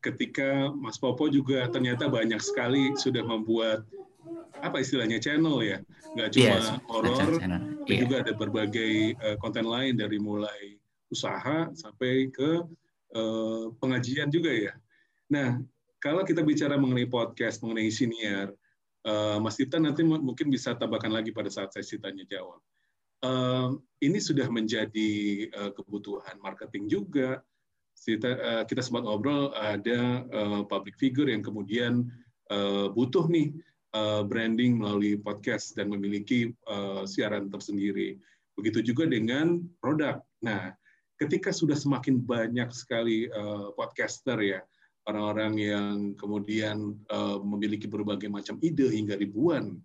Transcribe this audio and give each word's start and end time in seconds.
ketika 0.00 0.70
Mas 0.74 0.98
Popo 0.98 1.26
juga 1.28 1.66
ternyata 1.68 2.06
banyak 2.06 2.38
sekali 2.38 2.94
sudah 2.98 3.22
membuat 3.22 3.82
apa 4.58 4.82
istilahnya 4.82 5.22
channel 5.22 5.62
ya, 5.62 5.78
nggak 6.18 6.28
cuma 6.34 6.54
yes, 6.58 6.66
horor, 6.90 7.38
tapi 7.38 7.92
yeah. 7.94 8.00
juga 8.02 8.14
ada 8.26 8.32
berbagai 8.34 9.14
uh, 9.22 9.36
konten 9.38 9.62
lain 9.62 9.94
dari 9.94 10.18
mulai 10.18 10.78
usaha 11.08 11.70
sampai 11.72 12.28
ke 12.34 12.66
uh, 13.14 13.70
pengajian 13.78 14.28
juga 14.28 14.50
ya. 14.50 14.74
Nah, 15.30 15.62
kalau 16.02 16.26
kita 16.26 16.42
bicara 16.42 16.74
mengenai 16.74 17.06
podcast, 17.06 17.62
mengenai 17.62 17.90
siniar, 17.90 18.50
uh, 19.06 19.38
Mas 19.38 19.58
Tita 19.58 19.78
nanti 19.78 20.02
mungkin 20.02 20.50
bisa 20.50 20.74
tambahkan 20.74 21.10
lagi 21.12 21.30
pada 21.30 21.50
saat 21.50 21.70
saya 21.70 21.86
tanya 22.02 22.26
jawab. 22.26 22.58
Uh, 23.18 23.74
ini 23.98 24.22
sudah 24.22 24.46
menjadi 24.46 25.10
uh, 25.54 25.70
kebutuhan 25.74 26.38
marketing 26.38 26.86
juga. 26.86 27.42
Kita, 28.04 28.30
uh, 28.38 28.64
kita 28.64 28.80
sempat 28.80 29.04
ngobrol 29.04 29.50
ada 29.56 30.24
uh, 30.32 30.62
public 30.64 30.96
figure 30.96 31.28
yang 31.28 31.44
kemudian 31.44 32.08
uh, 32.48 32.88
butuh 32.92 33.26
nih 33.28 33.52
uh, 33.92 34.24
branding 34.24 34.78
melalui 34.80 35.20
podcast 35.20 35.76
dan 35.76 35.92
memiliki 35.92 36.52
uh, 36.68 37.04
siaran 37.04 37.52
tersendiri. 37.52 38.16
Begitu 38.56 38.92
juga 38.92 39.06
dengan 39.06 39.62
produk. 39.78 40.18
Nah, 40.42 40.72
ketika 41.18 41.50
sudah 41.50 41.76
semakin 41.78 42.22
banyak 42.22 42.70
sekali 42.74 43.26
uh, 43.30 43.74
podcaster 43.74 44.38
ya, 44.40 44.60
orang-orang 45.08 45.54
yang 45.56 45.94
kemudian 46.14 46.96
uh, 47.08 47.40
memiliki 47.40 47.88
berbagai 47.88 48.28
macam 48.28 48.60
ide 48.60 48.92
hingga 48.92 49.16
ribuan, 49.16 49.80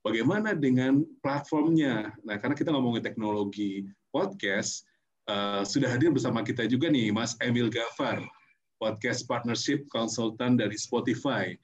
bagaimana 0.00 0.56
dengan 0.56 1.04
platformnya? 1.20 2.12
Nah, 2.24 2.36
karena 2.40 2.56
kita 2.56 2.72
ngomongin 2.72 3.04
teknologi 3.04 3.88
podcast, 4.08 4.86
uh, 5.28 5.62
sudah 5.64 5.92
hadir 5.92 6.12
bersama 6.12 6.44
kita 6.44 6.68
juga 6.68 6.88
nih 6.92 7.12
Mas 7.12 7.36
Emil 7.40 7.72
Gafar, 7.72 8.20
podcast 8.76 9.24
partnership 9.24 9.86
konsultan 9.88 10.56
dari 10.60 10.76
Spotify. 10.76 11.56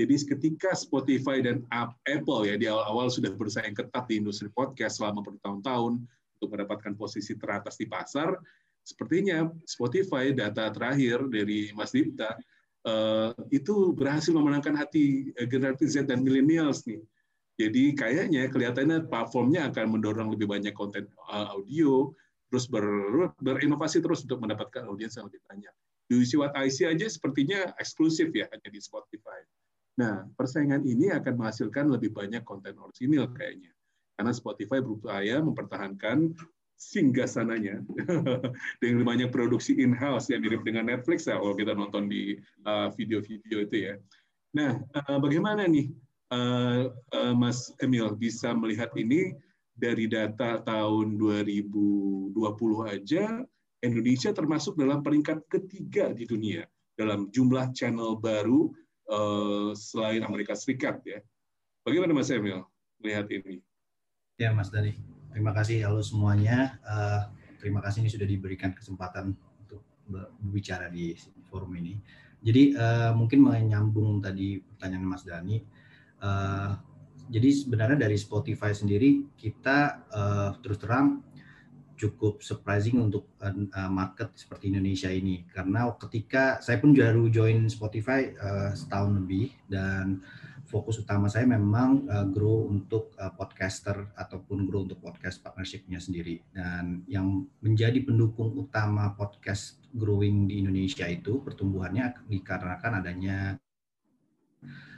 Jadi 0.00 0.14
ketika 0.24 0.72
Spotify 0.72 1.44
dan 1.44 1.68
Apple 2.08 2.48
ya 2.48 2.56
di 2.56 2.66
awal-awal 2.66 3.12
sudah 3.12 3.36
bersaing 3.36 3.76
ketat 3.76 4.08
di 4.08 4.24
industri 4.24 4.48
podcast 4.48 4.98
selama 4.98 5.20
bertahun-tahun 5.20 6.00
untuk 6.40 6.48
mendapatkan 6.48 6.96
posisi 6.96 7.36
teratas 7.36 7.76
di 7.76 7.84
pasar, 7.84 8.34
sepertinya 8.82 9.46
Spotify 9.68 10.32
data 10.32 10.72
terakhir 10.72 11.28
dari 11.28 11.70
Mas 11.76 11.92
Dipta 11.92 12.34
uh, 12.88 13.36
itu 13.52 13.94
berhasil 13.94 14.34
memenangkan 14.34 14.74
hati 14.74 15.30
eh, 15.38 15.46
generasi 15.46 15.86
Z 15.86 16.10
dan 16.10 16.24
millennials 16.24 16.82
nih. 16.88 17.02
Jadi 17.60 17.92
kayaknya 17.94 18.48
kelihatannya 18.48 19.06
platformnya 19.12 19.68
akan 19.70 20.00
mendorong 20.00 20.32
lebih 20.32 20.48
banyak 20.48 20.72
konten 20.72 21.06
uh, 21.28 21.52
audio, 21.52 22.10
terus 22.52 22.68
ber, 22.68 22.84
berinovasi 23.40 24.04
terus 24.04 24.28
untuk 24.28 24.44
mendapatkan 24.44 24.84
audiens 24.84 25.16
yang 25.16 25.32
lebih 25.32 25.40
banyak. 25.48 25.72
Do 26.12 26.20
you 26.20 26.28
see 26.28 26.36
what 26.36 26.52
I 26.52 26.68
see 26.68 26.84
aja 26.84 27.08
sepertinya 27.08 27.72
eksklusif 27.80 28.28
ya 28.36 28.44
hanya 28.52 28.68
di 28.68 28.76
Spotify. 28.76 29.40
Nah, 29.96 30.28
persaingan 30.36 30.84
ini 30.84 31.08
akan 31.08 31.40
menghasilkan 31.40 31.88
lebih 31.88 32.12
banyak 32.12 32.44
konten 32.44 32.76
orisinil 32.76 33.32
kayaknya. 33.32 33.72
Karena 34.20 34.36
Spotify 34.36 34.84
berupaya 34.84 35.40
mempertahankan 35.40 36.36
singgah 36.76 37.24
sananya 37.24 37.80
dengan 38.82 39.08
banyak 39.08 39.32
produksi 39.32 39.78
in-house 39.80 40.28
yang 40.28 40.44
mirip 40.44 40.60
dengan 40.66 40.92
Netflix 40.92 41.30
ya 41.30 41.40
kalau 41.40 41.56
kita 41.56 41.72
nonton 41.72 42.12
di 42.12 42.36
uh, 42.68 42.92
video-video 42.92 43.64
itu 43.64 43.76
ya. 43.88 43.94
Nah, 44.52 44.76
uh, 44.92 45.16
bagaimana 45.16 45.64
nih 45.64 45.88
uh, 46.28 46.92
Mas 47.32 47.72
Emil 47.80 48.12
bisa 48.18 48.52
melihat 48.52 48.92
ini 49.00 49.32
dari 49.72 50.06
data 50.06 50.60
tahun 50.60 51.16
2020 51.16 52.32
aja 52.92 53.24
Indonesia 53.82 54.30
termasuk 54.30 54.78
dalam 54.78 55.02
peringkat 55.02 55.48
ketiga 55.50 56.14
di 56.14 56.22
dunia 56.28 56.62
dalam 56.94 57.32
jumlah 57.34 57.72
channel 57.74 58.14
baru 58.20 58.70
uh, 59.10 59.72
selain 59.74 60.22
Amerika 60.22 60.54
Serikat 60.54 61.02
ya. 61.02 61.18
Bagaimana 61.82 62.14
Mas 62.14 62.30
Emil 62.30 62.62
melihat 63.02 63.26
ini? 63.32 63.58
Ya 64.38 64.54
Mas 64.54 64.70
Dani, 64.70 64.94
terima 65.34 65.50
kasih 65.50 65.82
halo 65.82 65.98
semuanya. 65.98 66.78
Uh, 66.86 67.26
terima 67.58 67.82
kasih 67.82 68.06
ini 68.06 68.10
sudah 68.12 68.28
diberikan 68.28 68.70
kesempatan 68.70 69.34
untuk 69.66 69.82
berbicara 70.06 70.86
di 70.86 71.18
forum 71.50 71.74
ini. 71.74 71.98
Jadi 72.42 72.74
uh, 72.78 73.10
mungkin 73.18 73.42
menyambung 73.42 74.22
tadi 74.22 74.62
pertanyaan 74.62 75.06
Mas 75.10 75.26
Dani. 75.26 75.58
Uh, 76.22 76.78
jadi 77.32 77.48
sebenarnya 77.48 77.96
dari 78.04 78.20
Spotify 78.20 78.76
sendiri 78.76 79.24
kita 79.40 80.04
uh, 80.12 80.50
terus 80.60 80.76
terang 80.76 81.24
cukup 81.96 82.44
surprising 82.44 83.00
untuk 83.00 83.32
uh, 83.40 83.88
market 83.88 84.36
seperti 84.36 84.68
Indonesia 84.68 85.08
ini 85.08 85.48
karena 85.48 85.88
ketika 85.96 86.60
saya 86.60 86.76
pun 86.76 86.92
baru 86.92 87.32
join 87.32 87.72
Spotify 87.72 88.36
uh, 88.36 88.76
setahun 88.76 89.16
lebih 89.16 89.48
dan 89.70 90.20
fokus 90.68 91.00
utama 91.00 91.28
saya 91.32 91.48
memang 91.48 92.04
uh, 92.10 92.26
grow 92.28 92.68
untuk 92.68 93.16
uh, 93.16 93.32
podcaster 93.32 94.12
ataupun 94.18 94.68
grow 94.68 94.84
untuk 94.84 95.00
podcast 95.00 95.40
partnershipnya 95.40 96.02
sendiri 96.02 96.42
dan 96.52 97.06
yang 97.08 97.48
menjadi 97.64 98.02
pendukung 98.04 98.56
utama 98.60 99.14
podcast 99.16 99.80
growing 99.94 100.48
di 100.48 100.60
Indonesia 100.60 101.08
itu 101.08 101.40
pertumbuhannya 101.40 102.28
dikarenakan 102.28 102.92
adanya 103.04 103.56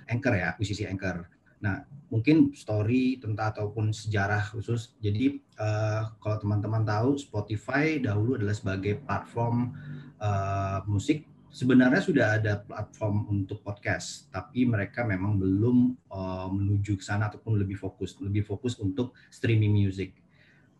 Anchor 0.04 0.36
ya, 0.36 0.52
akuisisi 0.52 0.84
Anchor. 0.84 1.33
Nah, 1.64 1.80
mungkin 2.12 2.52
story 2.52 3.16
tentang 3.16 3.56
ataupun 3.56 3.88
sejarah 3.96 4.52
khusus. 4.52 4.92
Jadi 5.00 5.40
uh, 5.56 6.12
kalau 6.20 6.36
teman-teman 6.36 6.84
tahu 6.84 7.16
Spotify 7.16 7.96
dahulu 7.96 8.36
adalah 8.36 8.52
sebagai 8.52 9.00
platform 9.00 9.72
uh, 10.20 10.84
musik. 10.84 11.24
Sebenarnya 11.54 12.02
sudah 12.02 12.26
ada 12.36 12.66
platform 12.66 13.30
untuk 13.30 13.62
podcast, 13.62 14.26
tapi 14.28 14.66
mereka 14.66 15.06
memang 15.06 15.38
belum 15.38 15.94
uh, 16.10 16.50
menuju 16.50 16.98
ke 16.98 17.04
sana 17.06 17.30
ataupun 17.30 17.62
lebih 17.62 17.78
fokus, 17.78 18.18
lebih 18.18 18.42
fokus 18.42 18.74
untuk 18.82 19.14
streaming 19.30 19.70
music. 19.70 20.18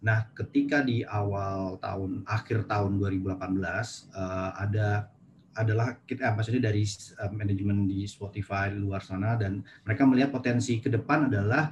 Nah, 0.04 0.28
ketika 0.36 0.84
di 0.84 1.06
awal 1.06 1.80
tahun 1.80 2.26
akhir 2.28 2.68
tahun 2.68 3.00
2018 3.00 3.38
uh, 3.38 4.50
ada 4.58 5.13
adalah 5.54 6.02
kita 6.02 6.34
maksudnya 6.34 6.70
dari 6.70 6.82
uh, 7.18 7.30
manajemen 7.30 7.86
di 7.86 8.04
Spotify 8.10 8.74
luar 8.74 9.00
sana 9.00 9.38
dan 9.38 9.62
mereka 9.86 10.02
melihat 10.04 10.30
potensi 10.34 10.82
ke 10.82 10.90
depan 10.90 11.30
adalah 11.30 11.70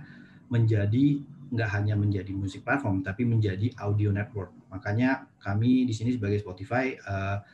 menjadi 0.49 1.19
nggak 1.53 1.71
hanya 1.77 1.95
menjadi 1.99 2.33
musik 2.33 2.65
platform 2.65 3.05
tapi 3.05 3.29
menjadi 3.29 3.69
audio 3.77 4.09
network. 4.09 4.55
Makanya 4.73 5.29
kami 5.37 5.85
di 5.85 5.93
sini 5.93 6.17
sebagai 6.17 6.41
Spotify 6.41 6.97
uh, 7.05 7.45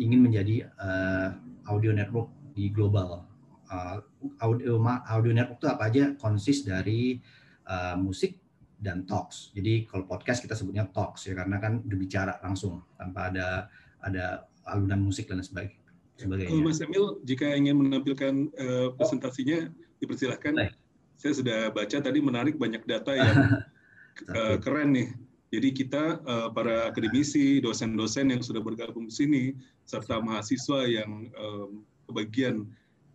ingin 0.00 0.24
menjadi 0.24 0.72
uh, 0.80 1.36
audio 1.68 1.92
network 1.92 2.32
di 2.56 2.72
global. 2.72 3.28
Uh, 3.68 4.00
audio 4.40 4.80
audio 5.08 5.32
network 5.36 5.60
itu 5.60 5.68
apa 5.68 5.84
aja? 5.92 6.04
Konsis 6.16 6.64
dari 6.64 7.20
uh, 7.68 7.96
musik 8.00 8.40
dan 8.82 9.04
talks. 9.06 9.52
Jadi 9.54 9.86
kalau 9.86 10.08
podcast 10.08 10.42
kita 10.42 10.56
sebutnya 10.56 10.88
talks 10.90 11.28
ya 11.28 11.36
karena 11.36 11.62
kan 11.62 11.84
berbicara 11.84 12.40
langsung 12.42 12.82
tanpa 12.98 13.30
ada 13.30 13.70
ada 14.02 14.50
alunan 14.68 15.00
musik 15.02 15.28
dan 15.30 15.42
sebagainya. 15.42 15.82
Kalau 16.22 16.62
Mas 16.62 16.78
Emil, 16.78 17.18
jika 17.26 17.50
ingin 17.50 17.82
menampilkan 17.82 18.52
uh, 18.54 18.88
presentasinya, 18.94 19.66
dipersilahkan. 19.98 20.54
Baik. 20.54 20.74
Saya 21.18 21.32
sudah 21.38 21.60
baca 21.70 21.98
tadi 22.02 22.18
menarik 22.18 22.58
banyak 22.58 22.82
data 22.82 23.14
yang 23.14 23.36
uh, 24.34 24.56
keren 24.58 24.94
nih. 24.94 25.08
Jadi 25.52 25.68
kita 25.76 26.18
uh, 26.24 26.48
para 26.50 26.88
akademisi, 26.88 27.60
dosen-dosen 27.60 28.32
yang 28.32 28.42
sudah 28.42 28.64
bergabung 28.64 29.06
di 29.06 29.14
sini, 29.14 29.42
serta 29.84 30.18
mahasiswa 30.18 30.88
yang 30.88 31.28
um, 31.36 31.84
kebagian 32.08 32.66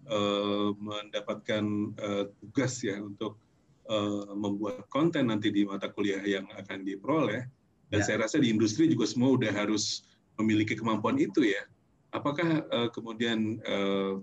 uh, 0.07 0.71
mendapatkan 0.77 1.65
uh, 1.97 2.23
tugas 2.39 2.85
ya 2.85 3.01
untuk 3.01 3.41
uh, 3.89 4.29
membuat 4.37 4.85
konten 4.93 5.33
nanti 5.33 5.49
di 5.49 5.65
mata 5.65 5.89
kuliah 5.89 6.21
yang 6.23 6.45
akan 6.55 6.85
diperoleh. 6.85 7.43
Dan 7.87 7.99
ya. 8.03 8.05
saya 8.05 8.17
rasa 8.27 8.37
di 8.37 8.53
industri 8.53 8.85
juga 8.85 9.09
semua 9.09 9.33
udah 9.33 9.51
harus 9.51 10.05
memiliki 10.37 10.77
kemampuan 10.77 11.17
itu 11.17 11.43
ya 11.43 11.65
apakah 12.11 12.63
uh, 12.71 12.89
kemudian 12.93 13.59
uh, 13.67 14.21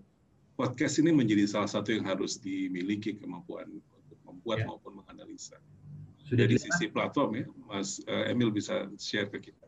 podcast 0.54 1.03
ini 1.03 1.10
menjadi 1.12 1.44
salah 1.50 1.71
satu 1.71 1.92
yang 1.92 2.06
harus 2.06 2.39
dimiliki 2.39 3.18
kemampuan 3.18 3.68
untuk 3.68 4.18
membuat 4.27 4.65
ya. 4.65 4.66
maupun 4.71 5.03
menganalisa. 5.03 5.59
Sudah 6.24 6.48
di 6.48 6.56
sisi 6.56 6.89
platform 6.89 7.30
ya, 7.36 7.47
Mas 7.68 8.00
uh, 8.09 8.30
Emil 8.30 8.48
bisa 8.48 8.89
share 8.97 9.28
ke 9.28 9.50
kita. 9.50 9.66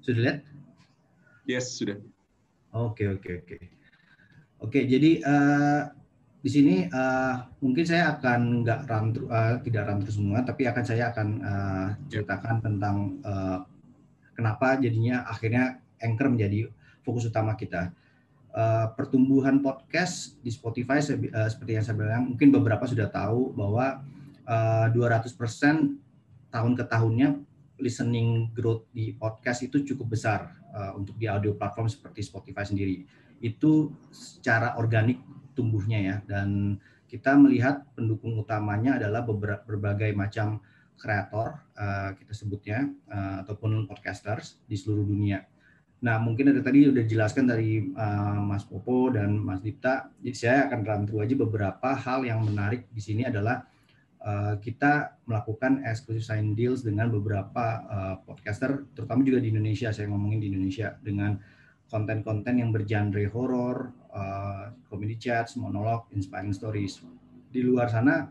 Sudah 0.00 0.20
lihat? 0.24 0.38
Yes, 1.44 1.76
sudah. 1.76 2.00
Oke, 2.72 3.04
oke, 3.10 3.44
oke. 3.44 3.58
Oke, 4.60 4.80
jadi 4.86 5.20
uh, 5.24 5.92
di 6.40 6.48
sini 6.48 6.76
uh, 6.88 7.44
mungkin 7.60 7.84
saya 7.84 8.16
akan 8.16 8.64
nggak 8.64 8.80
run 8.88 9.06
uh, 9.28 9.60
tidak 9.60 9.82
run 9.92 9.98
terus 10.00 10.16
semua, 10.16 10.40
tapi 10.40 10.64
akan 10.64 10.84
saya 10.84 11.12
akan 11.12 11.28
uh, 11.44 11.88
ceritakan 12.08 12.56
tentang 12.64 12.96
uh, 13.26 13.60
kenapa 14.32 14.80
jadinya 14.80 15.26
akhirnya 15.28 15.79
Anchor 16.00 16.32
menjadi 16.32 16.68
fokus 17.04 17.28
utama 17.28 17.54
kita. 17.54 17.92
Uh, 18.50 18.90
pertumbuhan 18.98 19.62
podcast 19.62 20.34
di 20.42 20.50
Spotify 20.50 20.98
uh, 20.98 21.46
seperti 21.46 21.78
yang 21.78 21.86
saya 21.86 21.94
bilang 21.94 22.34
mungkin 22.34 22.50
beberapa 22.50 22.82
sudah 22.82 23.06
tahu 23.06 23.54
bahwa 23.54 24.02
uh, 24.42 24.90
200% 24.90 25.30
tahun 26.50 26.72
ke 26.74 26.84
tahunnya 26.90 27.38
listening 27.78 28.50
growth 28.50 28.90
di 28.90 29.14
podcast 29.14 29.62
itu 29.62 29.86
cukup 29.94 30.18
besar 30.18 30.50
uh, 30.74 30.98
untuk 30.98 31.14
di 31.14 31.30
audio 31.30 31.54
platform 31.54 31.86
seperti 31.86 32.26
Spotify 32.26 32.66
sendiri. 32.66 33.06
itu 33.40 33.88
secara 34.12 34.76
organik 34.76 35.16
tumbuhnya 35.56 35.96
ya 35.96 36.16
dan 36.28 36.76
kita 37.08 37.34
melihat 37.40 37.88
pendukung 37.96 38.36
utamanya 38.36 39.00
adalah 39.00 39.24
berbagai 39.64 40.12
macam 40.12 40.60
kreator 41.00 41.58
uh, 41.74 42.12
kita 42.14 42.36
sebutnya 42.36 42.86
uh, 43.08 43.40
ataupun 43.42 43.88
podcasters 43.88 44.60
di 44.68 44.76
seluruh 44.76 45.08
dunia. 45.08 45.40
Nah, 46.00 46.16
mungkin 46.16 46.48
dari 46.48 46.64
tadi 46.64 46.88
sudah 46.88 47.04
dijelaskan 47.04 47.44
dari 47.44 47.84
uh, 47.92 48.40
Mas 48.40 48.64
Popo 48.64 49.12
dan 49.12 49.36
Mas 49.36 49.60
Dipta. 49.60 50.08
Jadi 50.24 50.32
saya 50.36 50.58
akan 50.64 50.80
run 50.80 51.02
through 51.04 51.22
aja 51.28 51.34
beberapa 51.36 51.92
hal 51.92 52.24
yang 52.24 52.40
menarik 52.40 52.88
di 52.88 53.04
sini 53.04 53.28
adalah 53.28 53.68
uh, 54.24 54.56
kita 54.56 55.20
melakukan 55.28 55.84
exclusive 55.84 56.24
sign 56.24 56.56
deals 56.56 56.80
dengan 56.80 57.12
beberapa 57.12 57.64
uh, 57.84 58.16
podcaster, 58.24 58.88
terutama 58.96 59.20
juga 59.28 59.44
di 59.44 59.52
Indonesia. 59.52 59.92
Saya 59.92 60.08
ngomongin 60.08 60.40
di 60.40 60.48
Indonesia 60.48 60.96
dengan 61.04 61.36
konten-konten 61.92 62.64
yang 62.64 62.72
bergenre 62.72 63.28
horor, 63.28 63.92
uh, 64.16 64.72
comedy 64.88 65.20
chats, 65.20 65.60
monolog, 65.60 66.08
inspiring 66.16 66.56
stories. 66.56 67.04
Di 67.52 67.60
luar 67.60 67.92
sana 67.92 68.24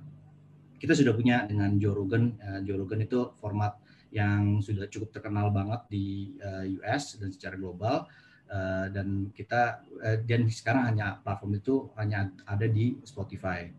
kita 0.82 0.98
sudah 0.98 1.14
punya 1.14 1.46
dengan 1.46 1.78
Joe 1.78 1.94
Rogan. 1.94 2.34
Uh, 2.42 2.60
Joe 2.66 2.82
Rogan 2.82 3.06
itu 3.06 3.30
format 3.38 3.78
yang 4.10 4.62
sudah 4.62 4.90
cukup 4.90 5.14
terkenal 5.14 5.54
banget 5.54 5.82
di 5.90 6.34
uh, 6.42 6.66
eh, 6.66 6.78
US 6.82 7.18
dan 7.22 7.30
secara 7.30 7.56
global 7.58 8.10
uh, 8.50 8.86
dan 8.90 9.30
kita 9.34 9.86
uh, 10.02 10.18
dan 10.26 10.50
sekarang 10.50 10.84
hanya 10.96 11.22
platform 11.22 11.62
itu 11.62 11.76
hanya 11.98 12.34
ada 12.50 12.66
di 12.66 12.98
Spotify. 13.06 13.70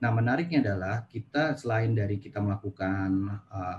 Nah 0.00 0.10
menariknya 0.14 0.62
adalah 0.64 1.04
kita 1.10 1.58
selain 1.58 1.92
dari 1.92 2.22
kita 2.22 2.38
melakukan 2.38 3.10
uh, 3.50 3.78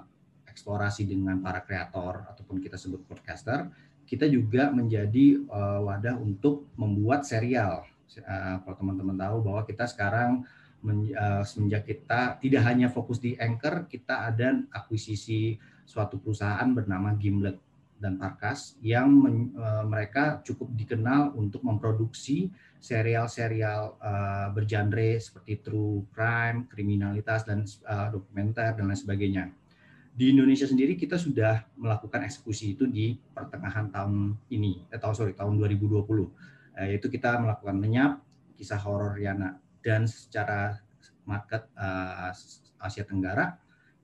eksplorasi 0.52 1.08
dengan 1.08 1.40
para 1.40 1.64
kreator 1.64 2.28
ataupun 2.28 2.60
kita 2.60 2.76
sebut 2.76 3.08
podcaster, 3.08 3.72
kita 4.04 4.28
juga 4.28 4.70
menjadi 4.76 5.40
uh, 5.48 5.88
wadah 5.88 6.20
untuk 6.20 6.68
membuat 6.76 7.24
serial. 7.24 7.88
Uh, 8.12 8.60
kalau 8.68 8.76
teman-teman 8.76 9.16
tahu 9.16 9.38
bahwa 9.40 9.64
kita 9.64 9.88
sekarang 9.88 10.44
Eh, 10.82 11.44
semenjak 11.46 11.86
kita 11.86 12.42
tidak 12.42 12.66
hanya 12.66 12.90
fokus 12.90 13.22
di 13.22 13.38
Anchor, 13.38 13.86
kita 13.86 14.34
ada 14.34 14.66
akuisisi 14.74 15.54
suatu 15.86 16.18
perusahaan 16.18 16.66
bernama 16.74 17.14
Gimlet 17.14 17.62
dan 18.02 18.18
Parkas 18.18 18.82
yang 18.82 19.14
men, 19.14 19.54
uh, 19.54 19.86
mereka 19.86 20.42
cukup 20.42 20.74
dikenal 20.74 21.38
untuk 21.38 21.62
memproduksi 21.62 22.50
serial-serial 22.82 23.94
uh, 24.02 24.50
bergenre 24.58 25.22
seperti 25.22 25.62
true 25.62 26.10
crime, 26.10 26.66
kriminalitas 26.66 27.46
dan 27.46 27.62
dokumenter 28.10 28.74
dan 28.74 28.90
lain 28.90 28.98
sebagainya. 28.98 29.54
Di 30.18 30.34
Indonesia 30.34 30.66
sendiri 30.66 30.98
kita 30.98 31.22
sudah 31.22 31.62
melakukan 31.78 32.26
eksekusi 32.26 32.74
itu 32.74 32.90
di 32.90 33.14
pertengahan 33.38 33.94
tahun 33.94 34.34
ini, 34.50 34.90
eh, 34.90 34.98
tahun 34.98 35.14
sorry 35.14 35.38
tahun 35.38 35.62
2020, 35.62 36.02
uh, 36.02 36.88
yaitu 36.90 37.06
kita 37.06 37.38
melakukan 37.38 37.78
lenyap, 37.78 38.18
kisah 38.58 38.82
horor 38.82 39.14
Yana 39.22 39.61
dan 39.82 40.06
secara 40.06 40.82
market 41.26 41.70
uh, 41.78 42.34
Asia 42.82 43.06
Tenggara 43.06 43.62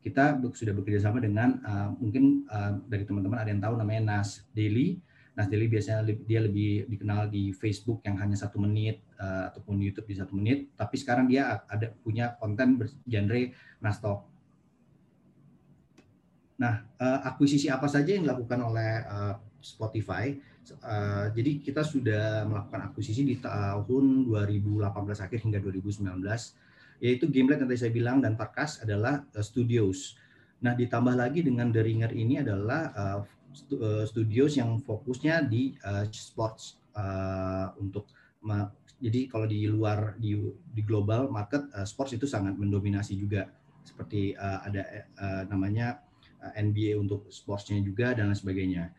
kita 0.07 0.39
sudah 0.55 0.71
bekerja 0.71 1.03
sama 1.03 1.19
dengan 1.19 1.59
uh, 1.67 1.91
mungkin 1.99 2.47
uh, 2.47 2.79
dari 2.87 3.03
teman-teman 3.03 3.43
ada 3.43 3.49
yang 3.51 3.59
tahu 3.59 3.75
namanya 3.75 4.01
Nas 4.15 4.47
Daily. 4.55 5.03
Nas 5.35 5.51
Daily 5.51 5.67
biasanya 5.67 6.07
dia 6.23 6.39
lebih 6.39 6.87
dikenal 6.87 7.27
di 7.27 7.51
Facebook 7.51 7.99
yang 8.07 8.15
hanya 8.23 8.39
satu 8.39 8.55
menit 8.55 9.03
uh, 9.19 9.51
ataupun 9.51 9.83
YouTube 9.83 10.07
di 10.07 10.15
satu 10.15 10.31
menit. 10.39 10.71
Tapi 10.79 10.95
sekarang 10.95 11.27
dia 11.27 11.59
ada 11.67 11.91
punya 11.91 12.39
konten 12.39 12.79
bergenre 12.79 13.51
Nas 13.83 13.99
Talk. 13.99 14.23
Nah, 16.57 16.87
uh, 16.97 17.19
akuisisi 17.27 17.67
apa 17.69 17.85
saja 17.85 18.15
yang 18.15 18.25
dilakukan 18.25 18.59
oleh 18.63 19.03
uh, 19.05 19.35
Spotify 19.61 20.33
Uh, 20.83 21.31
jadi 21.31 21.63
kita 21.63 21.81
sudah 21.85 22.43
melakukan 22.43 22.91
akuisisi 22.91 23.23
di 23.23 23.39
tahun 23.39 24.27
2018 24.27 24.83
akhir 25.23 25.39
hingga 25.47 25.59
2019 25.63 26.11
yaitu 26.97 27.29
Gimlet 27.29 27.61
yang 27.61 27.69
tadi 27.69 27.79
saya 27.79 27.93
bilang 27.93 28.17
dan 28.19 28.33
Parkas 28.33 28.81
adalah 28.81 29.21
uh, 29.37 29.45
studios. 29.45 30.17
Nah, 30.65 30.73
ditambah 30.73 31.13
lagi 31.13 31.45
dengan 31.45 31.69
The 31.69 31.85
Ringer 31.85 32.11
ini 32.17 32.41
adalah 32.41 32.89
uh, 32.97 33.21
studios 34.09 34.57
yang 34.57 34.81
fokusnya 34.81 35.45
di 35.45 35.77
uh, 35.85 36.05
sports 36.09 36.81
uh, 36.97 37.73
untuk 37.77 38.09
jadi 38.97 39.29
kalau 39.29 39.45
di 39.45 39.69
luar 39.69 40.17
di 40.17 40.33
di 40.73 40.81
global 40.81 41.29
market 41.29 41.69
uh, 41.73 41.85
sports 41.85 42.17
itu 42.17 42.25
sangat 42.25 42.57
mendominasi 42.57 43.13
juga 43.13 43.45
seperti 43.85 44.33
uh, 44.33 44.65
ada 44.65 44.83
uh, 45.19 45.43
namanya 45.47 46.01
NBA 46.57 46.97
untuk 46.97 47.27
sportsnya 47.29 47.81
juga 47.81 48.13
dan 48.13 48.29
lain 48.29 48.37
sebagainya. 48.37 48.93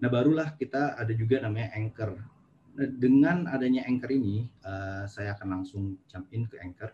Nah, 0.00 0.08
barulah 0.08 0.56
kita 0.56 0.96
ada 0.96 1.12
juga 1.12 1.44
namanya 1.44 1.76
Anchor. 1.76 2.16
Nah, 2.76 2.88
dengan 2.88 3.44
adanya 3.52 3.84
Anchor 3.84 4.10
ini, 4.16 4.48
uh, 4.64 5.04
saya 5.04 5.36
akan 5.36 5.48
langsung 5.60 6.00
jump 6.08 6.26
in 6.32 6.48
ke 6.48 6.56
Anchor. 6.56 6.90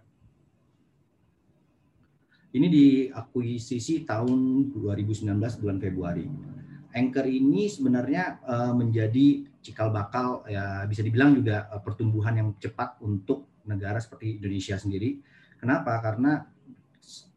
Ini 2.51 2.67
diakuisisi 2.67 4.03
tahun 4.03 4.71
2019 4.75 5.63
bulan 5.63 5.79
Februari. 5.79 6.27
Anchor 6.97 7.29
ini 7.29 7.69
sebenarnya 7.69 8.41
uh, 8.43 8.73
menjadi 8.73 9.45
cikal 9.61 9.93
bakal 9.93 10.43
ya 10.49 10.89
bisa 10.89 11.05
dibilang 11.05 11.37
juga 11.37 11.69
uh, 11.69 11.79
pertumbuhan 11.85 12.35
yang 12.35 12.49
cepat 12.57 12.99
untuk 13.05 13.63
negara 13.69 14.01
seperti 14.01 14.41
Indonesia 14.41 14.81
sendiri. 14.81 15.21
Kenapa? 15.61 16.01
Karena 16.01 16.41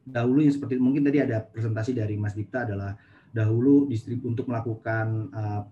dahulu 0.08 0.42
yang 0.42 0.56
seperti 0.56 0.80
mungkin 0.80 1.06
tadi 1.06 1.22
ada 1.22 1.44
presentasi 1.44 1.94
dari 1.94 2.16
Mas 2.16 2.34
Dipta 2.34 2.66
adalah 2.66 2.96
dahulu 3.34 3.86
distribu 3.86 4.32
untuk 4.34 4.50
melakukan 4.50 5.30
uh, 5.34 5.64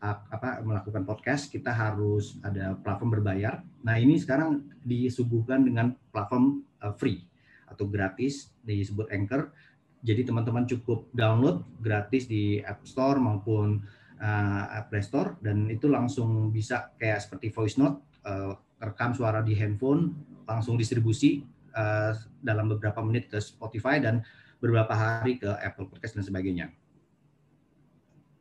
apa 0.00 0.64
melakukan 0.64 1.04
podcast 1.04 1.52
kita 1.52 1.76
harus 1.76 2.40
ada 2.40 2.72
platform 2.80 3.20
berbayar. 3.20 3.60
Nah 3.84 4.00
ini 4.00 4.16
sekarang 4.16 4.64
disuguhkan 4.80 5.60
dengan 5.60 5.92
platform 6.08 6.64
uh, 6.80 6.96
free 6.96 7.20
atau 7.68 7.84
gratis 7.84 8.48
disebut 8.64 9.12
Anchor. 9.12 9.52
Jadi 10.00 10.24
teman-teman 10.24 10.64
cukup 10.64 11.12
download 11.12 11.60
gratis 11.84 12.24
di 12.24 12.64
App 12.64 12.88
Store 12.88 13.20
maupun 13.20 13.84
uh, 14.16 14.80
Play 14.88 15.04
Store 15.04 15.36
dan 15.44 15.68
itu 15.68 15.92
langsung 15.92 16.48
bisa 16.48 16.96
kayak 16.96 17.20
seperti 17.20 17.52
voice 17.52 17.76
note 17.76 18.00
uh, 18.24 18.56
rekam 18.80 19.12
suara 19.12 19.44
di 19.44 19.52
handphone 19.52 20.16
langsung 20.48 20.80
distribusi 20.80 21.44
uh, 21.76 22.16
dalam 22.40 22.72
beberapa 22.72 23.04
menit 23.04 23.28
ke 23.28 23.36
Spotify 23.36 24.00
dan 24.00 24.24
beberapa 24.56 24.96
hari 24.96 25.36
ke 25.36 25.52
Apple 25.60 25.92
Podcast 25.92 26.16
dan 26.16 26.24
sebagainya. 26.24 26.72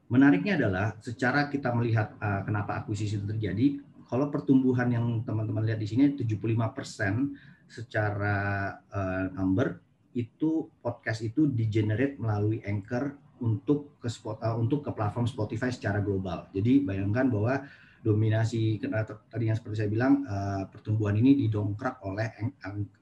Menariknya 0.09 0.57
adalah 0.57 0.97
secara 0.97 1.45
kita 1.53 1.69
melihat 1.69 2.17
uh, 2.17 2.41
kenapa 2.41 2.81
akuisisi 2.81 3.21
itu 3.21 3.29
terjadi, 3.29 3.77
kalau 4.09 4.33
pertumbuhan 4.33 4.89
yang 4.89 5.05
teman-teman 5.21 5.61
lihat 5.69 5.77
di 5.77 5.85
sini 5.85 6.17
75% 6.17 7.69
secara 7.69 8.73
uh, 8.89 9.29
number 9.37 9.77
itu 10.17 10.65
podcast 10.81 11.21
itu 11.21 11.45
di-generate 11.45 12.17
melalui 12.17 12.57
Anchor 12.65 13.13
untuk 13.45 14.01
ke 14.01 14.09
spot, 14.09 14.41
uh, 14.41 14.57
untuk 14.57 14.81
ke 14.81 14.89
platform 14.97 15.29
Spotify 15.29 15.69
secara 15.69 16.01
global. 16.01 16.49
Jadi 16.57 16.81
bayangkan 16.81 17.29
bahwa 17.29 17.61
dominasi 18.01 18.81
tadi 19.29 19.45
yang 19.45 19.57
seperti 19.61 19.85
saya 19.85 19.91
bilang 19.91 20.25
uh, 20.25 20.65
pertumbuhan 20.73 21.13
ini 21.21 21.37
didongkrak 21.45 22.01
oleh 22.01 22.33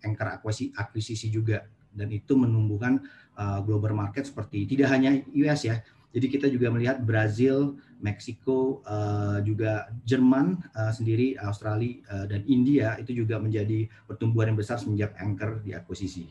Anchor 0.04 0.28
akuisisi, 0.42 0.76
akuisisi 0.76 1.32
juga 1.32 1.64
dan 1.98 2.12
itu 2.12 2.38
menumbuhkan 2.38 3.02
uh, 3.40 3.64
global 3.66 3.96
market 3.98 4.30
seperti 4.30 4.70
tidak 4.70 4.94
hanya 4.94 5.18
US 5.34 5.66
ya, 5.66 5.82
jadi 6.18 6.34
kita 6.34 6.48
juga 6.50 6.74
melihat 6.74 6.98
Brazil, 6.98 7.78
Meksiko, 8.02 8.82
uh, 8.90 9.38
juga 9.46 9.86
Jerman 10.02 10.58
uh, 10.74 10.90
sendiri, 10.90 11.38
Australia 11.38 12.02
uh, 12.10 12.26
dan 12.26 12.42
India 12.50 12.98
itu 12.98 13.14
juga 13.14 13.38
menjadi 13.38 13.86
pertumbuhan 14.10 14.50
yang 14.50 14.58
besar 14.58 14.82
semenjak 14.82 15.14
Anchor 15.22 15.62
diakuisisi. 15.62 16.26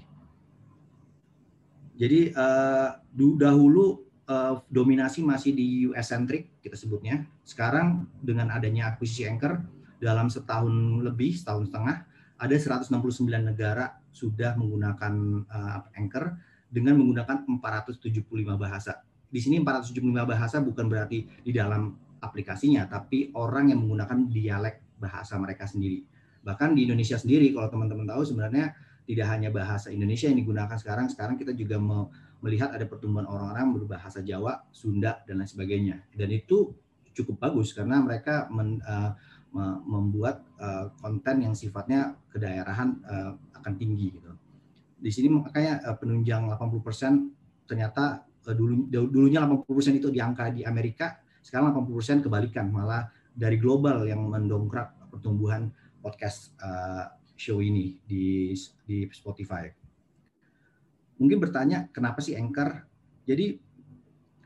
Jadi 1.94 2.34
uh, 2.34 2.98
dahulu 3.38 4.02
uh, 4.26 4.58
dominasi 4.66 5.22
masih 5.22 5.54
di 5.54 5.86
US 5.86 6.10
centric 6.10 6.58
kita 6.58 6.74
sebutnya. 6.74 7.22
Sekarang 7.46 8.10
dengan 8.18 8.50
adanya 8.50 8.90
akuisisi 8.90 9.22
Anchor 9.30 9.62
dalam 10.02 10.26
setahun 10.26 10.74
lebih, 11.06 11.38
setahun 11.38 11.70
setengah, 11.70 12.02
ada 12.42 12.54
169 12.58 13.22
negara 13.38 14.02
sudah 14.10 14.58
menggunakan 14.58 15.14
uh, 15.46 15.86
Anchor 15.94 16.34
dengan 16.66 16.98
menggunakan 16.98 17.46
475 17.46 18.02
bahasa 18.58 19.05
di 19.26 19.40
sini 19.42 19.58
475 19.60 20.02
bahasa 20.22 20.56
bukan 20.62 20.86
berarti 20.86 21.26
di 21.42 21.52
dalam 21.52 21.92
aplikasinya, 22.22 22.86
tapi 22.88 23.30
orang 23.36 23.74
yang 23.74 23.82
menggunakan 23.84 24.30
dialek 24.30 24.96
bahasa 24.96 25.36
mereka 25.36 25.68
sendiri. 25.68 26.02
Bahkan 26.46 26.78
di 26.78 26.86
Indonesia 26.86 27.18
sendiri, 27.18 27.50
kalau 27.52 27.68
teman-teman 27.68 28.06
tahu 28.06 28.22
sebenarnya 28.22 28.72
tidak 29.06 29.26
hanya 29.30 29.50
bahasa 29.54 29.90
Indonesia 29.90 30.26
yang 30.30 30.38
digunakan 30.42 30.76
sekarang, 30.78 31.06
sekarang 31.10 31.34
kita 31.38 31.54
juga 31.54 31.78
melihat 32.42 32.74
ada 32.74 32.86
pertumbuhan 32.86 33.26
orang-orang 33.26 33.82
berbahasa 33.82 34.22
Jawa, 34.22 34.66
Sunda, 34.70 35.22
dan 35.26 35.42
lain 35.42 35.50
sebagainya. 35.50 35.96
Dan 36.14 36.30
itu 36.34 36.74
cukup 37.16 37.48
bagus 37.48 37.72
karena 37.72 38.02
mereka 38.02 38.46
men, 38.52 38.82
uh, 38.84 39.14
membuat 39.88 40.44
uh, 40.60 40.92
konten 41.00 41.48
yang 41.48 41.54
sifatnya 41.56 42.12
kedaerahan 42.28 42.92
uh, 43.08 43.32
akan 43.56 43.72
tinggi 43.80 44.12
gitu. 44.12 44.36
Di 45.00 45.08
sini 45.08 45.32
makanya 45.32 45.80
uh, 45.80 45.96
penunjang 45.96 46.44
80% 46.44 47.64
ternyata 47.64 48.26
dulu 48.52 48.86
dulunya 48.90 49.42
80% 49.42 49.98
itu 49.98 50.08
di 50.12 50.20
angka 50.22 50.52
di 50.52 50.62
Amerika, 50.62 51.18
sekarang 51.42 51.74
80% 51.74 52.26
kebalikan 52.26 52.70
malah 52.70 53.10
dari 53.34 53.58
global 53.58 54.06
yang 54.06 54.26
mendongkrak 54.28 55.10
pertumbuhan 55.10 55.72
podcast 55.98 56.54
uh, 56.62 57.10
show 57.34 57.58
ini 57.58 57.98
di 58.06 58.54
di 58.86 59.06
Spotify. 59.10 59.66
Mungkin 61.16 61.40
bertanya 61.40 61.88
kenapa 61.90 62.20
sih 62.20 62.36
Anchor? 62.36 62.84
Jadi 63.24 63.56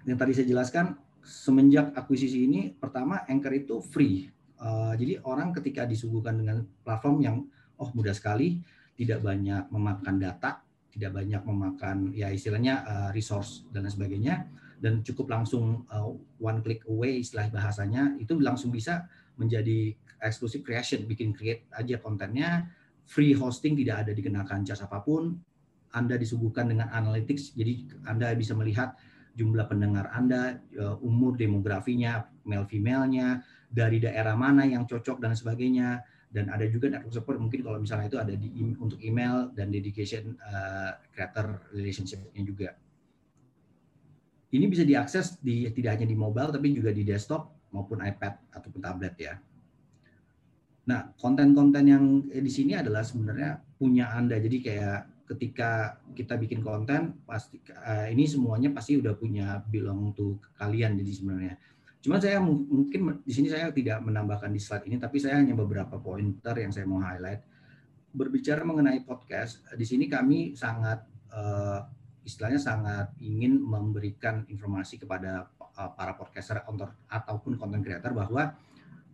yang 0.07 0.16
tadi 0.16 0.33
saya 0.33 0.47
jelaskan 0.49 0.97
semenjak 1.21 1.92
akuisisi 1.92 2.47
ini 2.47 2.73
pertama 2.73 3.26
Anchor 3.26 3.52
itu 3.52 3.83
free. 3.83 4.30
Uh, 4.61 4.92
jadi 4.97 5.25
orang 5.25 5.57
ketika 5.57 5.88
disuguhkan 5.88 6.37
dengan 6.37 6.64
platform 6.85 7.16
yang 7.21 7.37
oh 7.80 7.90
mudah 7.97 8.12
sekali, 8.12 8.61
tidak 8.97 9.25
banyak 9.25 9.73
memakan 9.73 10.21
data, 10.21 10.61
tidak 10.90 11.23
banyak 11.23 11.42
memakan 11.47 12.11
ya 12.11 12.28
istilahnya 12.35 12.82
uh, 12.82 13.09
resource 13.14 13.66
dan 13.70 13.87
lain 13.87 13.94
sebagainya 13.94 14.47
dan 14.80 15.04
cukup 15.04 15.30
langsung 15.30 15.87
uh, 15.92 16.11
one 16.40 16.64
click 16.64 16.82
away 16.88 17.20
istilah 17.20 17.52
bahasanya 17.52 18.16
itu 18.18 18.37
langsung 18.40 18.73
bisa 18.73 19.06
menjadi 19.37 19.97
exclusive 20.20 20.61
creation, 20.64 21.09
bikin 21.09 21.32
create 21.32 21.64
aja 21.73 21.97
kontennya, 22.00 22.68
free 23.09 23.32
hosting 23.32 23.76
tidak 23.76 24.06
ada 24.06 24.12
dikenakan 24.12 24.64
jasa 24.64 24.85
apa 24.85 25.00
pun, 25.00 25.37
Anda 25.90 26.14
disuguhkan 26.20 26.70
dengan 26.70 26.92
analytics, 26.92 27.56
jadi 27.56 27.88
Anda 28.06 28.37
bisa 28.37 28.52
melihat 28.52 28.94
jumlah 29.35 29.66
pendengar 29.66 30.12
Anda, 30.12 30.61
uh, 30.76 31.00
umur 31.00 31.35
demografinya, 31.40 32.28
male 32.44 32.68
female-nya, 32.68 33.40
dari 33.70 34.02
daerah 34.02 34.37
mana 34.37 34.66
yang 34.66 34.85
cocok 34.85 35.23
dan 35.23 35.32
sebagainya. 35.32 36.02
Dan 36.30 36.46
ada 36.46 36.62
juga 36.70 36.87
network 36.87 37.14
support 37.14 37.38
mungkin 37.42 37.66
kalau 37.66 37.82
misalnya 37.82 38.06
itu 38.06 38.18
ada 38.22 38.30
di 38.38 38.49
untuk 38.78 39.02
email 39.02 39.50
dan 39.50 39.75
dedication 39.75 40.38
uh, 40.38 40.94
creator 41.10 41.58
relationship-nya 41.75 42.42
juga. 42.46 42.70
Ini 44.50 44.66
bisa 44.70 44.87
diakses 44.87 45.42
di 45.42 45.66
tidak 45.75 45.99
hanya 45.99 46.06
di 46.06 46.14
mobile 46.14 46.54
tapi 46.54 46.70
juga 46.70 46.94
di 46.94 47.02
desktop 47.02 47.50
maupun 47.75 48.02
iPad 48.02 48.50
ataupun 48.54 48.80
tablet 48.82 49.14
ya. 49.18 49.34
Nah, 50.90 51.14
konten-konten 51.18 51.84
yang 51.87 52.04
di 52.26 52.50
sini 52.50 52.75
adalah 52.75 53.06
sebenarnya 53.06 53.62
punya 53.78 54.10
Anda. 54.10 54.38
Jadi 54.42 54.58
kayak 54.58 55.26
ketika 55.30 56.02
kita 56.10 56.34
bikin 56.34 56.58
konten 56.66 57.22
pasti 57.22 57.62
uh, 57.70 58.10
ini 58.10 58.26
semuanya 58.26 58.75
pasti 58.75 58.99
udah 58.99 59.14
punya 59.14 59.62
belong 59.70 60.10
to 60.18 60.38
kalian 60.58 60.99
jadi 60.99 61.12
sebenarnya. 61.14 61.54
Cuma 62.00 62.16
saya 62.16 62.40
mungkin 62.40 63.21
di 63.21 63.33
sini 63.33 63.52
saya 63.52 63.69
tidak 63.76 64.00
menambahkan 64.00 64.49
di 64.49 64.57
slide 64.57 64.88
ini 64.88 64.97
tapi 64.97 65.21
saya 65.21 65.37
hanya 65.37 65.52
beberapa 65.52 66.00
pointer 66.00 66.57
yang 66.57 66.73
saya 66.73 66.88
mau 66.88 67.00
highlight. 67.04 67.45
Berbicara 68.11 68.64
mengenai 68.66 69.07
podcast, 69.07 69.62
di 69.76 69.87
sini 69.87 70.11
kami 70.11 70.57
sangat 70.57 71.04
uh, 71.30 71.85
istilahnya 72.25 72.59
sangat 72.59 73.14
ingin 73.23 73.61
memberikan 73.61 74.49
informasi 74.49 74.99
kepada 74.99 75.52
uh, 75.61 75.90
para 75.95 76.16
podcaster 76.16 76.64
ataupun 77.07 77.61
konten 77.61 77.85
creator 77.85 78.16
bahwa 78.16 78.57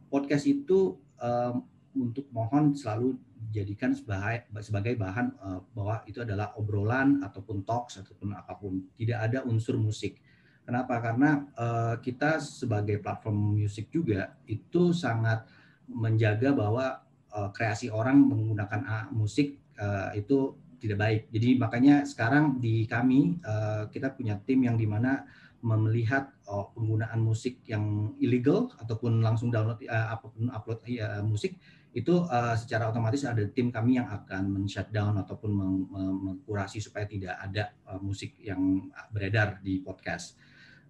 podcast 0.08 0.46
itu 0.46 0.96
um, 1.18 1.66
untuk 1.96 2.30
mohon 2.30 2.72
selalu 2.72 3.18
dijadikan 3.50 3.92
sebagai 3.92 4.48
sebagai 4.60 4.94
bahan 5.00 5.32
bahwa 5.72 6.04
itu 6.04 6.20
adalah 6.20 6.52
obrolan 6.60 7.24
ataupun 7.24 7.64
talks 7.64 8.00
ataupun 8.04 8.36
apa 8.36 8.52
pun 8.56 8.84
tidak 8.96 9.18
ada 9.32 9.38
unsur 9.48 9.80
musik. 9.80 10.20
Kenapa? 10.66 10.98
Karena 10.98 11.46
uh, 11.54 11.94
kita 12.02 12.42
sebagai 12.42 12.98
platform 12.98 13.54
musik 13.54 13.86
juga 13.94 14.34
itu 14.50 14.90
sangat 14.90 15.46
menjaga 15.86 16.50
bahwa 16.50 17.06
uh, 17.30 17.54
kreasi 17.54 17.86
orang 17.86 18.18
menggunakan 18.26 18.82
uh, 18.82 19.06
musik 19.14 19.62
uh, 19.78 20.10
itu 20.18 20.58
tidak 20.82 20.98
baik. 20.98 21.22
Jadi 21.30 21.48
makanya 21.54 22.02
sekarang 22.02 22.58
di 22.58 22.82
kami 22.90 23.38
uh, 23.46 23.86
kita 23.94 24.10
punya 24.18 24.42
tim 24.42 24.66
yang 24.66 24.74
di 24.74 24.90
mana 24.90 25.22
melihat 25.62 26.34
uh, 26.50 26.66
penggunaan 26.74 27.22
musik 27.22 27.62
yang 27.66 28.14
illegal 28.18 28.70
ataupun 28.82 29.22
langsung 29.22 29.54
download 29.54 29.80
uh, 29.86 30.18
apa 30.18 30.26
pun 30.30 30.50
upload 30.50 30.82
uh, 30.98 31.22
musik 31.22 31.56
itu 31.96 32.12
uh, 32.28 32.52
secara 32.52 32.92
otomatis 32.92 33.24
ada 33.24 33.40
tim 33.48 33.72
kami 33.72 33.96
yang 33.96 34.04
akan 34.04 34.52
men-shutdown 34.52 35.16
ataupun 35.16 35.48
mengkurasi 35.96 36.76
supaya 36.76 37.08
tidak 37.08 37.40
ada 37.40 37.72
uh, 37.88 37.96
musik 37.96 38.36
yang 38.36 38.92
beredar 39.08 39.64
di 39.64 39.80
podcast. 39.80 40.36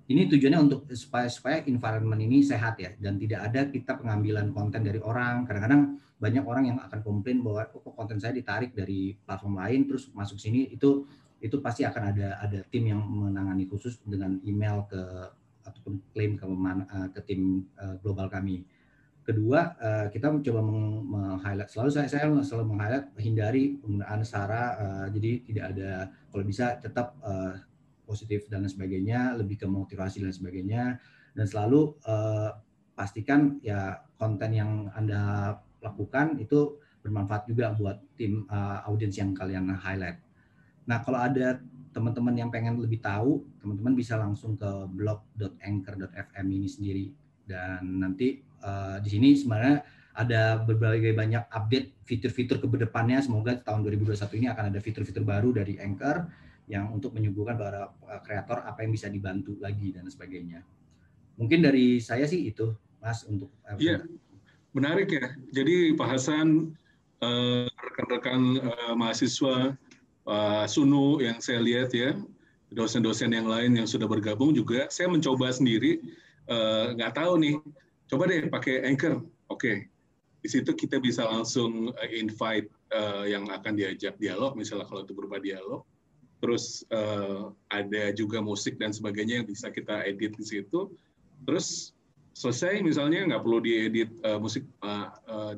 Ini 0.06 0.30
tujuannya 0.30 0.60
untuk 0.62 0.86
supaya 0.94 1.26
supaya 1.26 1.66
environment 1.66 2.22
ini 2.22 2.38
sehat 2.38 2.78
ya 2.78 2.94
dan 2.94 3.18
tidak 3.18 3.50
ada 3.50 3.66
kita 3.66 3.98
pengambilan 3.98 4.54
konten 4.54 4.86
dari 4.86 5.02
orang. 5.02 5.42
Kadang-kadang 5.42 5.98
banyak 6.22 6.44
orang 6.46 6.64
yang 6.70 6.78
akan 6.78 7.02
komplain 7.02 7.42
bahwa 7.42 7.66
oh, 7.74 7.90
konten 7.90 8.22
saya 8.22 8.30
ditarik 8.30 8.70
dari 8.70 9.18
platform 9.26 9.58
lain 9.58 9.90
terus 9.90 10.06
masuk 10.14 10.38
sini. 10.38 10.70
Itu 10.70 11.10
itu 11.42 11.58
pasti 11.58 11.82
akan 11.82 12.02
ada 12.14 12.38
ada 12.38 12.62
tim 12.70 12.86
yang 12.86 13.02
menangani 13.02 13.66
khusus 13.66 13.98
dengan 14.06 14.38
email 14.46 14.86
ke 14.86 15.02
ataupun 15.66 15.98
klaim 16.14 16.38
ke 16.38 16.46
uh, 16.46 17.08
ke 17.10 17.20
tim 17.26 17.66
uh, 17.74 17.98
global 17.98 18.30
kami. 18.30 18.62
Kedua, 19.26 19.74
uh, 19.74 20.06
kita 20.06 20.30
mencoba 20.30 20.62
meng-highlight. 20.62 21.66
Selalu 21.66 21.90
saya 21.90 22.06
saya 22.06 22.30
selalu 22.46 22.64
meng-highlight 22.70 23.10
hindari 23.18 23.74
penggunaan 23.82 24.22
sara 24.22 24.78
jadi 25.10 25.42
tidak 25.42 25.64
ada 25.74 25.90
kalau 26.30 26.46
bisa 26.46 26.78
tetap 26.78 27.18
positif 28.06 28.46
dan 28.46 28.64
sebagainya, 28.64 29.34
lebih 29.34 29.58
ke 29.60 29.66
motivasi 29.66 30.22
dan 30.22 30.32
sebagainya. 30.32 30.96
Dan 31.36 31.44
selalu 31.44 31.98
uh, 32.06 32.54
pastikan 32.96 33.60
ya 33.60 34.00
konten 34.16 34.56
yang 34.56 34.88
Anda 34.96 35.52
lakukan 35.84 36.40
itu 36.40 36.80
bermanfaat 37.04 37.46
juga 37.46 37.76
buat 37.76 38.00
tim 38.16 38.48
uh, 38.48 38.86
audiens 38.88 39.14
yang 39.14 39.36
kalian 39.36 39.68
highlight. 39.76 40.18
Nah, 40.88 41.02
kalau 41.04 41.20
ada 41.20 41.60
teman-teman 41.92 42.34
yang 42.34 42.50
pengen 42.50 42.78
lebih 42.80 42.98
tahu, 42.98 43.44
teman-teman 43.60 43.94
bisa 43.94 44.18
langsung 44.18 44.58
ke 44.58 44.70
blog.anchor.fm 44.90 46.46
ini 46.50 46.68
sendiri. 46.70 47.06
Dan 47.46 48.02
nanti 48.02 48.42
uh, 48.64 48.98
di 48.98 49.08
sini 49.12 49.38
sebenarnya 49.38 49.86
ada 50.16 50.64
berbagai 50.64 51.12
banyak 51.12 51.46
update 51.52 52.02
fitur-fitur 52.08 52.56
ke 52.58 52.66
depannya. 52.80 53.20
Semoga 53.20 53.60
tahun 53.60 53.84
2021 53.84 54.40
ini 54.40 54.46
akan 54.50 54.64
ada 54.72 54.80
fitur-fitur 54.80 55.22
baru 55.22 55.52
dari 55.52 55.76
Anchor 55.76 56.45
yang 56.66 56.90
untuk 56.90 57.14
menyuguhkan 57.14 57.54
para 57.54 57.94
eh, 58.10 58.20
kreator 58.26 58.66
apa 58.66 58.82
yang 58.82 58.92
bisa 58.94 59.06
dibantu 59.06 59.54
lagi 59.62 59.94
dan 59.94 60.10
sebagainya. 60.10 60.62
Mungkin 61.38 61.62
dari 61.62 62.02
saya 62.02 62.26
sih 62.26 62.50
itu 62.50 62.74
mas 62.98 63.22
untuk 63.28 63.52
Iya. 63.78 64.02
menarik 64.74 65.08
ya. 65.08 65.36
Jadi 65.52 65.94
Pak 65.94 66.08
Hasan 66.16 66.74
rekan-rekan 67.80 68.60
uh, 68.60 68.92
mahasiswa 68.92 69.72
uh, 70.28 70.64
Sunu 70.68 71.16
yang 71.24 71.40
saya 71.40 71.64
lihat 71.64 71.88
ya 71.96 72.12
dosen-dosen 72.72 73.32
yang 73.32 73.48
lain 73.48 73.72
yang 73.72 73.88
sudah 73.88 74.04
bergabung 74.04 74.52
juga 74.52 74.84
saya 74.92 75.08
mencoba 75.08 75.48
sendiri 75.48 76.02
nggak 76.92 77.14
tahu 77.16 77.40
nih. 77.40 77.56
Coba 78.06 78.28
deh 78.28 78.46
pakai 78.52 78.84
Anchor. 78.84 79.22
Oke. 79.48 79.56
Okay. 79.56 79.76
di 80.44 80.48
situ 80.52 80.70
kita 80.78 81.02
bisa 81.02 81.26
langsung 81.26 81.90
invite 82.06 82.70
yang 83.26 83.50
akan 83.50 83.74
diajak 83.74 84.14
dialog 84.22 84.54
misalnya 84.54 84.86
kalau 84.86 85.02
itu 85.02 85.10
berupa 85.10 85.42
dialog 85.42 85.82
terus 86.40 86.84
uh, 86.92 87.50
ada 87.72 88.12
juga 88.12 88.44
musik 88.44 88.76
dan 88.76 88.92
sebagainya 88.92 89.42
yang 89.42 89.48
bisa 89.48 89.72
kita 89.72 90.04
edit 90.04 90.36
di 90.36 90.44
situ. 90.44 90.92
Terus 91.48 91.96
selesai 92.36 92.84
misalnya 92.84 93.24
nggak 93.32 93.42
perlu 93.42 93.58
diedit 93.64 94.12
uh, 94.24 94.36
musik 94.36 94.62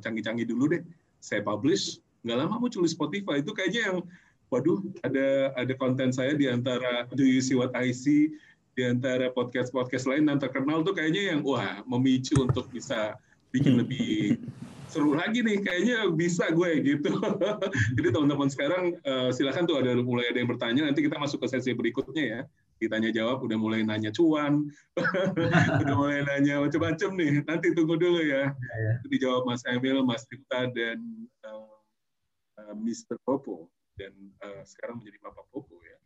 canggih-canggih 0.02 0.46
uh, 0.46 0.50
uh, 0.50 0.54
dulu 0.54 0.64
deh. 0.78 0.82
Saya 1.18 1.42
publish 1.42 1.98
nggak 2.22 2.38
lama 2.38 2.56
muncul 2.62 2.86
di 2.86 2.90
Spotify. 2.90 3.42
Itu 3.42 3.50
kayaknya 3.54 3.82
yang 3.90 3.98
waduh 4.48 4.80
ada 5.02 5.52
ada 5.58 5.72
konten 5.76 6.14
saya 6.14 6.32
di 6.38 6.46
antara 6.46 7.04
Do 7.10 7.26
You 7.26 7.42
See 7.42 7.58
What 7.58 7.74
I 7.74 7.90
See? 7.90 8.38
Di 8.78 8.86
antara 8.86 9.34
podcast-podcast 9.34 10.06
lain 10.06 10.30
yang 10.30 10.38
terkenal 10.38 10.86
tuh 10.86 10.94
kayaknya 10.94 11.34
yang 11.34 11.40
wah 11.42 11.82
memicu 11.82 12.38
untuk 12.38 12.70
bisa 12.70 13.18
bikin 13.50 13.74
hmm. 13.74 13.80
lebih 13.82 14.38
seru 14.88 15.12
lagi 15.12 15.44
nih 15.44 15.60
kayaknya 15.60 16.08
bisa 16.12 16.48
gue 16.50 16.70
gitu. 16.82 17.12
Jadi 17.96 18.08
teman-teman 18.08 18.48
sekarang 18.48 18.96
uh, 19.04 19.28
silakan 19.28 19.68
tuh 19.68 19.76
ada 19.80 19.94
mulai 20.00 20.32
ada 20.32 20.40
yang 20.40 20.50
bertanya 20.50 20.88
nanti 20.88 21.04
kita 21.04 21.20
masuk 21.20 21.44
ke 21.44 21.46
sesi 21.52 21.76
berikutnya 21.76 22.24
ya. 22.24 22.40
Ditanya 22.78 23.10
jawab 23.10 23.42
udah 23.42 23.58
mulai 23.58 23.82
nanya 23.82 24.14
cuan, 24.14 24.70
udah 25.82 25.94
mulai 25.98 26.22
nanya 26.24 26.62
macam-macam 26.62 27.10
nih. 27.18 27.32
Nanti 27.42 27.74
tunggu 27.74 27.98
dulu 27.98 28.22
ya. 28.22 28.54
ya, 28.54 28.76
ya. 28.78 28.92
Dijawab 29.10 29.50
Mas 29.50 29.66
Emil, 29.66 30.00
Mas 30.06 30.24
Tirta 30.30 30.70
dan 30.70 30.98
uh, 31.42 31.78
uh, 32.62 32.74
Mr. 32.78 33.18
Popo 33.26 33.66
dan 33.98 34.14
uh, 34.46 34.62
sekarang 34.62 35.02
menjadi 35.02 35.18
Papa 35.20 35.42
Popo 35.50 35.82
ya 35.82 35.98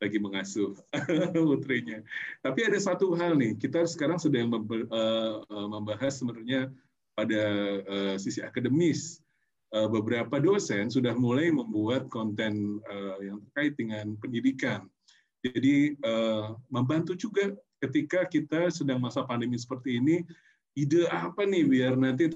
lagi 0.00 0.16
mengasuh 0.16 0.72
putrinya. 1.36 2.00
Tapi 2.40 2.60
ada 2.64 2.78
satu 2.80 3.12
hal 3.20 3.36
nih, 3.36 3.60
kita 3.60 3.84
sekarang 3.84 4.16
sedang 4.16 4.48
eh, 4.48 4.80
eh, 4.88 5.68
membahas 5.68 6.16
sebenarnya 6.16 6.72
pada 7.14 7.42
eh, 7.84 8.16
sisi 8.20 8.40
akademis. 8.40 9.20
Beberapa 9.70 10.42
dosen 10.42 10.90
sudah 10.90 11.14
mulai 11.14 11.46
membuat 11.54 12.10
konten 12.10 12.82
yang 13.22 13.38
terkait 13.46 13.78
dengan 13.78 14.18
pendidikan. 14.18 14.82
Jadi 15.46 15.94
membantu 16.74 17.14
juga 17.14 17.54
ketika 17.78 18.26
kita 18.26 18.74
sedang 18.74 18.98
masa 18.98 19.22
pandemi 19.22 19.54
seperti 19.54 20.02
ini, 20.02 20.26
ide 20.74 21.06
apa 21.14 21.46
nih 21.46 21.62
biar 21.70 21.94
nanti 21.94 22.34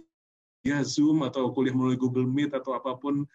ya 0.62 0.86
Zoom 0.86 1.26
atau 1.26 1.50
kuliah 1.50 1.74
melalui 1.74 1.98
Google 1.98 2.30
Meet 2.30 2.54
atau 2.54 2.78
apa 2.78 2.94
pun 3.02 3.26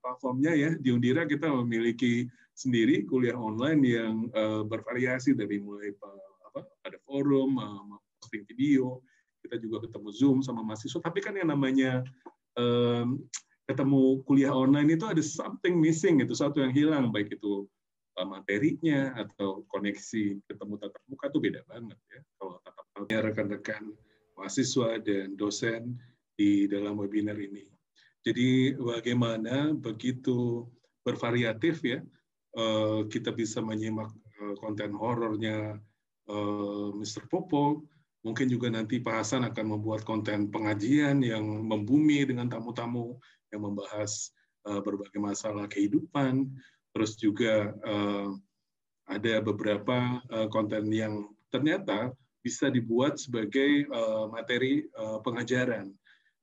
platformnya 0.00 0.56
ya 0.56 0.70
di 0.80 0.88
Undira 0.96 1.28
kita 1.28 1.44
memiliki 1.44 2.24
sendiri 2.54 3.02
kuliah 3.04 3.34
online 3.34 3.82
yang 3.82 4.14
uh, 4.32 4.62
bervariasi 4.62 5.34
dari 5.34 5.58
mulai 5.58 5.90
uh, 5.90 6.30
apa, 6.50 6.60
ada 6.86 6.98
forum, 7.02 7.58
uh, 7.58 7.98
posting 8.22 8.46
video, 8.46 9.02
kita 9.44 9.60
juga 9.60 9.84
ketemu 9.84 10.08
Zoom 10.10 10.38
sama 10.40 10.64
mahasiswa. 10.64 11.00
Tapi 11.04 11.20
kan 11.20 11.36
yang 11.36 11.52
namanya 11.52 12.00
um, 12.56 13.20
ketemu 13.68 14.24
kuliah 14.24 14.52
online 14.52 14.96
itu 14.96 15.04
ada 15.04 15.20
something 15.20 15.76
missing, 15.76 16.24
itu 16.24 16.32
satu 16.32 16.64
yang 16.64 16.72
hilang, 16.72 17.12
baik 17.12 17.36
itu 17.36 17.68
uh, 18.16 18.26
materinya 18.26 19.12
atau 19.20 19.68
koneksi 19.68 20.40
ketemu 20.48 20.74
tatap 20.80 21.02
muka 21.12 21.28
itu 21.28 21.38
beda 21.38 21.60
banget 21.68 21.98
ya. 22.08 22.20
Kalau 22.40 22.54
tatap 22.64 22.86
muka 22.96 23.16
rekan-rekan 23.20 23.82
mahasiswa 24.34 24.98
dan 25.04 25.36
dosen 25.38 25.94
di 26.34 26.66
dalam 26.66 26.98
webinar 26.98 27.38
ini. 27.38 27.70
Jadi 28.24 28.72
bagaimana 28.80 29.76
begitu 29.76 30.64
bervariatif 31.04 31.84
ya 31.84 32.00
eh, 32.56 33.00
kita 33.12 33.30
bisa 33.36 33.60
menyimak 33.60 34.10
eh, 34.40 34.54
konten 34.58 34.96
horornya 34.96 35.76
eh, 36.28 36.88
Mr. 36.96 37.28
Popo. 37.28 37.84
Mungkin 38.24 38.48
juga 38.48 38.72
nanti 38.72 39.04
Pak 39.04 39.20
Hasan 39.20 39.44
akan 39.44 39.76
membuat 39.76 40.02
konten 40.08 40.48
pengajian 40.48 41.20
yang 41.20 41.44
membumi 41.44 42.24
dengan 42.24 42.48
tamu-tamu 42.48 43.20
yang 43.52 43.68
membahas 43.68 44.32
berbagai 44.64 45.20
masalah 45.20 45.68
kehidupan. 45.68 46.48
Terus 46.96 47.20
juga 47.20 47.76
ada 49.04 49.34
beberapa 49.44 50.24
konten 50.48 50.88
yang 50.88 51.28
ternyata 51.52 52.16
bisa 52.40 52.72
dibuat 52.72 53.20
sebagai 53.20 53.84
materi 54.32 54.88
pengajaran. 55.20 55.92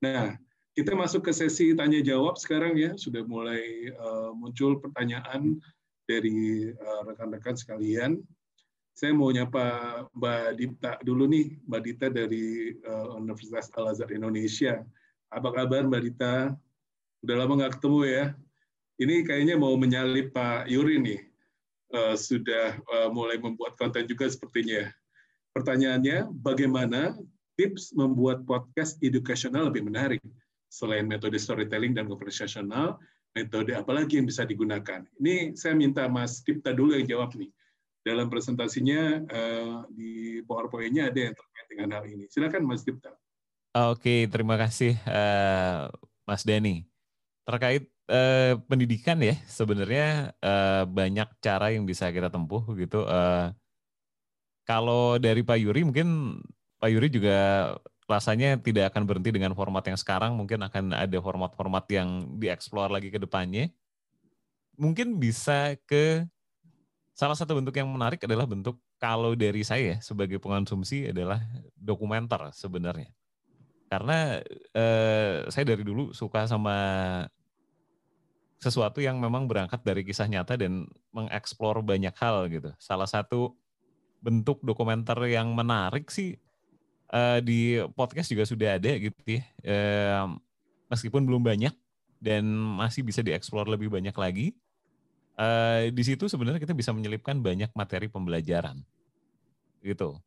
Nah, 0.05 0.37
kita 0.77 0.93
masuk 0.93 1.25
ke 1.27 1.33
sesi 1.33 1.73
tanya 1.73 1.97
jawab 2.05 2.37
sekarang 2.37 2.77
ya 2.77 2.93
sudah 2.93 3.25
mulai 3.25 3.89
muncul 4.37 4.77
pertanyaan 4.77 5.57
dari 6.05 6.69
rekan-rekan 7.09 7.57
sekalian 7.57 8.21
saya 9.01 9.17
mau 9.17 9.33
nyapa 9.33 9.65
Mbak 10.13 10.45
Dita 10.61 10.91
dulu 11.01 11.25
nih 11.25 11.57
Mbak 11.65 11.81
Dita 11.81 12.07
dari 12.13 12.77
uh, 12.85 13.17
Universitas 13.17 13.73
Al 13.73 13.89
Azhar 13.89 14.13
Indonesia. 14.13 14.85
Apa 15.33 15.49
kabar 15.49 15.89
Mbak 15.89 16.01
Dita? 16.05 16.53
Udah 17.25 17.35
lama 17.41 17.57
nggak 17.57 17.81
ketemu 17.81 17.99
ya? 18.05 18.25
Ini 19.01 19.25
kayaknya 19.25 19.57
mau 19.57 19.73
menyalip 19.73 20.29
Pak 20.29 20.69
Yuri 20.69 21.01
nih. 21.01 21.17
Uh, 21.89 22.13
sudah 22.13 22.77
uh, 22.93 23.09
mulai 23.09 23.41
membuat 23.41 23.73
konten 23.73 24.05
juga 24.05 24.29
sepertinya. 24.29 24.85
Pertanyaannya 25.57 26.29
bagaimana 26.37 27.17
tips 27.57 27.97
membuat 27.97 28.45
podcast 28.45 29.01
edukasional 29.01 29.73
lebih 29.73 29.81
menarik? 29.81 30.21
Selain 30.69 31.09
metode 31.09 31.41
storytelling 31.41 31.97
dan 31.97 32.05
konversasional, 32.05 33.01
metode 33.33 33.73
apa 33.73 33.97
lagi 33.97 34.21
yang 34.21 34.29
bisa 34.29 34.45
digunakan? 34.45 35.01
Ini 35.17 35.57
saya 35.57 35.73
minta 35.73 36.05
Mas 36.05 36.45
Tipta 36.45 36.69
dulu 36.69 36.93
yang 36.93 37.09
jawab 37.09 37.33
nih. 37.33 37.49
Dalam 38.01 38.33
presentasinya 38.33 39.21
uh, 39.29 39.85
di 39.93 40.41
PowerPoint-nya 40.49 41.13
ada 41.13 41.19
yang 41.29 41.35
terkait 41.37 41.67
dengan 41.69 41.87
hal 41.97 42.05
ini. 42.09 42.25
Silakan 42.33 42.65
Mas 42.65 42.81
Tipta. 42.81 43.13
Oke, 43.71 44.25
terima 44.27 44.57
kasih 44.57 44.97
uh, 45.05 45.87
Mas 46.25 46.41
Dani. 46.41 46.83
Terkait 47.45 47.85
uh, 48.09 48.57
pendidikan 48.65 49.21
ya, 49.21 49.37
sebenarnya 49.45 50.33
uh, 50.41 50.83
banyak 50.89 51.29
cara 51.39 51.71
yang 51.71 51.85
bisa 51.85 52.09
kita 52.09 52.27
tempuh 52.33 52.65
gitu. 52.73 53.05
Uh, 53.05 53.53
kalau 54.65 55.21
dari 55.21 55.45
Pak 55.45 55.61
Yuri 55.61 55.85
mungkin 55.85 56.41
Pak 56.81 56.89
Yuri 56.89 57.07
juga 57.13 57.37
rasanya 58.09 58.59
tidak 58.59 58.91
akan 58.91 59.07
berhenti 59.07 59.31
dengan 59.31 59.55
format 59.55 59.85
yang 59.87 59.95
sekarang, 59.95 60.35
mungkin 60.35 60.59
akan 60.65 60.91
ada 60.91 61.17
format-format 61.21 61.85
yang 61.93 62.27
dieksplor 62.41 62.91
lagi 62.91 63.07
ke 63.07 63.21
depannya. 63.21 63.71
Mungkin 64.75 65.15
bisa 65.21 65.77
ke 65.87 66.25
salah 67.11 67.37
satu 67.37 67.57
bentuk 67.57 67.75
yang 67.75 67.89
menarik 67.91 68.23
adalah 68.23 68.47
bentuk 68.47 68.79
kalau 68.97 69.35
dari 69.35 69.61
saya 69.61 69.99
sebagai 69.99 70.39
pengonsumsi 70.39 71.11
adalah 71.11 71.39
dokumenter 71.75 72.51
sebenarnya. 72.55 73.11
Karena 73.91 74.39
eh, 74.71 75.45
saya 75.51 75.65
dari 75.67 75.83
dulu 75.83 76.15
suka 76.15 76.47
sama 76.47 76.77
sesuatu 78.61 79.01
yang 79.01 79.17
memang 79.17 79.49
berangkat 79.49 79.81
dari 79.81 80.05
kisah 80.05 80.29
nyata 80.29 80.53
dan 80.53 80.85
mengeksplor 81.09 81.81
banyak 81.81 82.13
hal 82.13 82.45
gitu. 82.45 82.69
Salah 82.77 83.09
satu 83.09 83.57
bentuk 84.21 84.61
dokumenter 84.61 85.17
yang 85.25 85.49
menarik 85.57 86.13
sih 86.13 86.37
uh, 87.09 87.41
di 87.41 87.81
podcast 87.97 88.29
juga 88.29 88.45
sudah 88.45 88.77
ada 88.77 88.91
gitu 89.01 89.17
ya. 89.25 89.41
Uh, 89.65 90.37
meskipun 90.93 91.25
belum 91.25 91.41
banyak 91.41 91.73
dan 92.21 92.45
masih 92.77 93.01
bisa 93.01 93.25
dieksplor 93.25 93.65
lebih 93.65 93.89
banyak 93.89 94.13
lagi. 94.13 94.53
Uh, 95.41 95.89
di 95.89 96.05
situ 96.05 96.29
sebenarnya 96.29 96.61
kita 96.61 96.77
bisa 96.77 96.93
menyelipkan 96.93 97.41
banyak 97.41 97.73
materi 97.73 98.05
pembelajaran 98.05 98.77
gitu. 99.81 100.21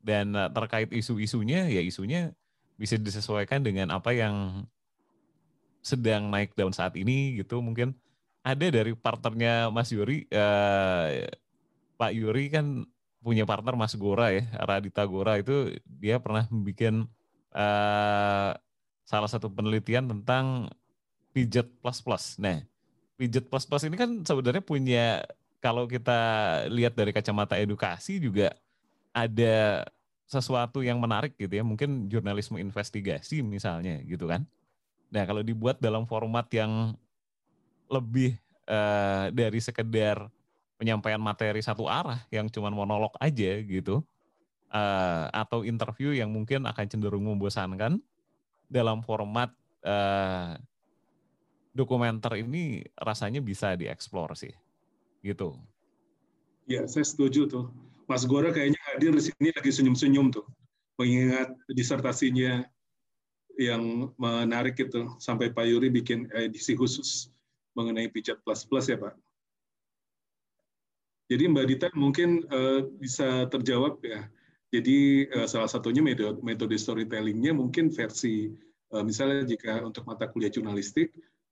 Dan 0.00 0.32
uh, 0.32 0.48
terkait 0.48 0.88
isu-isunya 0.96 1.68
ya 1.68 1.84
isunya 1.84 2.32
bisa 2.80 2.96
disesuaikan 2.96 3.60
dengan 3.60 3.92
apa 3.92 4.16
yang 4.16 4.64
sedang 5.84 6.32
naik 6.32 6.56
daun 6.56 6.72
saat 6.72 6.96
ini 6.96 7.36
gitu. 7.36 7.60
Mungkin 7.60 7.92
ada 8.40 8.66
dari 8.72 8.96
partnernya 8.96 9.68
Mas 9.68 9.92
Yuri, 9.92 10.24
uh, 10.32 11.28
Pak 12.00 12.16
Yuri 12.16 12.48
kan 12.48 12.88
punya 13.20 13.44
partner 13.44 13.74
Mas 13.76 13.92
Gora 13.92 14.32
ya, 14.32 14.46
Radita 14.56 15.02
Gora 15.04 15.36
itu 15.36 15.74
dia 15.84 16.16
pernah 16.16 16.46
membuat 16.48 17.04
uh, 17.52 18.56
salah 19.04 19.28
satu 19.28 19.52
penelitian 19.52 20.06
tentang 20.06 20.70
pijat 21.34 21.66
plus 21.82 21.98
plus. 22.00 22.24
Nah, 22.38 22.62
pijat 23.16 23.48
plus 23.48 23.64
plus 23.64 23.84
ini 23.88 23.96
kan 23.96 24.22
sebenarnya 24.22 24.62
punya 24.64 25.24
kalau 25.64 25.88
kita 25.88 26.20
lihat 26.68 26.94
dari 26.94 27.10
kacamata 27.10 27.56
edukasi 27.58 28.20
juga 28.20 28.54
ada 29.16 29.88
sesuatu 30.26 30.82
yang 30.82 30.98
menarik 30.98 31.38
gitu 31.38 31.54
ya, 31.54 31.64
mungkin 31.64 32.10
jurnalisme 32.10 32.58
investigasi 32.58 33.40
misalnya 33.40 34.02
gitu 34.04 34.26
kan. 34.26 34.44
Nah, 35.08 35.22
kalau 35.22 35.40
dibuat 35.40 35.78
dalam 35.78 36.02
format 36.04 36.44
yang 36.50 36.98
lebih 37.86 38.34
uh, 38.66 39.30
dari 39.30 39.62
sekedar 39.62 40.26
penyampaian 40.76 41.22
materi 41.22 41.62
satu 41.62 41.86
arah 41.86 42.20
yang 42.28 42.50
cuma 42.50 42.68
monolog 42.68 43.14
aja 43.22 43.62
gitu 43.62 44.02
uh, 44.74 45.24
atau 45.30 45.62
interview 45.62 46.12
yang 46.12 46.28
mungkin 46.28 46.66
akan 46.66 46.84
cenderung 46.90 47.24
membosankan 47.24 48.02
dalam 48.66 49.00
format 49.06 49.54
uh, 49.86 50.58
dokumenter 51.76 52.40
ini 52.40 52.80
rasanya 52.96 53.44
bisa 53.44 53.76
dieksplor 53.76 54.32
sih 54.32 54.56
gitu. 55.20 55.60
Ya, 56.66 56.88
saya 56.88 57.04
setuju 57.04 57.46
tuh. 57.46 57.68
Mas 58.06 58.24
Gora 58.24 58.54
kayaknya 58.54 58.78
hadir 58.90 59.12
di 59.12 59.22
sini 59.22 59.50
lagi 59.50 59.70
senyum-senyum 59.70 60.30
tuh, 60.30 60.46
mengingat 60.98 61.50
disertasinya 61.70 62.64
yang 63.58 64.12
menarik 64.20 64.78
itu 64.78 65.10
sampai 65.18 65.50
Pak 65.50 65.66
Yuri 65.66 65.90
bikin 65.90 66.30
edisi 66.32 66.78
khusus 66.78 67.32
mengenai 67.74 68.08
pijat 68.08 68.38
plus 68.46 68.62
plus 68.64 68.86
ya 68.88 68.96
Pak. 69.00 69.16
Jadi 71.26 71.50
Mbak 71.50 71.66
Dita 71.66 71.88
mungkin 71.98 72.46
uh, 72.46 72.86
bisa 72.86 73.50
terjawab 73.50 73.98
ya. 74.06 74.30
Jadi 74.70 75.26
uh, 75.34 75.48
salah 75.50 75.66
satunya 75.66 76.04
metode, 76.04 76.38
metode 76.46 76.78
storytellingnya 76.78 77.50
mungkin 77.50 77.90
versi 77.90 78.54
uh, 78.94 79.02
misalnya 79.02 79.42
jika 79.42 79.82
untuk 79.82 80.06
mata 80.06 80.30
kuliah 80.30 80.52
jurnalistik 80.52 81.10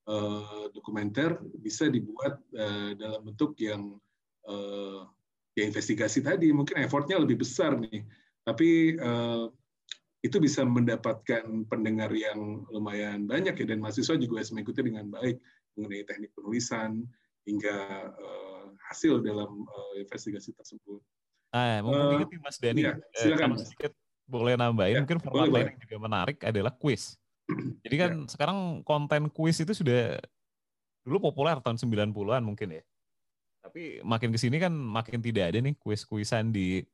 uh, 0.09 0.69
dokumenter 0.73 1.39
bisa 1.61 1.89
dibuat 1.89 2.41
uh, 2.57 2.93
dalam 2.97 3.25
bentuk 3.25 3.57
yang 3.61 3.97
uh, 4.49 5.09
ya 5.55 5.65
investigasi 5.65 6.21
tadi 6.21 6.51
mungkin 6.51 6.83
effortnya 6.83 7.21
lebih 7.21 7.41
besar 7.41 7.79
nih. 7.79 8.05
Tapi 8.45 9.01
uh, 9.01 9.49
itu 10.25 10.37
bisa 10.41 10.65
mendapatkan 10.65 11.45
pendengar 11.69 12.09
yang 12.17 12.65
lumayan 12.73 13.29
banyak 13.29 13.61
ya 13.61 13.67
dan 13.69 13.79
mahasiswa 13.85 14.17
juga 14.17 14.41
bisa 14.41 14.57
mengikuti 14.57 14.81
dengan 14.81 15.13
baik 15.13 15.37
mengenai 15.77 16.05
teknik 16.09 16.33
penulisan 16.33 17.05
hingga 17.45 18.09
uh, 18.09 18.67
hasil 18.89 19.21
dalam 19.21 19.69
uh, 19.69 19.95
investigasi 20.01 20.57
tersebut. 20.57 21.01
Ah, 21.55 21.79
mungkin 21.85 22.41
uh, 22.41 22.43
Mas 22.43 22.59
Dani, 22.59 22.83
ya, 22.83 22.99
silakan, 23.15 23.55
uh, 23.55 23.61
sedikit 23.61 23.93
boleh 24.25 24.57
nambahin, 24.57 24.97
ya, 24.97 25.01
mungkin 25.05 25.21
format 25.23 25.49
lain 25.53 25.67
yang 25.77 25.83
juga 25.85 25.97
menarik 26.01 26.39
adalah 26.43 26.73
quiz. 26.75 27.21
Jadi 27.85 27.97
kan 28.01 28.13
ya. 28.25 28.29
sekarang 28.31 28.59
konten 28.87 29.29
quiz 29.29 29.61
itu 29.61 29.77
sudah 29.77 30.17
dulu 31.05 31.29
populer 31.29 31.61
tahun 31.61 31.77
90-an 31.77 32.43
mungkin 32.43 32.81
ya. 32.81 32.83
Tapi 33.65 34.01
makin 34.05 34.33
ke 34.33 34.39
sini 34.41 34.57
kan 34.61 34.73
makin 34.73 35.21
tidak 35.21 35.53
ada 35.53 35.59
nih 35.61 35.77
kuis-kuisan 35.81 36.53
di 36.53 36.85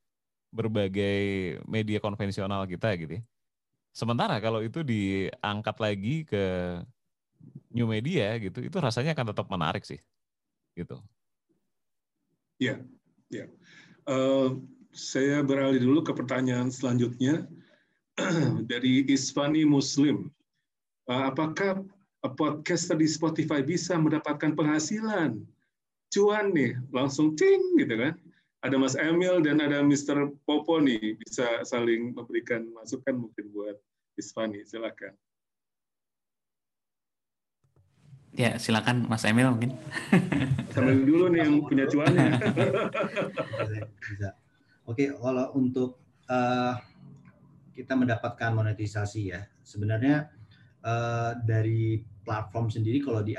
berbagai 0.51 1.59
media 1.67 1.99
konvensional 2.03 2.67
kita 2.67 2.95
gitu 2.99 3.19
ya. 3.19 3.23
Sementara 3.91 4.39
kalau 4.39 4.63
itu 4.63 4.83
diangkat 4.83 5.75
lagi 5.79 6.15
ke 6.23 6.43
new 7.71 7.87
media 7.87 8.35
gitu, 8.39 8.63
itu 8.63 8.77
rasanya 8.79 9.11
akan 9.15 9.35
tetap 9.35 9.47
menarik 9.51 9.83
sih. 9.83 9.99
Gitu. 10.75 10.95
Ya, 12.59 12.79
ya. 13.27 13.51
Uh, 14.07 14.63
saya 14.91 15.43
beralih 15.43 15.79
dulu 15.79 16.03
ke 16.03 16.11
pertanyaan 16.15 16.71
selanjutnya 16.71 17.47
dari 18.71 19.07
Isfani 19.07 19.67
Muslim. 19.67 20.31
Uh, 21.11 21.27
apakah 21.27 21.83
podcaster 22.39 22.95
di 22.95 23.03
Spotify 23.03 23.59
bisa 23.59 23.99
mendapatkan 23.99 24.55
penghasilan? 24.55 25.43
Cuan 26.07 26.55
nih, 26.55 26.79
langsung 26.95 27.35
cing 27.35 27.75
gitu 27.75 27.99
kan. 27.99 28.15
ada 28.61 28.77
Mas 28.77 28.93
Emil 28.93 29.41
dan 29.41 29.57
ada 29.57 29.81
Mr. 29.81 30.37
Popo 30.45 30.77
nih 30.77 31.17
bisa 31.17 31.65
saling 31.65 32.13
memberikan 32.13 32.69
masukan 32.77 33.25
mungkin 33.25 33.49
buat 33.49 33.73
Isfani 34.21 34.61
silakan. 34.63 35.17
Ya, 38.37 38.55
silakan 38.61 39.09
Mas 39.09 39.25
Emil 39.25 39.49
mungkin. 39.49 39.75
Sambil 40.77 41.03
dulu 41.03 41.25
nih 41.33 41.41
yang 41.41 41.65
punya 41.65 41.89
cuannya. 41.89 42.37
bisa. 43.99 44.29
Oke, 44.85 45.09
kalau 45.09 45.57
untuk 45.57 45.97
uh, 46.29 46.77
kita 47.73 47.97
mendapatkan 47.97 48.53
monetisasi 48.53 49.33
ya, 49.33 49.41
sebenarnya 49.65 50.29
uh, 50.85 51.37
dari 51.41 52.01
platform 52.21 52.69
sendiri 52.69 53.01
kalau 53.01 53.25
di 53.25 53.33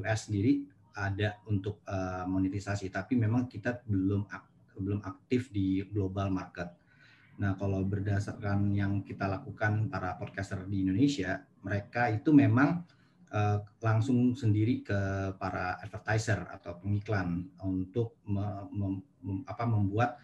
US 0.00 0.28
sendiri 0.28 0.64
ada 0.98 1.38
untuk 1.46 1.86
uh, 1.86 2.26
monetisasi, 2.26 2.90
tapi 2.90 3.14
memang 3.14 3.46
kita 3.46 3.86
belum 3.86 4.26
belum 4.78 5.00
aktif 5.02 5.50
di 5.50 5.82
global 5.90 6.30
market. 6.30 6.70
Nah, 7.38 7.54
kalau 7.54 7.86
berdasarkan 7.86 8.74
yang 8.74 9.06
kita 9.06 9.30
lakukan 9.30 9.86
para 9.86 10.18
podcaster 10.18 10.66
di 10.66 10.82
Indonesia, 10.82 11.38
mereka 11.62 12.10
itu 12.10 12.34
memang 12.34 12.82
uh, 13.30 13.62
langsung 13.78 14.34
sendiri 14.34 14.82
ke 14.82 14.98
para 15.38 15.78
advertiser 15.78 16.50
atau 16.50 16.82
pengiklan 16.82 17.46
untuk 17.62 18.18
me, 18.26 18.66
mem, 18.74 18.94
mem, 19.22 19.38
apa, 19.46 19.64
membuat 19.70 20.18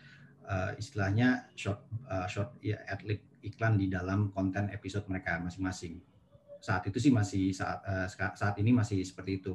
uh, 0.46 0.74
istilahnya 0.74 1.46
short 1.55 1.87
uh, 2.11 2.27
short 2.27 2.59
ya, 2.59 2.83
adlib 2.90 3.22
iklan 3.46 3.79
di 3.79 3.87
dalam 3.87 4.35
konten 4.35 4.72
episode 4.74 5.07
mereka 5.07 5.38
masing-masing. 5.38 6.13
Saat 6.64 6.88
itu 6.88 6.96
sih 6.96 7.12
masih 7.12 7.53
saat 7.53 7.85
uh, 7.85 8.09
saat 8.09 8.57
ini 8.57 8.72
masih 8.72 9.05
seperti 9.05 9.44
itu. 9.44 9.53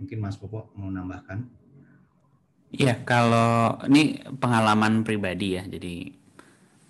Mungkin 0.00 0.16
Mas 0.16 0.40
Popo 0.40 0.72
mau 0.72 0.88
nambahkan? 0.88 1.44
Iya, 2.72 3.04
kalau 3.04 3.76
ini 3.84 4.16
pengalaman 4.40 5.04
pribadi 5.04 5.60
ya. 5.60 5.62
Jadi 5.68 6.08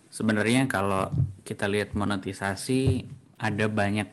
sebenarnya 0.06 0.70
kalau 0.70 1.10
kita 1.42 1.66
lihat 1.66 1.98
monetisasi 1.98 3.02
ada 3.42 3.66
banyak 3.66 4.06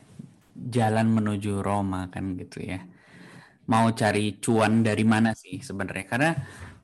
jalan 0.58 1.06
menuju 1.14 1.62
Roma 1.62 2.10
kan 2.10 2.34
gitu 2.34 2.66
ya. 2.66 2.82
Mau 3.70 3.86
cari 3.94 4.42
cuan 4.42 4.82
dari 4.82 5.06
mana 5.06 5.30
sih 5.30 5.62
sebenarnya? 5.62 6.04
Karena 6.10 6.30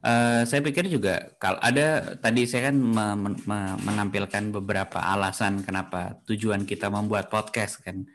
uh, 0.06 0.46
saya 0.46 0.62
pikir 0.62 0.86
juga 0.86 1.34
kalau 1.42 1.58
ada 1.58 2.14
tadi 2.22 2.46
saya 2.46 2.70
kan 2.70 2.78
me, 2.78 3.34
me, 3.42 3.58
menampilkan 3.82 4.54
beberapa 4.54 5.02
alasan 5.02 5.66
kenapa 5.66 6.22
tujuan 6.30 6.62
kita 6.62 6.86
membuat 6.94 7.26
podcast 7.26 7.82
kan. 7.82 8.06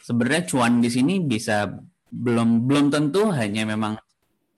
Sebenarnya 0.00 0.48
cuan 0.48 0.80
di 0.80 0.88
sini 0.88 1.20
bisa 1.20 1.68
belum 2.10 2.66
belum 2.66 2.90
tentu 2.90 3.30
hanya 3.30 3.62
memang 3.68 4.00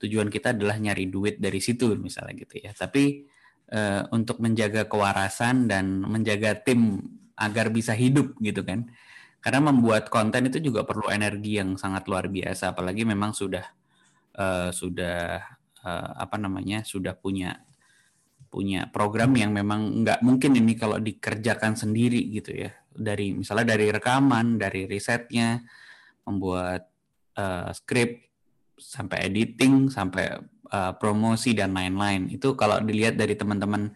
tujuan 0.01 0.27
kita 0.27 0.51
adalah 0.57 0.75
nyari 0.75 1.07
duit 1.07 1.39
dari 1.39 1.59
situ 1.59 1.95
misalnya 1.95 2.33
gitu 2.43 2.59
ya. 2.63 2.71
Tapi 2.75 3.23
uh, 3.71 4.07
untuk 4.11 4.39
menjaga 4.43 4.87
kewarasan 4.87 5.67
dan 5.67 6.03
menjaga 6.03 6.59
tim 6.59 6.99
agar 7.35 7.69
bisa 7.71 7.95
hidup 7.95 8.35
gitu 8.39 8.63
kan. 8.63 8.87
Karena 9.43 9.71
membuat 9.71 10.07
konten 10.07 10.47
itu 10.47 10.63
juga 10.63 10.87
perlu 10.87 11.11
energi 11.11 11.59
yang 11.59 11.75
sangat 11.75 12.07
luar 12.07 12.31
biasa 12.31 12.71
apalagi 12.71 13.03
memang 13.03 13.35
sudah 13.35 13.67
uh, 14.39 14.71
sudah 14.71 15.43
uh, 15.83 16.09
apa 16.19 16.39
namanya? 16.39 16.87
sudah 16.87 17.15
punya 17.15 17.59
punya 18.53 18.85
program 18.93 19.33
yang 19.33 19.49
memang 19.49 20.05
nggak 20.05 20.21
mungkin 20.21 20.53
ini 20.53 20.77
kalau 20.77 21.01
dikerjakan 21.01 21.73
sendiri 21.73 22.21
gitu 22.29 22.53
ya 22.53 22.69
dari 22.95 23.33
misalnya 23.33 23.75
dari 23.75 23.89
rekaman 23.89 24.61
dari 24.61 24.85
risetnya 24.85 25.59
membuat 26.23 26.87
uh, 27.35 27.69
skrip 27.75 28.23
sampai 28.79 29.29
editing, 29.29 29.91
sampai 29.91 30.39
uh, 30.71 30.93
promosi 30.97 31.53
dan 31.53 31.75
lain-lain. 31.75 32.31
Itu 32.31 32.55
kalau 32.57 32.79
dilihat 32.81 33.19
dari 33.19 33.35
teman-teman 33.37 33.91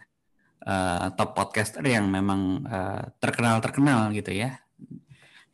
uh, 0.66 1.10
top 1.16 1.34
podcaster 1.34 1.82
yang 1.82 2.06
memang 2.10 2.66
terkenal-terkenal 3.18 4.12
gitu 4.14 4.32
ya. 4.34 4.60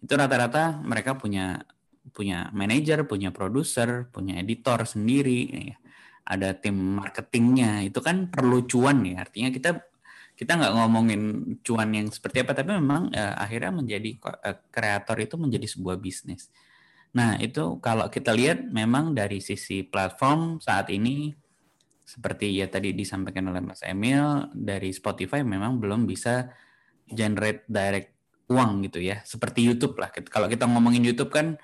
Itu 0.04 0.12
rata-rata 0.20 0.84
mereka 0.84 1.16
punya 1.16 1.64
punya 2.14 2.52
manajer, 2.54 3.08
punya 3.08 3.34
produser, 3.34 4.06
punya 4.12 4.38
editor 4.38 4.86
sendiri, 4.86 5.72
ya. 5.72 5.76
ada 6.28 6.54
tim 6.54 7.00
marketingnya. 7.00 7.82
Itu 7.88 8.04
kan 8.04 8.30
perlu 8.30 8.68
cuan 8.68 9.02
ya. 9.02 9.24
Artinya 9.24 9.50
kita 9.50 9.70
kita 10.34 10.58
nggak 10.58 10.74
ngomongin 10.74 11.22
cuan 11.62 11.94
yang 11.94 12.10
seperti 12.10 12.42
apa, 12.42 12.58
tapi 12.58 12.74
memang 12.74 13.14
uh, 13.14 13.34
akhirnya 13.38 13.70
menjadi 13.70 14.10
uh, 14.18 14.58
kreator 14.74 15.16
itu 15.22 15.38
menjadi 15.38 15.66
sebuah 15.70 15.96
bisnis. 16.02 16.50
Nah, 17.14 17.38
itu 17.38 17.78
kalau 17.78 18.10
kita 18.10 18.34
lihat 18.34 18.66
memang 18.66 19.14
dari 19.14 19.38
sisi 19.38 19.86
platform 19.86 20.58
saat 20.58 20.90
ini 20.90 21.30
seperti 22.04 22.52
ya 22.52 22.66
tadi 22.68 22.92
disampaikan 22.92 23.48
oleh 23.48 23.62
Mas 23.64 23.80
Emil 23.86 24.50
dari 24.52 24.92
Spotify 24.92 25.40
memang 25.40 25.80
belum 25.80 26.04
bisa 26.04 26.52
generate 27.06 27.64
direct 27.70 28.10
uang 28.50 28.84
gitu 28.90 29.00
ya. 29.00 29.22
Seperti 29.22 29.62
YouTube 29.64 29.96
lah. 30.02 30.10
Kalau 30.10 30.50
kita 30.50 30.66
ngomongin 30.66 31.06
YouTube 31.06 31.30
kan 31.30 31.56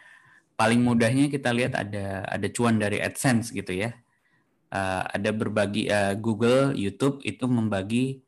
paling 0.55 0.81
mudahnya 0.81 1.27
kita 1.27 1.51
lihat 1.51 1.75
ada 1.75 2.25
ada 2.25 2.47
cuan 2.55 2.79
dari 2.79 3.03
AdSense 3.03 3.51
gitu 3.51 3.75
ya. 3.75 3.99
Uh, 4.71 5.03
ada 5.11 5.35
berbagi 5.35 5.91
uh, 5.91 6.15
Google, 6.15 6.79
YouTube 6.79 7.19
itu 7.27 7.43
membagi 7.51 8.23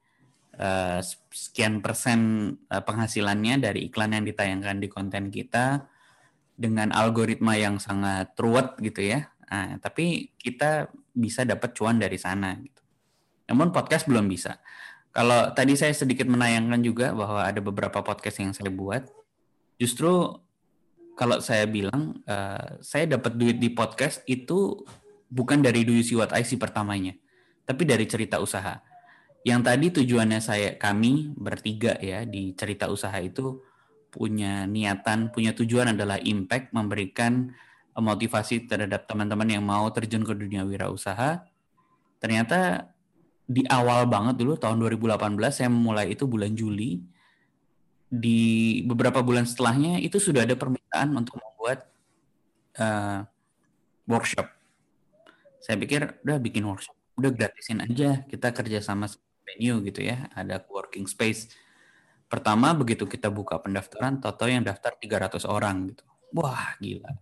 uh, 0.58 1.00
sekian 1.32 1.80
persen 1.80 2.20
uh, 2.68 2.82
penghasilannya 2.84 3.62
dari 3.62 3.88
iklan 3.88 4.16
yang 4.16 4.24
ditayangkan 4.26 4.76
di 4.82 4.88
konten 4.90 5.32
kita 5.32 5.88
dengan 6.52 6.92
algoritma 6.92 7.56
yang 7.56 7.80
sangat 7.80 8.36
ruwet 8.36 8.76
gitu 8.80 9.00
ya. 9.02 9.32
Nah, 9.52 9.76
tapi 9.80 10.32
kita 10.40 10.88
bisa 11.12 11.44
dapat 11.44 11.76
cuan 11.76 12.00
dari 12.00 12.16
sana 12.16 12.56
gitu. 12.56 12.80
Namun 13.52 13.68
podcast 13.68 14.08
belum 14.08 14.28
bisa. 14.28 14.60
Kalau 15.12 15.52
tadi 15.52 15.76
saya 15.76 15.92
sedikit 15.92 16.24
menayangkan 16.24 16.80
juga 16.80 17.12
bahwa 17.12 17.44
ada 17.44 17.60
beberapa 17.60 18.00
podcast 18.00 18.40
yang 18.40 18.56
saya 18.56 18.72
buat, 18.72 19.04
justru 19.76 20.40
kalau 21.20 21.36
saya 21.44 21.68
bilang 21.68 22.24
uh, 22.24 22.80
saya 22.80 23.04
dapat 23.04 23.36
duit 23.36 23.60
di 23.60 23.68
podcast 23.68 24.24
itu 24.24 24.80
bukan 25.28 25.60
dari 25.60 25.84
Do 25.84 25.92
You 25.92 26.00
See 26.00 26.16
What 26.16 26.32
I 26.32 26.48
See 26.48 26.56
pertamanya, 26.56 27.12
tapi 27.68 27.84
dari 27.84 28.08
cerita 28.08 28.40
usaha. 28.40 28.80
Yang 29.42 29.60
tadi 29.66 29.86
tujuannya 29.90 30.38
saya 30.38 30.78
kami 30.78 31.34
bertiga 31.34 31.98
ya 31.98 32.22
di 32.22 32.54
cerita 32.54 32.86
usaha 32.86 33.14
itu 33.18 33.58
punya 34.12 34.68
niatan, 34.70 35.34
punya 35.34 35.50
tujuan 35.56 35.96
adalah 35.98 36.20
impact, 36.22 36.70
memberikan 36.70 37.50
motivasi 37.96 38.70
terhadap 38.70 39.08
teman-teman 39.10 39.48
yang 39.48 39.64
mau 39.64 39.88
terjun 39.90 40.22
ke 40.22 40.32
dunia 40.36 40.62
wirausaha. 40.62 41.42
Ternyata 42.22 42.86
di 43.42 43.66
awal 43.66 44.06
banget 44.06 44.38
dulu 44.38 44.54
tahun 44.54 44.78
2018 44.78 45.18
saya 45.50 45.68
mulai 45.72 46.14
itu 46.14 46.24
bulan 46.30 46.54
Juli. 46.54 47.02
Di 48.12 48.84
beberapa 48.84 49.24
bulan 49.24 49.48
setelahnya 49.48 49.96
itu 49.96 50.20
sudah 50.20 50.44
ada 50.44 50.52
permintaan 50.52 51.16
untuk 51.16 51.40
membuat 51.40 51.88
uh, 52.76 53.24
workshop. 54.04 54.52
Saya 55.64 55.80
pikir 55.80 56.20
udah 56.20 56.36
bikin 56.36 56.68
workshop, 56.68 56.92
udah 57.16 57.32
gratisin 57.32 57.80
aja 57.80 58.20
kita 58.28 58.52
kerja 58.52 58.84
sama 58.84 59.08
venue 59.52 59.84
gitu 59.84 60.00
ya, 60.00 60.32
ada 60.32 60.64
working 60.72 61.04
space 61.04 61.52
Pertama 62.32 62.72
begitu 62.72 63.04
kita 63.04 63.28
buka 63.28 63.60
pendaftaran, 63.60 64.16
toto 64.16 64.48
yang 64.48 64.64
daftar 64.64 64.96
300 64.96 65.44
orang 65.44 65.92
gitu. 65.92 66.00
Wah, 66.32 66.80
gila. 66.80 67.12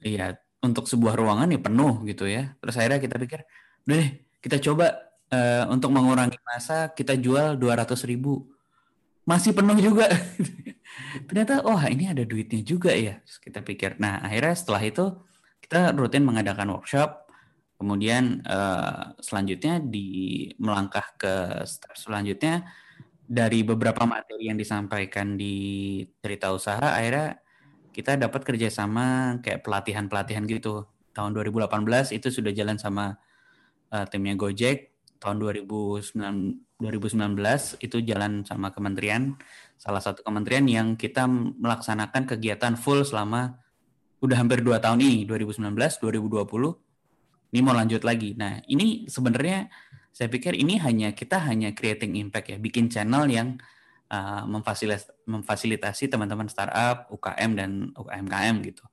Iya, 0.00 0.40
untuk 0.64 0.88
sebuah 0.88 1.20
ruangan 1.20 1.52
ya 1.52 1.60
penuh 1.60 2.08
gitu 2.08 2.24
ya. 2.24 2.56
Terus 2.64 2.80
akhirnya 2.80 2.96
kita 2.96 3.20
pikir, 3.20 3.44
udah 3.84 3.96
deh, 4.00 4.08
kita 4.40 4.56
coba 4.56 4.96
uh, 5.28 5.68
untuk 5.68 5.92
mengurangi 5.92 6.40
masa, 6.40 6.88
kita 6.96 7.12
jual 7.20 7.60
200 7.60 7.92
ribu. 8.08 8.48
Masih 9.28 9.52
penuh 9.52 9.76
juga. 9.76 10.08
Ternyata, 11.28 11.68
oh 11.68 11.76
ini 11.84 12.08
ada 12.08 12.24
duitnya 12.24 12.64
juga 12.64 12.96
ya. 12.96 13.20
Terus 13.20 13.36
kita 13.36 13.60
pikir, 13.60 14.00
nah 14.00 14.24
akhirnya 14.24 14.56
setelah 14.56 14.80
itu 14.80 15.12
kita 15.60 15.92
rutin 15.92 16.24
mengadakan 16.24 16.72
workshop. 16.72 17.28
Kemudian 17.80 18.44
uh, 18.44 19.16
selanjutnya 19.24 19.80
di 19.80 20.44
melangkah 20.60 21.16
ke 21.16 21.64
step 21.64 21.96
selanjutnya, 21.96 22.68
dari 23.24 23.64
beberapa 23.64 24.04
materi 24.04 24.52
yang 24.52 24.60
disampaikan 24.60 25.38
di 25.38 26.02
cerita 26.18 26.50
usaha 26.50 26.82
akhirnya 26.82 27.38
kita 27.94 28.18
dapat 28.18 28.42
kerjasama 28.42 29.38
kayak 29.40 29.62
pelatihan-pelatihan 29.62 30.44
gitu. 30.44 30.84
Tahun 31.16 31.30
2018 31.32 32.12
itu 32.12 32.28
sudah 32.28 32.50
jalan 32.50 32.76
sama 32.76 33.16
uh, 33.94 34.04
timnya 34.10 34.36
Gojek. 34.36 34.92
Tahun 35.22 35.36
2009 35.40 36.80
2019 36.80 37.80
itu 37.80 37.96
jalan 38.04 38.44
sama 38.44 38.72
kementerian. 38.76 39.36
Salah 39.80 40.04
satu 40.04 40.20
kementerian 40.20 40.68
yang 40.68 41.00
kita 41.00 41.24
melaksanakan 41.28 42.28
kegiatan 42.28 42.76
full 42.76 43.04
selama 43.08 43.56
udah 44.20 44.36
hampir 44.36 44.60
dua 44.60 44.80
tahun 44.80 45.00
ini 45.00 45.24
2019 45.24 45.76
2020 45.76 46.89
ini 47.50 47.60
mau 47.62 47.74
lanjut 47.74 48.02
lagi 48.06 48.34
nah 48.38 48.58
ini 48.66 49.10
sebenarnya 49.10 49.70
saya 50.10 50.26
pikir 50.26 50.58
ini 50.58 50.76
hanya 50.82 51.14
kita 51.14 51.38
hanya 51.46 51.70
creating 51.70 52.18
impact 52.18 52.50
ya, 52.50 52.58
bikin 52.58 52.90
channel 52.90 53.30
yang 53.30 53.56
uh, 54.10 54.42
memfasilitas, 54.44 55.06
memfasilitasi 55.24 56.10
teman-teman 56.10 56.50
startup, 56.50 57.06
UKM 57.14 57.50
dan 57.54 57.70
UKMKM 57.94 58.54
gitu. 58.66 58.84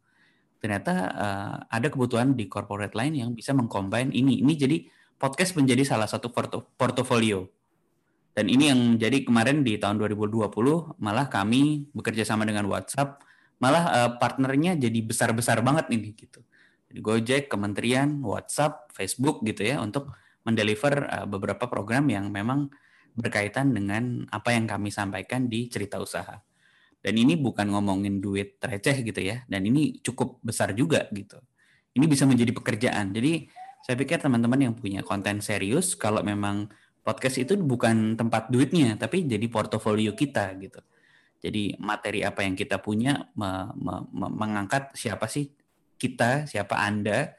Ternyata 0.61 0.93
uh, 1.13 1.55
ada 1.69 1.87
kebutuhan 1.89 2.37
di 2.37 2.45
corporate 2.45 2.93
lain 2.93 3.13
yang 3.17 3.29
bisa 3.33 3.53
mengcombine 3.53 4.13
ini. 4.13 4.41
Ini 4.45 4.53
jadi 4.53 4.77
podcast 5.17 5.57
menjadi 5.57 5.83
salah 5.85 6.09
satu 6.09 6.29
portofolio. 6.77 7.49
Dan 8.37 8.53
ini 8.53 8.69
yang 8.69 9.01
jadi 9.01 9.25
kemarin 9.25 9.65
di 9.65 9.81
tahun 9.81 9.97
2020 9.97 10.53
malah 11.01 11.25
kami 11.25 11.89
bekerja 11.97 12.21
sama 12.21 12.45
dengan 12.45 12.69
WhatsApp, 12.69 13.25
malah 13.57 13.83
uh, 13.89 14.09
partnernya 14.21 14.77
jadi 14.77 14.99
besar-besar 15.01 15.65
banget 15.65 15.89
ini 15.89 16.13
gitu. 16.13 16.45
Jadi 16.87 16.99
Gojek, 17.03 17.43
Kementerian, 17.51 18.23
WhatsApp, 18.23 18.91
Facebook 18.95 19.43
gitu 19.43 19.67
ya 19.67 19.83
untuk 19.83 20.11
mendeliver 20.47 21.03
uh, 21.11 21.27
beberapa 21.27 21.67
program 21.67 22.07
yang 22.07 22.31
memang 22.31 22.71
berkaitan 23.17 23.75
dengan 23.75 24.23
apa 24.31 24.55
yang 24.55 24.69
kami 24.69 24.93
sampaikan 24.93 25.51
di 25.51 25.67
cerita 25.67 25.99
usaha. 25.99 26.39
Dan 27.01 27.13
ini 27.17 27.35
bukan 27.35 27.69
ngomongin 27.71 28.23
duit 28.23 28.57
receh 28.61 29.03
gitu 29.05 29.21
ya, 29.21 29.43
dan 29.45 29.63
ini 29.63 29.99
cukup 30.01 30.39
besar 30.41 30.73
juga 30.73 31.05
gitu. 31.13 31.37
Ini 31.97 32.05
bisa 32.05 32.25
menjadi 32.25 32.51
pekerjaan. 32.53 33.13
Jadi 33.13 33.47
saya 33.85 33.95
pikir 33.95 34.19
teman-teman 34.21 34.59
yang 34.69 34.73
punya 34.75 35.01
konten 35.01 35.39
serius, 35.39 35.95
kalau 35.95 36.21
memang 36.21 36.67
podcast 37.01 37.39
itu 37.39 37.55
bukan 37.55 38.19
tempat 38.19 38.51
duitnya, 38.51 38.99
tapi 38.99 39.23
jadi 39.23 39.45
portofolio 39.47 40.11
kita 40.13 40.51
gitu. 40.59 40.81
Jadi 41.37 41.77
materi 41.77 42.25
apa 42.25 42.41
yang 42.41 42.57
kita 42.57 42.81
punya 42.81 43.29
me, 43.37 43.71
me, 43.77 43.95
mengangkat 44.11 44.91
siapa 44.97 45.29
sih 45.29 45.47
kita, 45.97 46.45
siapa 46.45 46.77
Anda, 46.77 47.35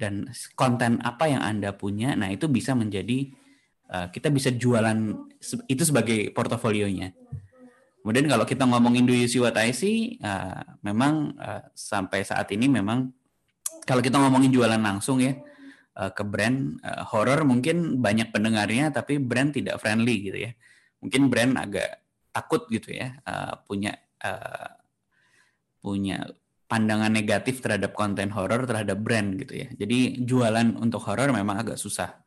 dan 0.00 0.32
konten 0.56 0.98
apa 1.04 1.28
yang 1.28 1.44
Anda 1.44 1.76
punya. 1.76 2.16
Nah 2.16 2.32
itu 2.32 2.48
bisa 2.48 2.72
menjadi 2.72 3.28
Eh, 3.90 4.06
kita 4.14 4.30
bisa 4.30 4.54
jualan 4.54 5.26
itu 5.66 5.82
sebagai 5.82 6.30
portofolionya. 6.30 7.10
Kemudian 8.00 8.30
kalau 8.30 8.46
kita 8.46 8.62
ngomongin 8.62 9.02
do 9.02 9.10
you 9.10 9.26
see 9.26 9.42
what 9.42 9.58
I 9.58 9.74
see, 9.76 10.16
uh, 10.24 10.62
memang 10.80 11.36
uh, 11.36 11.68
sampai 11.76 12.24
saat 12.24 12.48
ini 12.48 12.64
memang 12.64 13.12
kalau 13.84 14.00
kita 14.00 14.16
ngomongin 14.16 14.48
jualan 14.54 14.80
langsung 14.80 15.20
ya 15.20 15.36
uh, 16.00 16.08
ke 16.08 16.24
brand 16.24 16.80
uh, 16.80 17.04
horror 17.12 17.44
mungkin 17.44 18.00
banyak 18.00 18.32
pendengarnya 18.32 18.88
tapi 18.88 19.20
brand 19.20 19.52
tidak 19.52 19.82
friendly 19.84 20.32
gitu 20.32 20.48
ya. 20.48 20.56
Mungkin 21.04 21.28
brand 21.28 21.60
agak 21.60 22.00
takut 22.32 22.64
gitu 22.72 22.94
ya 22.94 23.20
uh, 23.26 23.58
punya 23.68 24.00
uh, 24.22 24.80
punya 25.82 26.24
pandangan 26.70 27.10
negatif 27.10 27.58
terhadap 27.58 27.90
konten 27.98 28.30
horror 28.30 28.62
terhadap 28.62 29.02
brand 29.02 29.34
gitu 29.34 29.66
ya. 29.66 29.68
Jadi 29.74 30.22
jualan 30.22 30.78
untuk 30.78 31.02
horror 31.02 31.34
memang 31.34 31.58
agak 31.58 31.74
susah. 31.74 32.22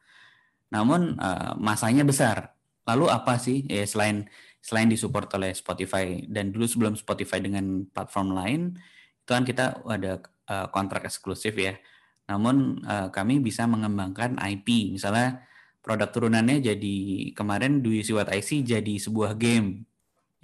Namun 0.75 1.15
uh, 1.15 1.55
masanya 1.55 2.03
besar. 2.03 2.51
Lalu 2.83 3.07
apa 3.07 3.39
sih 3.39 3.63
ya 3.71 3.87
selain 3.87 4.27
selain 4.59 4.91
disupport 4.91 5.39
oleh 5.39 5.55
Spotify 5.55 6.19
dan 6.27 6.51
dulu 6.51 6.67
sebelum 6.67 6.99
Spotify 6.99 7.39
dengan 7.39 7.87
platform 7.87 8.35
lain 8.35 8.61
itu 9.23 9.31
kan 9.31 9.47
kita 9.47 9.79
ada 9.87 10.19
uh, 10.51 10.67
kontrak 10.67 11.07
eksklusif 11.07 11.55
ya. 11.55 11.79
Namun 12.27 12.83
uh, 12.83 13.07
kami 13.15 13.39
bisa 13.39 13.63
mengembangkan 13.63 14.35
IP 14.43 14.91
misalnya 14.91 15.39
produk 15.79 16.11
turunannya 16.11 16.59
jadi 16.59 16.95
kemarin 17.31 17.79
Do 17.79 17.95
You 17.95 18.03
See 18.43 18.59
jadi 18.59 18.99
sebuah 18.99 19.39
game 19.39 19.87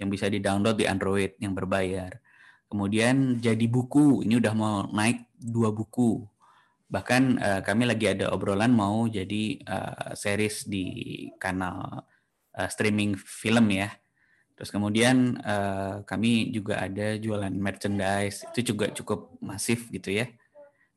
yang 0.00 0.08
bisa 0.08 0.32
di-download 0.32 0.80
di 0.80 0.88
Android 0.88 1.36
yang 1.36 1.52
berbayar. 1.52 2.16
Kemudian 2.70 3.42
jadi 3.42 3.66
buku, 3.66 4.22
ini 4.22 4.38
udah 4.38 4.54
mau 4.54 4.86
naik 4.94 5.26
dua 5.42 5.74
buku 5.74 6.22
Bahkan 6.90 7.22
uh, 7.38 7.60
kami 7.62 7.86
lagi 7.86 8.10
ada 8.10 8.34
obrolan 8.34 8.74
mau 8.74 9.06
jadi 9.06 9.62
uh, 9.62 10.10
series 10.18 10.66
di 10.66 10.84
kanal 11.38 12.02
uh, 12.58 12.68
streaming 12.68 13.14
film 13.14 13.70
ya. 13.70 13.94
Terus 14.58 14.74
kemudian 14.74 15.38
uh, 15.38 16.02
kami 16.02 16.50
juga 16.50 16.82
ada 16.82 17.14
jualan 17.14 17.54
merchandise 17.54 18.42
itu 18.50 18.74
juga 18.74 18.90
cukup 18.90 19.38
masif 19.38 19.86
gitu 19.94 20.10
ya. 20.10 20.26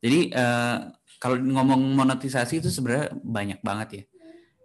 Jadi 0.02 0.34
uh, 0.34 0.90
kalau 1.22 1.38
ngomong 1.38 1.94
monetisasi 1.94 2.58
itu 2.58 2.68
sebenarnya 2.74 3.14
banyak 3.14 3.62
banget 3.62 3.88
ya 3.94 4.04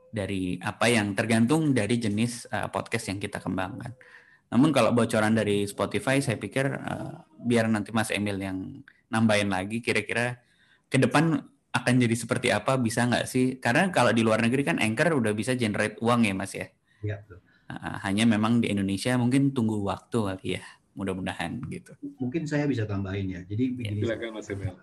dari 0.09 0.57
apa 0.57 0.89
yang 0.89 1.13
tergantung 1.13 1.77
dari 1.77 2.01
jenis 2.01 2.49
uh, 2.49 2.73
podcast 2.73 3.13
yang 3.13 3.21
kita 3.21 3.37
kembangkan. 3.37 3.93
Namun 4.49 4.73
kalau 4.73 4.89
bocoran 4.91 5.38
dari 5.38 5.69
Spotify 5.69 6.17
saya 6.19 6.41
pikir 6.41 6.65
uh, 6.73 7.21
biar 7.38 7.69
nanti 7.69 7.93
Mas 7.93 8.09
Emil 8.09 8.41
yang 8.41 8.81
nambahin 9.13 9.49
lagi 9.49 9.81
kira-kira 9.81 10.41
ke 10.89 10.97
depan 10.97 11.38
akan 11.69 11.93
jadi 12.01 12.15
seperti 12.17 12.49
apa 12.49 12.81
bisa 12.81 13.05
nggak 13.05 13.29
sih? 13.29 13.62
Karena 13.62 13.93
kalau 13.93 14.09
di 14.09 14.25
luar 14.25 14.41
negeri 14.41 14.65
kan 14.65 14.81
Anchor 14.81 15.13
udah 15.21 15.33
bisa 15.38 15.53
generate 15.53 16.01
uang 16.01 16.25
ya 16.25 16.33
Mas 16.33 16.53
ya. 16.57 16.67
Iya 17.05 17.21
betul. 17.23 17.39
hanya 18.01 18.25
memang 18.25 18.65
di 18.65 18.73
Indonesia 18.73 19.13
mungkin 19.13 19.53
tunggu 19.53 19.77
waktu 19.85 20.17
kali 20.17 20.57
ya. 20.57 20.65
Mudah-mudahan 20.97 21.62
gitu. 21.69 21.93
Mungkin 22.17 22.49
saya 22.49 22.65
bisa 22.65 22.89
tambahin 22.89 23.29
ya. 23.29 23.41
Jadi 23.45 23.77
begini. 23.77 24.01
Silakan 24.01 24.29
Mas 24.33 24.49
Emil. 24.49 24.73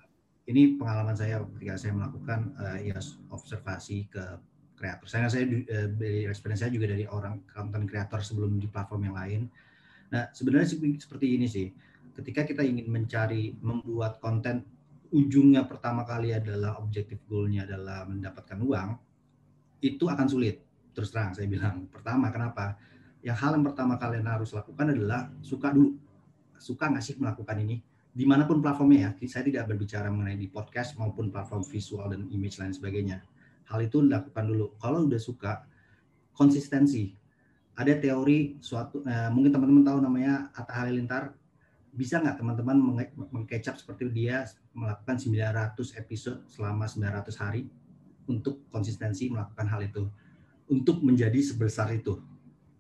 Ini 0.47 0.79
pengalaman 0.79 1.19
saya 1.19 1.43
ketika 1.59 1.75
saya 1.75 1.93
melakukan 1.99 2.55
uh, 2.55 2.79
ya 2.79 2.95
observasi 3.35 4.07
ke 4.07 4.23
kreator. 4.77 5.09
Saya 5.09 5.27
saya 5.33 5.49
uh, 5.49 5.89
dari 5.91 6.29
experience 6.29 6.63
saya 6.63 6.73
juga 6.73 6.93
dari 6.93 7.09
orang 7.09 7.43
konten 7.49 7.89
kreator 7.89 8.21
sebelum 8.21 8.61
di 8.61 8.69
platform 8.69 9.09
yang 9.11 9.17
lain. 9.17 9.41
Nah, 10.13 10.31
sebenarnya 10.31 10.69
seperti 11.01 11.27
ini 11.35 11.49
sih. 11.51 11.73
Ketika 12.17 12.49
kita 12.49 12.65
ingin 12.65 12.89
mencari 12.89 13.57
membuat 13.61 14.23
konten 14.23 14.65
ujungnya 15.13 15.69
pertama 15.69 16.05
kali 16.05 16.33
adalah 16.33 16.81
objektif 16.81 17.21
goalnya 17.29 17.69
adalah 17.69 18.09
mendapatkan 18.09 18.57
uang, 18.57 18.89
itu 19.85 20.05
akan 20.07 20.27
sulit. 20.29 20.63
Terus 20.97 21.13
terang 21.13 21.37
saya 21.37 21.45
bilang. 21.45 21.85
Pertama, 21.93 22.33
kenapa? 22.33 22.77
Yang 23.21 23.37
hal 23.43 23.53
yang 23.59 23.65
pertama 23.67 24.01
kalian 24.01 24.25
harus 24.25 24.55
lakukan 24.57 24.97
adalah 24.97 25.29
suka 25.45 25.69
dulu. 25.75 25.93
Suka 26.57 26.89
nggak 26.89 27.05
sih 27.05 27.15
melakukan 27.21 27.57
ini? 27.61 27.77
Di 28.17 28.25
mana 28.25 28.49
pun 28.49 28.65
platformnya 28.65 29.13
ya, 29.13 29.29
saya 29.29 29.45
tidak 29.45 29.69
berbicara 29.69 30.09
mengenai 30.09 30.41
di 30.41 30.49
podcast 30.49 30.97
maupun 30.97 31.29
platform 31.29 31.61
visual 31.69 32.09
dan 32.09 32.25
image 32.33 32.57
lain 32.57 32.73
sebagainya. 32.73 33.21
Hal 33.67 33.83
itu 33.83 34.03
dilakukan 34.03 34.45
dulu. 34.47 34.75
Kalau 34.79 35.07
udah 35.07 35.21
suka, 35.21 35.67
konsistensi. 36.37 37.11
Ada 37.77 37.99
teori 38.01 38.57
suatu, 38.61 39.05
eh, 39.05 39.29
mungkin 39.33 39.53
teman-teman 39.53 39.85
tahu 39.85 39.99
namanya 40.01 40.49
Atta 40.57 40.85
Halilintar, 40.85 41.37
bisa 41.97 42.21
nggak 42.21 42.37
teman-teman 42.41 42.77
mengkecap 43.33 43.81
seperti 43.81 44.13
dia 44.13 44.45
melakukan 44.77 45.17
900 45.17 45.97
episode 45.97 46.45
selama 46.53 46.85
900 46.85 47.33
hari 47.41 47.65
untuk 48.29 48.69
konsistensi 48.69 49.33
melakukan 49.33 49.67
hal 49.69 49.81
itu? 49.81 50.05
Untuk 50.69 51.01
menjadi 51.01 51.41
sebesar 51.41 51.89
itu. 51.97 52.21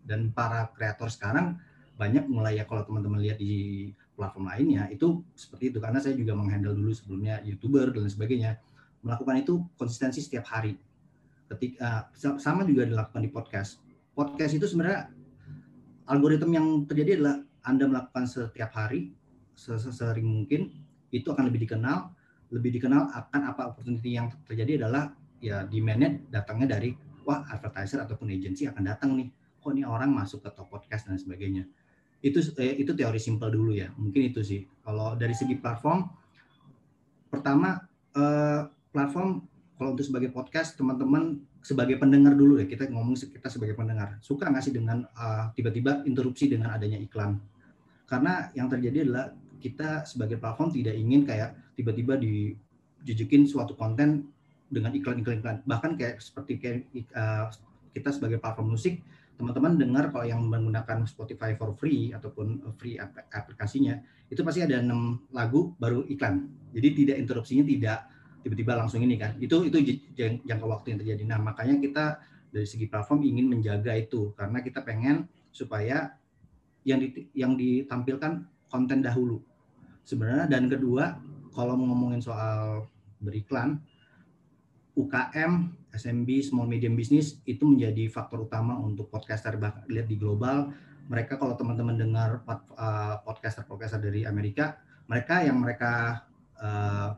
Dan 0.04 0.30
para 0.36 0.68
kreator 0.76 1.08
sekarang 1.08 1.56
banyak 1.96 2.28
mulai 2.28 2.60
ya 2.60 2.68
kalau 2.68 2.84
teman-teman 2.84 3.24
lihat 3.24 3.40
di 3.40 3.88
platform 4.12 4.52
lainnya 4.52 4.92
itu 4.92 5.24
seperti 5.32 5.72
itu. 5.72 5.78
Karena 5.80 5.96
saya 5.96 6.12
juga 6.12 6.36
menghandle 6.36 6.76
dulu 6.76 6.92
sebelumnya 6.92 7.40
youtuber 7.40 7.88
dan 7.96 8.04
sebagainya 8.04 8.60
melakukan 9.06 9.38
itu 9.38 9.62
konsistensi 9.78 10.18
setiap 10.18 10.50
hari. 10.50 10.74
Ketika 11.46 12.10
sama 12.18 12.66
juga 12.66 12.90
dilakukan 12.90 13.22
di 13.22 13.30
podcast. 13.30 13.78
Podcast 14.18 14.58
itu 14.58 14.66
sebenarnya 14.66 15.14
algoritma 16.10 16.58
yang 16.58 16.82
terjadi 16.90 17.22
adalah 17.22 17.36
anda 17.62 17.86
melakukan 17.86 18.26
setiap 18.26 18.74
hari 18.74 19.14
sesering 19.54 20.26
mungkin 20.26 20.74
itu 21.14 21.30
akan 21.30 21.46
lebih 21.46 21.70
dikenal. 21.70 22.10
Lebih 22.50 22.78
dikenal 22.78 23.10
akan 23.10 23.40
apa 23.46 23.74
opportunity 23.74 24.14
yang 24.14 24.30
terjadi 24.46 24.82
adalah 24.82 25.14
ya 25.42 25.66
demandnya 25.66 26.18
datangnya 26.30 26.78
dari 26.78 26.94
wah 27.26 27.42
advertiser 27.50 28.02
ataupun 28.02 28.30
agency 28.30 28.66
akan 28.66 28.82
datang 28.86 29.14
nih. 29.18 29.30
Kok 29.58 29.70
ini 29.74 29.82
orang 29.82 30.14
masuk 30.14 30.46
ke 30.46 30.50
top 30.54 30.70
podcast 30.70 31.10
dan 31.10 31.18
sebagainya. 31.18 31.66
Itu 32.22 32.38
eh, 32.58 32.78
itu 32.78 32.94
teori 32.94 33.18
simpel 33.18 33.50
dulu 33.50 33.74
ya. 33.74 33.90
Mungkin 33.98 34.30
itu 34.30 34.46
sih. 34.46 34.62
Kalau 34.86 35.18
dari 35.18 35.34
segi 35.34 35.58
platform 35.58 36.06
pertama 37.26 37.82
eh, 38.14 38.62
platform 38.96 39.44
kalau 39.76 39.92
untuk 39.92 40.08
sebagai 40.08 40.32
podcast 40.32 40.72
teman-teman 40.80 41.36
sebagai 41.60 42.00
pendengar 42.00 42.32
dulu 42.32 42.56
ya 42.56 42.64
kita 42.64 42.88
ngomong 42.88 43.12
kita 43.12 43.52
sebagai 43.52 43.76
pendengar. 43.76 44.16
Suka 44.24 44.48
nggak 44.48 44.64
sih 44.64 44.72
dengan 44.72 45.04
uh, 45.12 45.52
tiba-tiba 45.52 46.00
interupsi 46.08 46.48
dengan 46.48 46.72
adanya 46.72 46.96
iklan? 46.96 47.36
Karena 48.08 48.48
yang 48.56 48.72
terjadi 48.72 49.04
adalah 49.04 49.36
kita 49.60 50.08
sebagai 50.08 50.40
platform 50.40 50.72
tidak 50.72 50.96
ingin 50.96 51.28
kayak 51.28 51.52
tiba-tiba 51.76 52.16
dijujukin 52.16 53.44
suatu 53.44 53.76
konten 53.76 54.32
dengan 54.72 54.96
iklan-iklan. 54.96 55.60
Bahkan 55.68 55.92
kayak 56.00 56.24
seperti 56.24 56.56
kayak 56.56 56.88
uh, 57.12 57.52
kita 57.92 58.16
sebagai 58.16 58.40
platform 58.40 58.72
musik 58.72 59.04
teman-teman 59.36 59.76
dengar 59.76 60.08
kalau 60.08 60.24
yang 60.24 60.40
menggunakan 60.48 61.04
Spotify 61.04 61.52
for 61.60 61.76
free 61.76 62.16
ataupun 62.16 62.64
free 62.80 62.96
aplikasinya 63.36 64.00
itu 64.32 64.40
pasti 64.40 64.64
ada 64.64 64.80
enam 64.80 65.20
lagu 65.36 65.76
baru 65.76 66.08
iklan. 66.08 66.48
Jadi 66.72 66.88
tidak 67.04 67.16
interupsinya 67.20 67.64
tidak 67.68 67.98
tiba-tiba 68.46 68.78
langsung 68.78 69.02
ini 69.02 69.18
kan. 69.18 69.34
Itu 69.42 69.66
itu 69.66 69.82
jangka 70.46 70.66
waktu 70.70 70.94
yang 70.94 70.98
terjadi. 71.02 71.22
Nah 71.26 71.42
makanya 71.42 71.82
kita 71.82 72.04
dari 72.54 72.62
segi 72.62 72.86
platform 72.86 73.26
ingin 73.26 73.50
menjaga 73.50 73.90
itu. 73.98 74.30
Karena 74.38 74.62
kita 74.62 74.86
pengen 74.86 75.26
supaya 75.50 76.14
yang 76.86 77.02
di, 77.02 77.26
yang 77.34 77.58
ditampilkan 77.58 78.46
konten 78.70 79.02
dahulu. 79.02 79.42
Sebenarnya 80.06 80.46
dan 80.46 80.70
kedua 80.70 81.18
kalau 81.50 81.74
ngomongin 81.74 82.22
soal 82.22 82.86
beriklan 83.18 83.82
UKM 84.94 85.74
SMB 85.90 86.28
small 86.46 86.70
medium 86.70 86.94
business 86.94 87.42
itu 87.50 87.66
menjadi 87.66 88.06
faktor 88.06 88.46
utama 88.46 88.78
untuk 88.78 89.10
podcaster. 89.10 89.58
Lihat 89.90 90.06
di 90.06 90.14
global 90.14 90.70
mereka 91.10 91.34
kalau 91.34 91.58
teman-teman 91.58 91.98
dengar 91.98 92.46
uh, 92.46 93.18
podcaster 93.26 93.66
podcaster 93.66 93.98
dari 93.98 94.22
Amerika 94.22 94.78
mereka 95.06 95.42
yang 95.42 95.58
mereka 95.62 96.22
uh, 96.58 97.14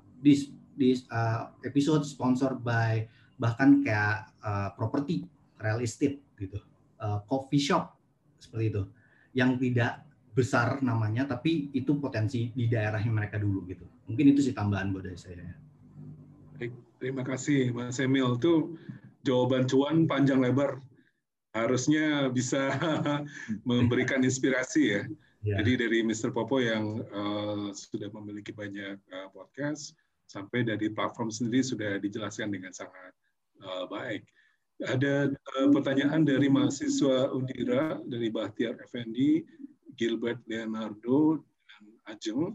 di 0.78 0.94
uh, 1.10 1.50
episode 1.66 2.06
sponsor 2.06 2.54
by 2.54 3.02
bahkan 3.38 3.82
kayak 3.82 4.30
uh, 4.46 4.70
properti 4.78 5.26
real 5.58 5.82
estate 5.82 6.22
gitu 6.38 6.62
uh, 7.02 7.22
coffee 7.26 7.60
shop 7.60 7.98
seperti 8.38 8.70
itu 8.70 8.82
yang 9.34 9.58
tidak 9.58 10.06
besar 10.32 10.78
namanya 10.78 11.26
tapi 11.26 11.74
itu 11.74 11.98
potensi 11.98 12.54
di 12.54 12.70
daerah 12.70 13.02
yang 13.02 13.18
mereka 13.18 13.42
dulu 13.42 13.66
gitu 13.66 13.82
mungkin 14.06 14.30
itu 14.30 14.40
sih 14.46 14.54
tambahan 14.54 14.94
buat 14.94 15.02
dari 15.02 15.18
saya 15.18 15.50
Baik, 16.58 16.74
terima 17.02 17.22
kasih 17.26 17.74
Mas 17.74 17.98
Emil 17.98 18.38
itu 18.38 18.78
jawaban 19.26 19.66
cuan 19.66 20.06
panjang 20.06 20.42
lebar 20.42 20.78
harusnya 21.54 22.30
bisa 22.30 22.74
memberikan 23.68 24.22
inspirasi 24.22 24.82
ya. 24.94 25.02
ya. 25.42 25.54
Jadi 25.62 25.72
dari 25.86 25.98
Mr. 26.06 26.30
Popo 26.30 26.62
yang 26.62 27.02
uh, 27.10 27.70
sudah 27.74 28.10
memiliki 28.14 28.54
banyak 28.54 29.00
uh, 29.10 29.28
podcast 29.34 29.96
sampai 30.28 30.62
dari 30.62 30.92
platform 30.92 31.32
sendiri 31.32 31.64
sudah 31.64 31.96
dijelaskan 31.96 32.52
dengan 32.52 32.70
sangat 32.70 33.16
uh, 33.64 33.88
baik. 33.88 34.28
Ada 34.78 35.32
uh, 35.32 35.68
pertanyaan 35.74 36.22
dari 36.22 36.46
mahasiswa 36.46 37.32
Undira 37.32 37.98
dari 38.06 38.28
Bahtiar 38.30 38.78
Effendi, 38.78 39.42
Gilbert 39.96 40.44
Leonardo, 40.46 41.42
dan 41.66 41.82
Ajeng. 42.12 42.54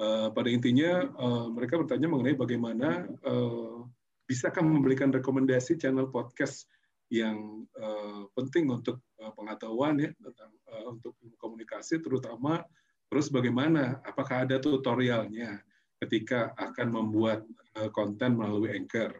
Uh, 0.00 0.32
pada 0.32 0.48
intinya 0.48 1.12
uh, 1.20 1.52
mereka 1.52 1.76
bertanya 1.76 2.08
mengenai 2.08 2.32
bagaimana 2.32 3.04
uh, 3.26 3.84
bisakah 4.24 4.64
memberikan 4.64 5.12
rekomendasi 5.12 5.76
channel 5.76 6.08
podcast 6.08 6.64
yang 7.10 7.66
uh, 7.74 8.30
penting 8.38 8.70
untuk 8.70 9.02
uh, 9.18 9.34
pengetahuan 9.34 9.98
ya 9.98 10.14
tentang 10.14 10.54
uh, 10.70 10.94
untuk 10.94 11.18
komunikasi 11.36 11.98
terutama 11.98 12.62
terus 13.10 13.26
bagaimana 13.26 13.98
apakah 14.06 14.46
ada 14.46 14.62
tutorialnya 14.62 15.58
ketika 16.00 16.56
akan 16.56 16.88
membuat 16.90 17.44
uh, 17.76 17.88
konten 17.92 18.40
melalui 18.40 18.72
Anchor 18.74 19.12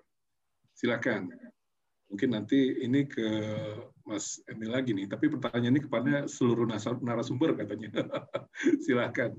silakan 0.75 1.29
mungkin 2.11 2.35
nanti 2.35 2.83
ini 2.83 3.07
ke 3.07 3.29
Mas 4.03 4.43
Emil 4.51 4.73
lagi 4.73 4.97
nih 4.97 5.07
tapi 5.07 5.31
pertanyaan 5.31 5.77
ini 5.77 5.83
kepada 5.85 6.27
seluruh 6.27 6.67
narasumber 7.05 7.55
katanya 7.55 7.93
silakan 8.85 9.39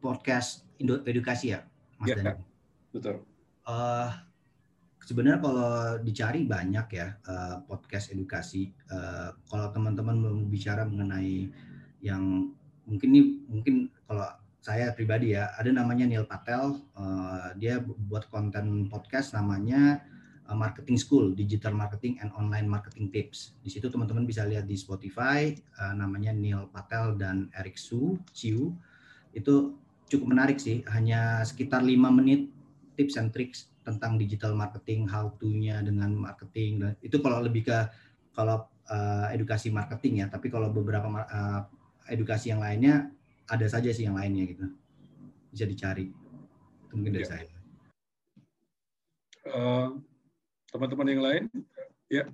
podcast 0.00 0.64
edukasi 0.80 1.52
ya, 1.52 1.60
Mas 2.00 2.08
ya, 2.08 2.14
Dani? 2.16 2.42
Betul. 2.94 3.20
Uh, 3.68 4.08
sebenarnya 5.04 5.38
kalau 5.44 5.72
dicari 6.00 6.48
banyak 6.48 6.86
ya 6.96 7.20
uh, 7.28 7.60
podcast 7.68 8.14
edukasi. 8.14 8.72
Uh, 8.88 9.36
kalau 9.50 9.68
teman-teman 9.74 10.16
mau 10.16 10.34
bicara 10.48 10.88
mengenai 10.88 11.52
yang 12.00 12.54
mungkin 12.88 13.08
ini 13.12 13.22
mungkin 13.46 13.74
kalau 14.08 14.26
saya 14.58 14.90
pribadi 14.96 15.36
ya 15.36 15.54
ada 15.54 15.70
namanya 15.70 16.08
Neil 16.08 16.26
Patel. 16.26 16.80
Uh, 16.96 17.54
dia 17.60 17.78
buat 17.80 18.26
konten 18.32 18.90
podcast 18.90 19.36
namanya 19.36 20.02
Marketing 20.48 20.96
School, 20.96 21.36
Digital 21.36 21.76
Marketing 21.76 22.16
and 22.24 22.32
Online 22.32 22.64
Marketing 22.64 23.12
Tips. 23.12 23.52
Di 23.60 23.68
situ 23.68 23.92
teman-teman 23.92 24.24
bisa 24.24 24.48
lihat 24.48 24.64
di 24.64 24.80
Spotify, 24.80 25.52
uh, 25.76 25.92
namanya 25.92 26.32
Neil 26.32 26.72
Patel 26.72 27.20
dan 27.20 27.52
Eric 27.52 27.76
Su, 27.76 28.16
Chiu. 28.32 28.72
Itu 29.36 29.76
cukup 30.08 30.32
menarik 30.32 30.56
sih, 30.56 30.80
hanya 30.88 31.44
sekitar 31.44 31.84
lima 31.84 32.08
menit 32.08 32.48
tips 32.96 33.20
and 33.20 33.28
tricks 33.28 33.68
tentang 33.84 34.16
digital 34.16 34.56
marketing, 34.56 35.04
how 35.04 35.28
to-nya 35.36 35.84
dengan 35.84 36.16
marketing. 36.16 36.80
Dan 36.80 36.92
itu 37.04 37.20
kalau 37.20 37.44
lebih 37.44 37.68
ke 37.68 37.78
kalau 38.32 38.64
uh, 38.88 39.28
edukasi 39.28 39.68
marketing 39.68 40.24
ya, 40.24 40.26
tapi 40.32 40.48
kalau 40.48 40.72
beberapa 40.72 41.08
uh, 41.12 41.60
edukasi 42.08 42.50
yang 42.50 42.60
lainnya 42.60 43.12
ada 43.48 43.64
saja 43.68 43.88
sih 43.92 44.04
yang 44.04 44.16
lainnya 44.16 44.44
gitu. 44.48 44.66
Bisa 45.52 45.64
dicari. 45.64 46.12
Itu 46.88 46.92
mungkin 46.96 47.14
dari 47.16 47.24
ya. 47.24 47.30
saya. 47.32 47.46
Uh, 49.48 49.96
teman-teman 50.68 51.08
yang 51.08 51.22
lain, 51.24 51.42
ya. 52.12 52.28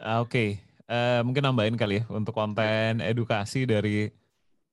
Uh, 0.00 0.24
Oke, 0.24 0.32
okay. 0.32 0.48
uh, 0.88 1.20
mungkin 1.20 1.44
nambahin 1.44 1.76
kali 1.76 2.00
ya 2.00 2.04
untuk 2.08 2.32
konten 2.32 3.04
edukasi 3.04 3.68
dari 3.68 4.08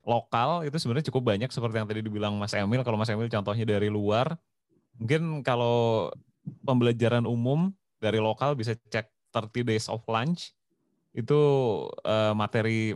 lokal 0.07 0.63
itu 0.63 0.79
sebenarnya 0.79 1.11
cukup 1.11 1.35
banyak 1.35 1.51
seperti 1.51 1.75
yang 1.75 1.89
tadi 1.91 2.01
dibilang 2.01 2.33
Mas 2.39 2.55
Emil. 2.55 2.81
Kalau 2.81 2.95
Mas 2.95 3.11
Emil 3.11 3.27
contohnya 3.27 3.67
dari 3.67 3.91
luar, 3.91 4.39
mungkin 4.95 5.43
kalau 5.43 6.09
pembelajaran 6.63 7.27
umum 7.27 7.75
dari 7.99 8.17
lokal 8.17 8.55
bisa 8.55 8.73
cek 8.89 9.11
30 9.35 9.67
Days 9.67 9.85
of 9.91 10.01
Lunch. 10.09 10.55
Itu 11.19 11.39
uh, 12.07 12.31
materi 12.31 12.95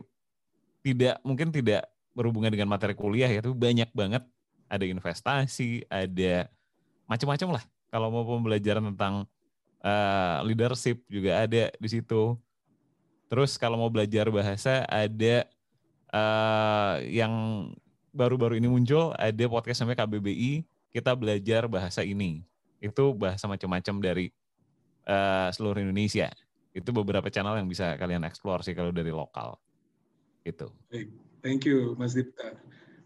tidak 0.79 1.19
mungkin 1.27 1.51
tidak 1.51 1.87
berhubungan 2.15 2.51
dengan 2.53 2.71
materi 2.71 2.95
kuliah 2.95 3.27
ya, 3.27 3.43
itu 3.43 3.51
banyak 3.51 3.91
banget. 3.91 4.23
Ada 4.71 4.87
investasi, 4.87 5.85
ada 5.91 6.47
macam-macam 7.05 7.59
lah. 7.59 7.63
Kalau 7.91 8.07
mau 8.09 8.23
pembelajaran 8.25 8.95
tentang 8.95 9.27
uh, 9.83 10.37
leadership 10.47 11.03
juga 11.11 11.43
ada 11.43 11.69
di 11.75 11.89
situ. 11.91 12.39
Terus 13.27 13.59
kalau 13.59 13.77
mau 13.77 13.91
belajar 13.91 14.29
bahasa 14.31 14.87
ada 14.87 15.45
uh, 16.13 17.01
yang 17.05 17.33
baru-baru 18.13 18.61
ini 18.61 18.69
muncul 18.69 19.11
ada 19.17 19.43
podcast 19.49 19.81
namanya 19.81 20.05
KBBI 20.05 20.61
kita 20.93 21.17
belajar 21.17 21.65
bahasa 21.65 22.05
ini 22.05 22.45
itu 22.77 23.03
bahasa 23.17 23.49
macam-macam 23.49 23.95
dari 23.97 24.29
uh, 25.09 25.49
seluruh 25.49 25.81
Indonesia 25.81 26.29
itu 26.73 26.89
beberapa 26.89 27.29
channel 27.29 27.61
yang 27.61 27.69
bisa 27.69 27.93
kalian 27.95 28.25
eksplor 28.25 28.65
sih 28.65 28.73
kalau 28.73 28.89
dari 28.89 29.13
lokal 29.13 29.55
itu. 30.43 30.67
Thank 31.45 31.69
you 31.69 31.93
Mas 31.95 32.17
Dipta. 32.17 32.57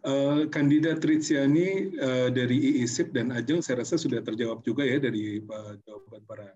Uh, 0.08 0.48
kandidat 0.48 1.04
Tritsiani 1.04 1.92
uh, 2.00 2.30
dari 2.32 2.80
IISIP 2.80 3.12
dan 3.12 3.36
Ajeng 3.36 3.60
saya 3.60 3.84
rasa 3.84 4.00
sudah 4.00 4.24
terjawab 4.24 4.64
juga 4.64 4.88
ya 4.88 5.04
dari 5.04 5.44
uh, 5.44 5.74
jawaban 5.84 6.24
para 6.24 6.48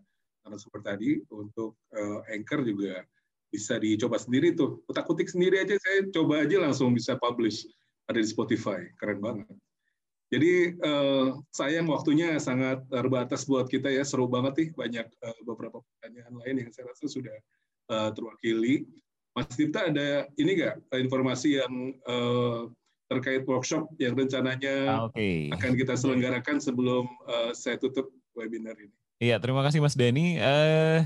narasumber 0.48 0.80
tadi 0.86 1.20
untuk 1.28 1.76
uh, 1.92 2.24
anchor 2.32 2.64
juga 2.64 3.04
bisa 3.52 3.76
dicoba 3.76 4.16
sendiri 4.16 4.56
tuh. 4.56 4.80
Utak-utik 4.88 5.28
sendiri 5.28 5.60
aja 5.60 5.76
saya 5.76 6.08
coba 6.16 6.48
aja 6.48 6.64
langsung 6.64 6.96
bisa 6.96 7.20
publish 7.20 7.68
ada 8.08 8.24
di 8.24 8.30
Spotify. 8.30 8.88
Keren 8.96 9.20
banget. 9.20 9.52
Jadi 10.32 10.80
uh, 10.80 11.36
sayang 11.52 11.92
waktunya 11.92 12.40
sangat 12.40 12.88
terbatas 12.88 13.44
buat 13.44 13.68
kita 13.68 13.92
ya. 13.92 14.08
Seru 14.08 14.32
banget 14.32 14.54
nih 14.56 14.70
banyak 14.72 15.08
uh, 15.20 15.40
beberapa 15.44 15.84
pertanyaan 15.84 16.34
lain 16.40 16.56
yang 16.66 16.70
saya 16.72 16.88
rasa 16.88 17.06
sudah 17.12 17.36
uh, 17.92 18.10
terwakili. 18.16 18.88
Mas 19.36 19.52
Dipta 19.56 19.92
ada 19.92 20.28
ini 20.40 20.56
nggak 20.56 20.92
informasi 20.92 21.60
yang 21.60 21.96
uh, 22.08 22.72
terkait 23.12 23.44
workshop 23.44 23.92
yang 24.00 24.16
rencananya 24.16 24.88
ah, 24.88 25.12
okay. 25.12 25.52
akan 25.52 25.76
kita 25.76 26.00
selenggarakan 26.00 26.64
sebelum 26.64 27.12
uh, 27.28 27.52
saya 27.52 27.76
tutup 27.76 28.08
webinar 28.36 28.76
ini? 28.80 28.96
Iya, 29.20 29.36
terima 29.44 29.68
kasih 29.68 29.84
Mas 29.84 30.00
Denny. 30.00 30.40
Uh, 30.40 31.04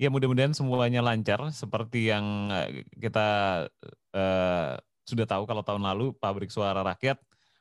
Ya 0.00 0.08
mudah-mudahan 0.08 0.56
semuanya 0.56 1.04
lancar 1.04 1.52
seperti 1.52 2.08
yang 2.08 2.48
eh, 2.48 2.88
kita 2.96 3.28
uh, 4.16 4.72
sudah 5.04 5.26
tahu 5.28 5.44
kalau 5.44 5.60
tahun 5.60 5.84
lalu 5.84 6.16
Pabrik 6.16 6.48
Suara 6.48 6.80
Rakyat 6.80 7.20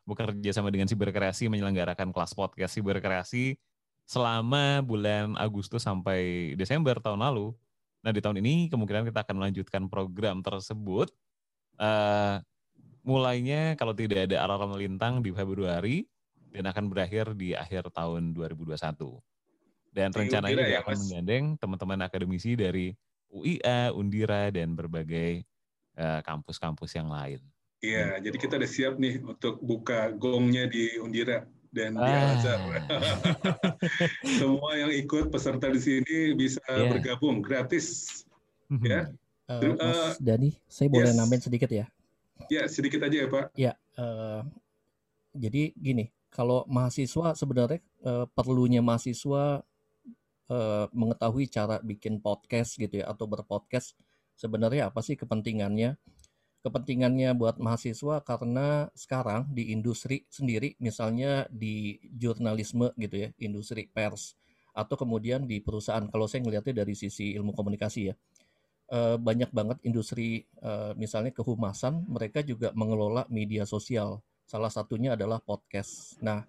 bekerja 0.10 0.52
sama 0.52 0.74
dengan 0.74 0.90
Siberkreasi 0.90 1.46
menyelenggarakan 1.48 2.10
kelas 2.10 2.34
podcast 2.34 2.74
Siberkreasi 2.74 3.56
selama 4.10 4.82
bulan 4.82 5.38
Agustus 5.38 5.86
sampai 5.86 6.54
Desember 6.58 6.98
tahun 6.98 7.22
lalu. 7.22 7.54
Nah 8.02 8.10
di 8.10 8.20
tahun 8.20 8.42
ini 8.42 8.74
kemungkinan 8.74 9.06
kita 9.06 9.22
akan 9.22 9.36
melanjutkan 9.38 9.86
program 9.86 10.42
tersebut. 10.42 11.14
Uh, 11.78 12.42
mulainya 13.06 13.78
kalau 13.78 13.94
tidak 13.94 14.28
ada 14.28 14.42
alarm 14.44 14.76
melintang 14.76 15.22
di 15.22 15.30
Februari 15.30 16.10
dan 16.50 16.66
akan 16.66 16.90
berakhir 16.90 17.38
di 17.38 17.54
akhir 17.54 17.94
tahun 17.94 18.34
2021. 18.34 18.74
Dan 19.90 20.10
rencananya 20.14 20.54
juga 20.54 20.70
ya, 20.70 20.82
akan 20.86 20.98
menggandeng 21.06 21.46
teman-teman 21.58 22.00
akademisi 22.06 22.54
dari 22.54 22.94
UIA, 23.30 23.94
Undira, 23.94 24.50
dan 24.50 24.74
berbagai 24.74 25.46
eh, 25.98 26.20
kampus-kampus 26.26 26.94
uh, 26.94 26.96
yang 26.98 27.10
lain. 27.10 27.42
Iya, 27.80 28.20
jadi 28.20 28.36
kita 28.36 28.60
udah 28.60 28.70
siap 28.70 29.00
nih 29.00 29.24
untuk 29.24 29.64
buka 29.64 30.12
gongnya 30.12 30.68
di 30.68 31.00
Undira 31.00 31.48
dan 31.72 31.96
ah. 31.96 32.04
di 32.04 32.12
Al 32.12 32.28
Azhar. 32.36 32.60
Semua 34.40 34.72
yang 34.76 34.92
ikut 34.92 35.32
peserta 35.32 35.72
di 35.72 35.80
sini 35.80 36.36
bisa 36.36 36.60
yeah. 36.68 36.92
bergabung 36.92 37.40
gratis. 37.40 38.20
Mhm. 38.68 38.86
ya. 38.86 39.02
Uh, 39.50 39.74
Mas 39.80 40.22
Dani, 40.22 40.54
saya 40.70 40.94
boleh 40.94 41.10
yes. 41.10 41.18
nambahin 41.18 41.42
sedikit 41.42 41.70
ya? 41.74 41.86
Ya, 42.54 42.70
sedikit 42.70 43.02
aja 43.02 43.18
ya 43.26 43.28
Pak. 43.32 43.46
Ya, 43.58 43.74
uh, 43.98 44.46
jadi 45.34 45.74
gini, 45.74 46.14
kalau 46.30 46.70
mahasiswa 46.70 47.34
sebenarnya 47.34 47.82
uh, 48.06 48.30
perlunya 48.30 48.86
mahasiswa 48.86 49.66
uh, 50.54 50.86
mengetahui 50.94 51.50
cara 51.50 51.82
bikin 51.82 52.22
podcast 52.22 52.78
gitu 52.78 53.02
ya 53.02 53.10
atau 53.10 53.26
berpodcast 53.26 53.98
sebenarnya 54.38 54.94
apa 54.94 55.02
sih 55.02 55.18
kepentingannya? 55.18 55.98
Kepentingannya 56.60 57.32
buat 57.40 57.56
mahasiswa 57.56 58.20
karena 58.24 58.92
sekarang 58.92 59.48
di 59.56 59.72
industri 59.72 60.28
sendiri 60.28 60.76
misalnya 60.84 61.48
di 61.48 61.96
jurnalisme 62.12 62.92
gitu 63.00 63.16
ya, 63.16 63.30
industri 63.40 63.88
pers 63.88 64.36
atau 64.76 64.96
kemudian 64.96 65.48
di 65.48 65.60
perusahaan 65.64 66.04
kalau 66.12 66.28
saya 66.28 66.44
ngelihatnya 66.44 66.84
dari 66.84 66.94
sisi 66.96 67.36
ilmu 67.36 67.56
komunikasi 67.56 68.02
ya. 68.12 68.16
Uh, 68.90 69.22
banyak 69.22 69.54
banget 69.54 69.78
industri 69.86 70.50
uh, 70.66 70.98
misalnya 70.98 71.30
kehumasan 71.30 72.10
mereka 72.10 72.42
juga 72.42 72.74
mengelola 72.74 73.22
media 73.30 73.62
sosial 73.62 74.26
Salah 74.50 74.74
satunya 74.74 75.14
adalah 75.14 75.38
podcast. 75.38 76.18
Nah, 76.26 76.42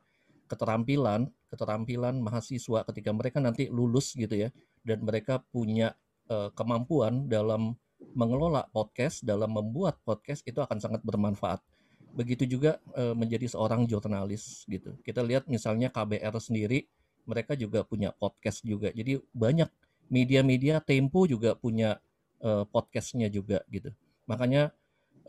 keterampilan 0.48 1.28
keterampilan 1.52 2.16
mahasiswa 2.16 2.86
ketika 2.88 3.10
mereka 3.12 3.38
nanti 3.44 3.68
lulus 3.68 4.16
gitu 4.16 4.34
ya 4.34 4.48
dan 4.86 5.04
mereka 5.04 5.44
punya 5.52 5.92
uh, 6.32 6.48
kemampuan 6.56 7.28
dalam 7.28 7.76
mengelola 8.14 8.66
podcast, 8.70 9.22
dalam 9.22 9.54
membuat 9.54 10.00
podcast 10.02 10.42
itu 10.46 10.58
akan 10.58 10.78
sangat 10.80 11.00
bermanfaat. 11.06 11.62
Begitu 12.10 12.58
juga 12.58 12.82
uh, 12.98 13.14
menjadi 13.14 13.46
seorang 13.46 13.86
jurnalis 13.86 14.66
gitu. 14.66 14.98
Kita 15.06 15.22
lihat 15.22 15.46
misalnya 15.46 15.92
KBR 15.94 16.34
sendiri 16.42 16.90
mereka 17.28 17.54
juga 17.54 17.86
punya 17.86 18.10
podcast 18.10 18.66
juga. 18.66 18.90
Jadi 18.90 19.22
banyak 19.30 19.70
media-media 20.10 20.82
Tempo 20.82 21.24
juga 21.30 21.54
punya 21.54 22.02
uh, 22.42 22.66
podcastnya 22.66 23.30
juga 23.30 23.62
gitu. 23.70 23.94
Makanya 24.26 24.74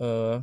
uh, 0.02 0.42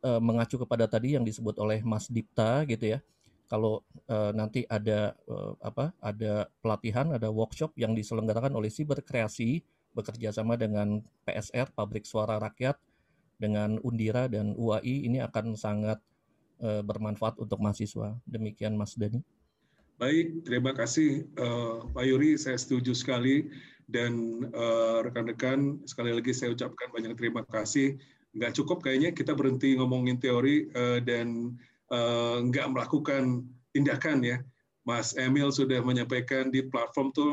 uh, 0.00 0.20
mengacu 0.22 0.56
kepada 0.56 0.88
tadi 0.88 1.18
yang 1.18 1.24
disebut 1.26 1.60
oleh 1.60 1.84
Mas 1.84 2.08
Dipta 2.08 2.64
gitu 2.64 2.96
ya. 2.96 2.98
Kalau 3.46 3.86
uh, 4.10 4.34
nanti 4.34 4.66
ada 4.66 5.14
uh, 5.28 5.54
apa? 5.62 5.94
Ada 6.02 6.50
pelatihan, 6.58 7.14
ada 7.14 7.30
workshop 7.30 7.76
yang 7.78 7.94
diselenggarakan 7.94 8.56
oleh 8.56 8.72
Siber 8.72 8.98
Kreasi 9.04 9.62
bekerja 9.96 10.28
sama 10.36 10.60
dengan 10.60 11.00
PSR 11.24 11.72
Pabrik 11.72 12.04
Suara 12.04 12.36
Rakyat 12.36 12.76
dengan 13.40 13.80
Undira 13.80 14.28
dan 14.28 14.52
UAI 14.52 15.08
ini 15.08 15.24
akan 15.24 15.56
sangat 15.56 15.96
uh, 16.60 16.84
bermanfaat 16.84 17.40
untuk 17.40 17.56
mahasiswa. 17.64 18.12
Demikian 18.28 18.76
Mas 18.76 18.92
Dani. 18.92 19.24
Baik, 19.96 20.44
terima 20.44 20.76
kasih 20.76 21.24
uh, 21.40 21.88
Pak 21.88 22.04
Yuri. 22.04 22.36
Saya 22.36 22.60
setuju 22.60 22.92
sekali 22.92 23.48
dan 23.88 24.44
rekan-rekan 25.08 25.80
uh, 25.80 25.86
sekali 25.88 26.12
lagi 26.12 26.34
saya 26.34 26.52
ucapkan 26.52 26.90
banyak 26.90 27.14
terima 27.14 27.46
kasih 27.46 27.94
nggak 28.36 28.52
cukup 28.52 28.84
kayaknya 28.84 29.16
kita 29.16 29.32
berhenti 29.32 29.72
ngomongin 29.80 30.20
teori 30.20 30.68
uh, 30.76 31.00
dan 31.00 31.56
uh, 31.88 32.44
nggak 32.44 32.68
melakukan 32.68 33.48
tindakan 33.72 34.20
ya. 34.20 34.38
Mas 34.86 35.18
Emil 35.18 35.50
sudah 35.50 35.82
menyampaikan 35.82 36.52
di 36.52 36.62
platform 36.62 37.10
tuh 37.10 37.32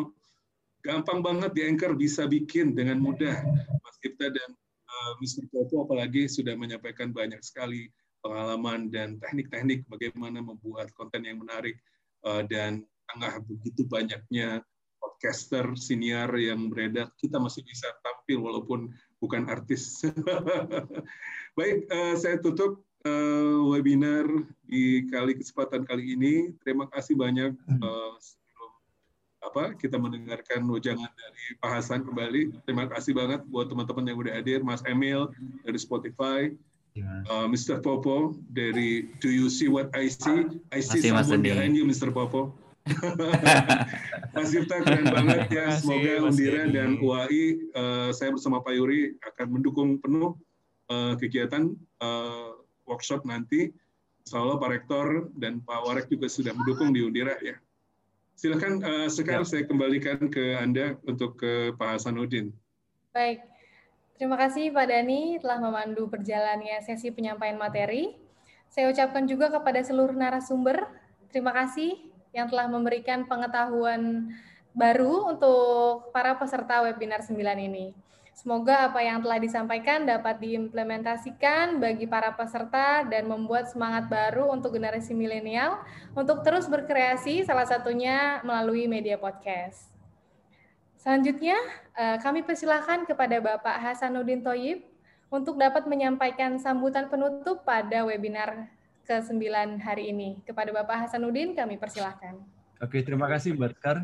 gampang 0.84 1.24
banget 1.24 1.52
di 1.56 1.62
Anchor 1.64 1.96
bisa 1.96 2.28
bikin 2.28 2.76
dengan 2.76 3.00
mudah. 3.00 3.40
Mas 3.82 3.98
Kita 4.04 4.28
dan 4.28 4.50
uh, 4.52 4.94
eh, 4.94 5.14
Mr. 5.24 5.48
Popo 5.50 5.88
apalagi 5.88 6.28
sudah 6.28 6.54
menyampaikan 6.60 7.16
banyak 7.16 7.40
sekali 7.40 7.88
pengalaman 8.20 8.92
dan 8.92 9.20
teknik-teknik 9.20 9.88
bagaimana 9.88 10.44
membuat 10.44 10.92
konten 10.96 11.24
yang 11.24 11.40
menarik 11.40 11.80
uh, 12.28 12.44
dan 12.44 12.84
tengah 13.12 13.40
begitu 13.44 13.84
banyaknya 13.88 14.64
podcaster 15.00 15.76
senior 15.76 16.32
yang 16.40 16.72
beredar, 16.72 17.12
kita 17.20 17.40
masih 17.40 17.64
bisa 17.68 17.92
tampil 18.04 18.44
walaupun 18.44 18.92
bukan 19.20 19.48
artis. 19.52 20.04
Baik, 21.60 21.88
uh, 21.92 22.16
saya 22.16 22.40
tutup 22.40 22.84
uh, 23.08 23.60
webinar 23.72 24.28
di 24.68 25.08
kali 25.12 25.36
kesempatan 25.36 25.84
kali 25.84 26.16
ini. 26.16 26.56
Terima 26.64 26.88
kasih 26.92 27.20
banyak 27.20 27.52
uh, 27.84 28.16
sebelum 28.20 28.43
apa 29.44 29.76
kita 29.76 30.00
mendengarkan 30.00 30.64
wajangan 30.66 31.12
dari 31.12 31.44
Pak 31.60 31.72
Hasan 31.76 32.02
kembali. 32.08 32.64
Terima 32.64 32.88
kasih 32.88 33.14
banget 33.14 33.44
buat 33.52 33.68
teman-teman 33.68 34.08
yang 34.08 34.18
udah 34.18 34.34
hadir, 34.40 34.60
Mas 34.64 34.82
Emil 34.88 35.30
dari 35.68 35.80
Spotify. 35.80 36.40
Uh, 37.26 37.50
Mr. 37.50 37.82
Popo 37.82 38.38
dari 38.54 39.10
Do 39.18 39.26
You 39.26 39.50
See 39.50 39.66
What 39.66 39.90
I 39.98 40.14
See? 40.14 40.62
I 40.70 40.78
see 40.78 41.10
Masih 41.10 41.26
someone 41.26 41.42
behind 41.42 41.74
you, 41.74 41.90
Mr. 41.90 42.14
Popo. 42.14 42.54
Mas 44.36 44.52
Yufta 44.54 44.84
keren 44.84 45.08
banget 45.08 45.50
ya. 45.50 45.74
Semoga 45.80 46.30
Undira 46.30 46.68
dan 46.70 47.00
UAI, 47.00 47.72
uh, 47.74 48.10
saya 48.12 48.36
bersama 48.36 48.60
Pak 48.60 48.76
Yuri 48.76 49.16
akan 49.24 49.48
mendukung 49.58 49.98
penuh 50.04 50.36
uh, 50.92 51.16
kegiatan 51.18 51.74
uh, 52.04 52.60
workshop 52.86 53.24
nanti. 53.24 53.72
Insya 54.24 54.40
Allah 54.40 54.60
Pak 54.60 54.70
Rektor 54.72 55.08
dan 55.36 55.60
Pak 55.64 55.80
Warek 55.84 56.08
juga 56.08 56.32
sudah 56.32 56.56
mendukung 56.56 56.96
di 56.96 57.04
Undira 57.04 57.36
ya. 57.44 57.60
Silakan 58.34 58.82
uh, 58.82 59.08
sekarang 59.08 59.46
ya. 59.46 59.50
saya 59.50 59.64
kembalikan 59.70 60.28
ke 60.28 60.58
Anda 60.58 60.98
untuk 61.06 61.38
ke 61.38 61.72
Pak 61.78 61.98
Hasanuddin. 61.98 62.50
Baik, 63.14 63.46
terima 64.18 64.36
kasih 64.36 64.74
Pak 64.74 64.90
Dani 64.90 65.38
telah 65.38 65.62
memandu 65.62 66.10
perjalannya 66.10 66.82
sesi 66.82 67.14
penyampaian 67.14 67.56
materi. 67.56 68.18
Saya 68.74 68.90
ucapkan 68.90 69.30
juga 69.30 69.54
kepada 69.54 69.86
seluruh 69.86 70.18
narasumber, 70.18 70.90
terima 71.30 71.54
kasih 71.54 71.94
yang 72.34 72.50
telah 72.50 72.66
memberikan 72.66 73.30
pengetahuan 73.30 74.34
baru 74.74 75.30
untuk 75.38 76.10
para 76.10 76.34
peserta 76.34 76.82
webinar 76.82 77.22
9 77.22 77.38
ini. 77.62 77.94
Semoga 78.34 78.90
apa 78.90 78.98
yang 79.06 79.22
telah 79.22 79.38
disampaikan 79.38 80.10
dapat 80.10 80.42
diimplementasikan 80.42 81.78
bagi 81.78 82.10
para 82.10 82.34
peserta 82.34 83.06
dan 83.06 83.30
membuat 83.30 83.70
semangat 83.70 84.10
baru 84.10 84.50
untuk 84.50 84.74
generasi 84.74 85.14
milenial 85.14 85.78
untuk 86.18 86.42
terus 86.42 86.66
berkreasi, 86.66 87.46
salah 87.46 87.70
satunya 87.70 88.42
melalui 88.42 88.90
media 88.90 89.22
podcast. 89.22 89.94
Selanjutnya, 90.98 91.62
eh, 91.94 92.18
kami 92.26 92.42
persilahkan 92.42 93.06
kepada 93.06 93.38
Bapak 93.38 93.78
Hasanuddin 93.78 94.42
Toyib 94.42 94.82
untuk 95.30 95.62
dapat 95.62 95.86
menyampaikan 95.86 96.58
sambutan 96.58 97.14
penutup 97.14 97.62
pada 97.62 98.02
webinar 98.02 98.66
ke-9 99.06 99.78
hari 99.84 100.10
ini. 100.10 100.42
Kepada 100.42 100.74
Bapak 100.74 101.06
Hasanuddin 101.06 101.54
kami 101.54 101.78
persilahkan. 101.78 102.40
Oke, 102.82 103.04
terima 103.06 103.30
kasih 103.30 103.54
Mbak 103.54 103.78
Kar. 103.78 103.98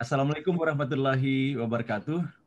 Assalamualaikum 0.00 0.56
warahmatullahi 0.56 1.60
wabarakatuh. 1.60 2.41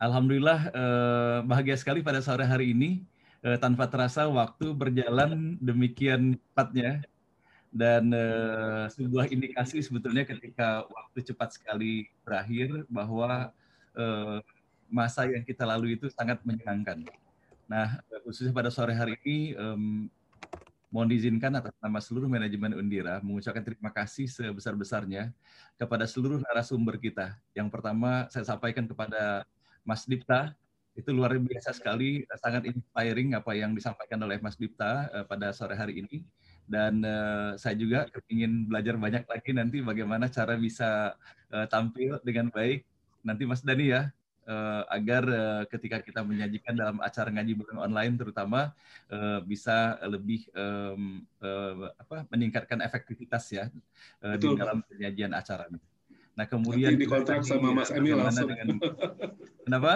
Alhamdulillah 0.00 0.60
eh, 0.72 1.38
bahagia 1.44 1.76
sekali 1.76 2.00
pada 2.00 2.24
sore 2.24 2.48
hari 2.48 2.72
ini 2.72 3.04
eh, 3.44 3.60
tanpa 3.60 3.84
terasa 3.84 4.24
waktu 4.24 4.72
berjalan 4.72 5.60
demikian 5.60 6.40
cepatnya 6.40 7.04
dan 7.68 8.08
eh, 8.08 8.84
sebuah 8.96 9.28
indikasi 9.28 9.84
sebetulnya 9.84 10.24
ketika 10.24 10.88
waktu 10.88 11.18
cepat 11.20 11.54
sekali 11.54 12.08
berakhir 12.24 12.88
bahwa 12.88 13.52
masa 14.88 15.28
yang 15.28 15.44
kita 15.44 15.66
lalui 15.66 15.98
itu 15.98 16.08
sangat 16.08 16.40
menyenangkan. 16.46 17.04
Nah, 17.68 18.00
khususnya 18.24 18.54
pada 18.54 18.70
sore 18.72 18.96
hari 18.96 19.18
ini, 19.26 19.52
um, 19.58 20.08
mohon 20.90 21.06
diizinkan 21.06 21.54
atas 21.54 21.70
nama 21.78 22.02
seluruh 22.02 22.26
manajemen 22.26 22.74
Undira 22.74 23.22
mengucapkan 23.22 23.62
terima 23.62 23.94
kasih 23.94 24.26
sebesar-besarnya 24.26 25.30
kepada 25.78 26.04
seluruh 26.04 26.42
narasumber 26.42 26.98
kita. 26.98 27.38
Yang 27.54 27.70
pertama 27.70 28.26
saya 28.28 28.42
sampaikan 28.42 28.90
kepada 28.90 29.46
Mas 29.86 30.04
Dipta, 30.04 30.52
itu 30.98 31.14
luar 31.14 31.38
biasa 31.38 31.70
sekali, 31.72 32.26
sangat 32.42 32.66
inspiring 32.66 33.38
apa 33.38 33.54
yang 33.54 33.72
disampaikan 33.72 34.18
oleh 34.26 34.42
Mas 34.42 34.58
Dipta 34.58 35.06
uh, 35.14 35.24
pada 35.24 35.54
sore 35.54 35.78
hari 35.78 36.02
ini. 36.02 36.26
Dan 36.66 37.02
uh, 37.02 37.54
saya 37.58 37.74
juga 37.74 38.06
ingin 38.30 38.66
belajar 38.66 38.94
banyak 38.94 39.24
lagi 39.26 39.50
nanti 39.54 39.82
bagaimana 39.82 40.30
cara 40.30 40.54
bisa 40.58 41.14
uh, 41.54 41.66
tampil 41.70 42.18
dengan 42.26 42.50
baik. 42.50 42.82
Nanti 43.22 43.42
Mas 43.46 43.62
Dani 43.62 43.94
ya, 43.94 44.10
uh, 44.46 44.82
agar 44.88 45.22
uh, 45.28 45.62
ketika 45.68 46.00
kita 46.00 46.20
menyajikan 46.22 46.76
dalam 46.76 47.02
acara 47.02 47.28
ngaji 47.32 47.52
bareng 47.58 47.80
online 47.80 48.14
terutama 48.16 48.72
uh, 49.10 49.40
bisa 49.44 49.98
lebih 50.06 50.46
um, 50.54 51.24
uh, 51.42 51.90
apa 51.96 52.28
meningkatkan 52.30 52.80
efektivitas 52.84 53.44
ya 53.52 53.66
uh, 54.24 54.36
di 54.36 54.46
dalam 54.56 54.84
penyajian 54.86 55.32
acara. 55.34 55.66
Nah 56.36 56.46
kemudian 56.46 56.94
Nanti 56.94 57.04
dikontrak 57.04 57.42
sama 57.44 57.74
Mas 57.74 57.90
Emil 57.92 58.16
langsung. 58.16 58.48
Dengan, 58.48 58.78
kenapa? 59.66 59.92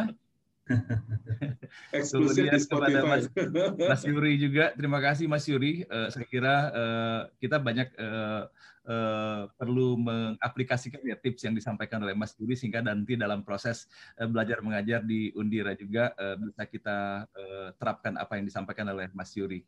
Eksklusif 1.97 2.49
di 2.49 2.59
kepada 2.65 3.01
Mas, 3.05 3.29
Mas 3.77 4.03
Yuri 4.09 4.41
juga, 4.41 4.73
terima 4.73 4.99
kasih 5.01 5.29
Mas 5.29 5.45
Yuri. 5.45 5.85
Uh, 5.89 6.09
saya 6.09 6.25
kira 6.25 6.55
uh, 6.73 7.21
kita 7.37 7.61
banyak 7.61 7.89
uh, 8.01 8.49
uh, 8.89 9.43
perlu 9.57 9.97
mengaplikasikan 10.01 11.01
ya 11.05 11.17
tips 11.19 11.45
yang 11.45 11.55
disampaikan 11.57 12.01
oleh 12.05 12.17
Mas 12.17 12.37
Yuri 12.37 12.57
sehingga 12.57 12.85
nanti 12.85 13.17
dalam 13.17 13.45
proses 13.45 13.89
uh, 14.21 14.29
belajar 14.29 14.61
mengajar 14.61 15.01
di 15.05 15.33
Undira 15.37 15.77
juga 15.77 16.13
uh, 16.17 16.37
bisa 16.41 16.65
kita 16.69 17.29
uh, 17.29 17.69
terapkan 17.77 18.17
apa 18.17 18.41
yang 18.41 18.45
disampaikan 18.49 18.89
oleh 18.93 19.09
Mas 19.13 19.33
Yuri. 19.37 19.65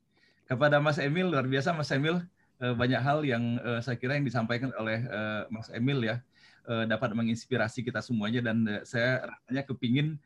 Kepada 0.47 0.78
Mas 0.78 0.97
Emil 1.03 1.26
luar 1.26 1.44
biasa 1.49 1.74
Mas 1.74 1.90
Emil 1.90 2.22
uh, 2.62 2.74
banyak 2.76 3.01
hal 3.03 3.26
yang 3.26 3.59
uh, 3.61 3.80
saya 3.82 3.99
kira 3.99 4.14
yang 4.16 4.26
disampaikan 4.26 4.70
oleh 4.78 5.03
uh, 5.09 5.44
Mas 5.51 5.68
Emil 5.72 6.01
ya 6.05 6.18
dapat 6.66 7.14
menginspirasi 7.14 7.86
kita 7.86 8.03
semuanya 8.03 8.42
dan 8.42 8.82
saya 8.82 9.22
rasanya 9.30 9.62
kepingin 9.70 10.18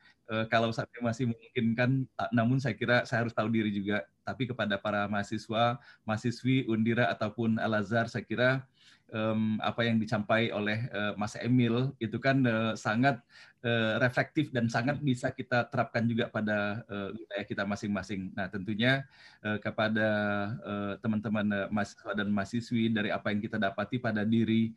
kalau 0.47 0.71
saat 0.71 0.87
masih 1.03 1.27
memungkinkan 1.27 2.07
namun 2.31 2.63
saya 2.63 2.79
kira 2.79 3.03
saya 3.03 3.27
harus 3.27 3.35
tahu 3.35 3.51
diri 3.51 3.75
juga. 3.75 4.07
Tapi 4.23 4.47
kepada 4.47 4.79
para 4.79 5.11
mahasiswa 5.11 5.81
mahasiswi 6.07 6.71
Undira 6.71 7.11
ataupun 7.11 7.59
Al 7.59 7.83
Azhar 7.83 8.07
saya 8.07 8.23
kira 8.23 8.63
um, 9.11 9.59
apa 9.61 9.85
yang 9.85 9.99
dicapai 9.99 10.55
oleh 10.55 10.87
uh, 10.95 11.13
Mas 11.19 11.35
Emil 11.39 11.93
itu 11.99 12.17
kan 12.23 12.41
uh, 12.47 12.73
sangat 12.79 13.19
uh, 13.19 13.50
reflektif 14.01 14.49
dan 14.49 14.73
sangat 14.73 15.05
bisa 15.05 15.29
kita 15.29 15.69
terapkan 15.69 16.09
juga 16.09 16.33
pada 16.33 16.81
uh, 16.89 17.13
wilayah 17.13 17.45
kita 17.45 17.63
masing-masing. 17.69 18.33
Nah, 18.33 18.49
tentunya 18.49 19.05
uh, 19.45 19.61
kepada 19.61 20.09
teman-teman 21.01 21.69
mahasiswa 21.69 22.13
dan 22.17 22.29
mahasiswi 22.33 22.89
dari 22.93 23.13
apa 23.13 23.33
yang 23.33 23.41
kita 23.45 23.61
dapati 23.61 24.01
pada 24.01 24.25
diri 24.25 24.73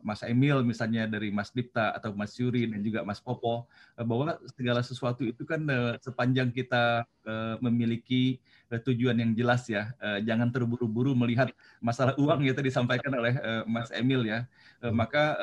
Mas 0.00 0.22
Emil 0.24 0.62
misalnya 0.64 1.06
dari 1.06 1.32
Mas 1.32 1.52
Dipta 1.52 1.92
atau 1.94 2.12
Mas 2.14 2.36
Yuri 2.36 2.68
dan 2.68 2.80
juga 2.80 3.04
Mas 3.04 3.20
Popo 3.20 3.66
bahwa 3.96 4.38
segala 4.54 4.80
sesuatu 4.80 5.24
itu 5.24 5.42
kan 5.44 5.62
sepanjang 6.00 6.52
kita 6.52 7.04
memiliki 7.60 8.38
uh, 8.70 8.80
tujuan 8.80 9.16
yang 9.18 9.32
jelas 9.34 9.66
ya. 9.68 9.92
Uh, 9.98 10.18
jangan 10.24 10.48
terburu-buru 10.48 11.12
melihat 11.14 11.50
masalah 11.82 12.14
uang 12.16 12.46
yang 12.46 12.54
tadi 12.56 12.68
disampaikan 12.72 13.12
oleh 13.14 13.34
Mas 13.66 13.90
Emil 13.90 14.26
ya. 14.26 14.46
Uh, 14.80 14.94
maka 14.94 15.36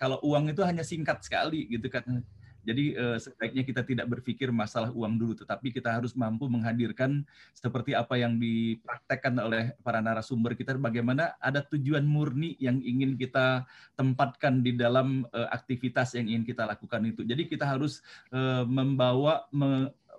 kalau 0.00 0.18
uang 0.24 0.52
itu 0.52 0.62
hanya 0.64 0.84
singkat 0.86 1.20
sekali 1.24 1.66
gitu 1.68 1.90
kan. 1.90 2.22
Jadi 2.60 2.92
eh, 2.92 3.16
sebaiknya 3.16 3.62
kita 3.64 3.82
tidak 3.84 4.06
berpikir 4.18 4.52
masalah 4.52 4.92
uang 4.92 5.16
dulu, 5.16 5.32
tetapi 5.32 5.72
kita 5.72 5.88
harus 5.96 6.12
mampu 6.12 6.44
menghadirkan 6.46 7.24
seperti 7.56 7.96
apa 7.96 8.20
yang 8.20 8.36
dipraktekkan 8.36 9.34
oleh 9.40 9.72
para 9.80 10.04
narasumber 10.04 10.52
kita, 10.52 10.76
bagaimana 10.76 11.36
ada 11.40 11.64
tujuan 11.64 12.04
murni 12.04 12.60
yang 12.60 12.78
ingin 12.84 13.16
kita 13.16 13.64
tempatkan 13.96 14.60
di 14.60 14.76
dalam 14.76 15.24
eh, 15.32 15.48
aktivitas 15.48 16.12
yang 16.20 16.28
ingin 16.28 16.44
kita 16.44 16.68
lakukan 16.68 17.00
itu. 17.08 17.24
Jadi 17.24 17.48
kita 17.48 17.64
harus 17.64 18.04
eh, 18.32 18.64
membawa 18.68 19.48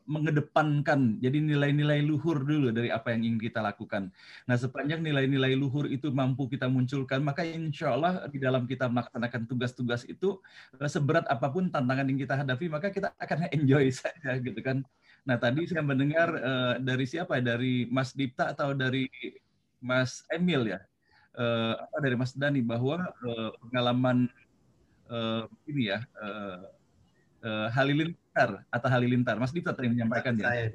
mengedepankan 0.09 1.21
jadi 1.21 1.37
nilai-nilai 1.37 2.01
luhur 2.01 2.41
dulu 2.41 2.73
dari 2.73 2.89
apa 2.89 3.13
yang 3.13 3.21
ingin 3.25 3.41
kita 3.51 3.61
lakukan. 3.61 4.09
Nah 4.49 4.57
sepanjang 4.57 5.05
nilai-nilai 5.05 5.53
luhur 5.53 5.85
itu 5.87 6.09
mampu 6.09 6.49
kita 6.49 6.65
munculkan, 6.65 7.21
maka 7.21 7.45
insya 7.45 7.93
Allah 7.93 8.25
di 8.27 8.41
dalam 8.41 8.65
kita 8.65 8.89
melaksanakan 8.89 9.45
tugas-tugas 9.45 10.03
itu 10.09 10.41
seberat 10.89 11.25
apa 11.29 11.47
pun 11.53 11.69
tantangan 11.69 12.09
yang 12.09 12.19
kita 12.19 12.35
hadapi, 12.37 12.65
maka 12.67 12.89
kita 12.89 13.13
akan 13.15 13.47
enjoy 13.57 13.87
saja 13.93 14.37
gitu 14.41 14.57
kan. 14.59 14.81
Nah 15.21 15.37
tadi 15.37 15.69
saya 15.69 15.85
mendengar 15.85 16.29
uh, 16.33 16.73
dari 16.81 17.05
siapa 17.05 17.37
ya? 17.37 17.55
Dari 17.55 17.85
Mas 17.87 18.17
Dipta 18.17 18.51
atau 18.51 18.73
dari 18.73 19.05
Mas 19.77 20.25
Emil 20.33 20.73
ya? 20.73 20.81
Uh, 21.31 21.77
dari 22.03 22.17
Mas 22.19 22.35
Dani 22.35 22.59
bahwa 22.59 23.07
uh, 23.23 23.49
pengalaman 23.63 24.27
uh, 25.07 25.47
ini 25.63 25.93
ya 25.93 26.03
uh, 26.19 26.67
uh, 27.45 27.67
Halilintar 28.31 28.63
atau 28.71 28.87
Halilintar. 28.87 29.35
Mas 29.39 29.51
Dita 29.51 29.75
tadi 29.75 29.91
menyampaikan 29.91 30.33
ya. 30.39 30.71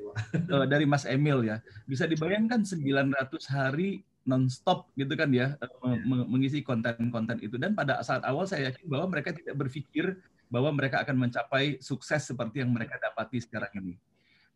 Uh, 0.53 0.67
dari 0.73 0.85
Mas 0.85 1.09
Emil 1.09 1.49
ya. 1.49 1.65
Bisa 1.89 2.05
dibayangkan 2.05 2.63
900 2.63 3.17
hari 3.49 4.05
nonstop 4.27 4.91
gitu 4.99 5.15
kan 5.15 5.31
ya 5.31 5.55
uh, 5.63 5.99
mengisi 6.27 6.59
konten-konten 6.59 7.39
itu 7.39 7.55
dan 7.63 7.79
pada 7.79 8.03
saat 8.03 8.27
awal 8.27 8.43
saya 8.43 8.75
yakin 8.75 8.91
bahwa 8.91 9.07
mereka 9.15 9.31
tidak 9.31 9.55
berpikir 9.55 10.19
bahwa 10.51 10.75
mereka 10.75 10.99
akan 11.07 11.31
mencapai 11.31 11.79
sukses 11.79 12.27
seperti 12.27 12.67
yang 12.67 12.75
mereka 12.75 12.99
dapati 12.99 13.39
sekarang 13.39 13.71
ini. 13.79 13.95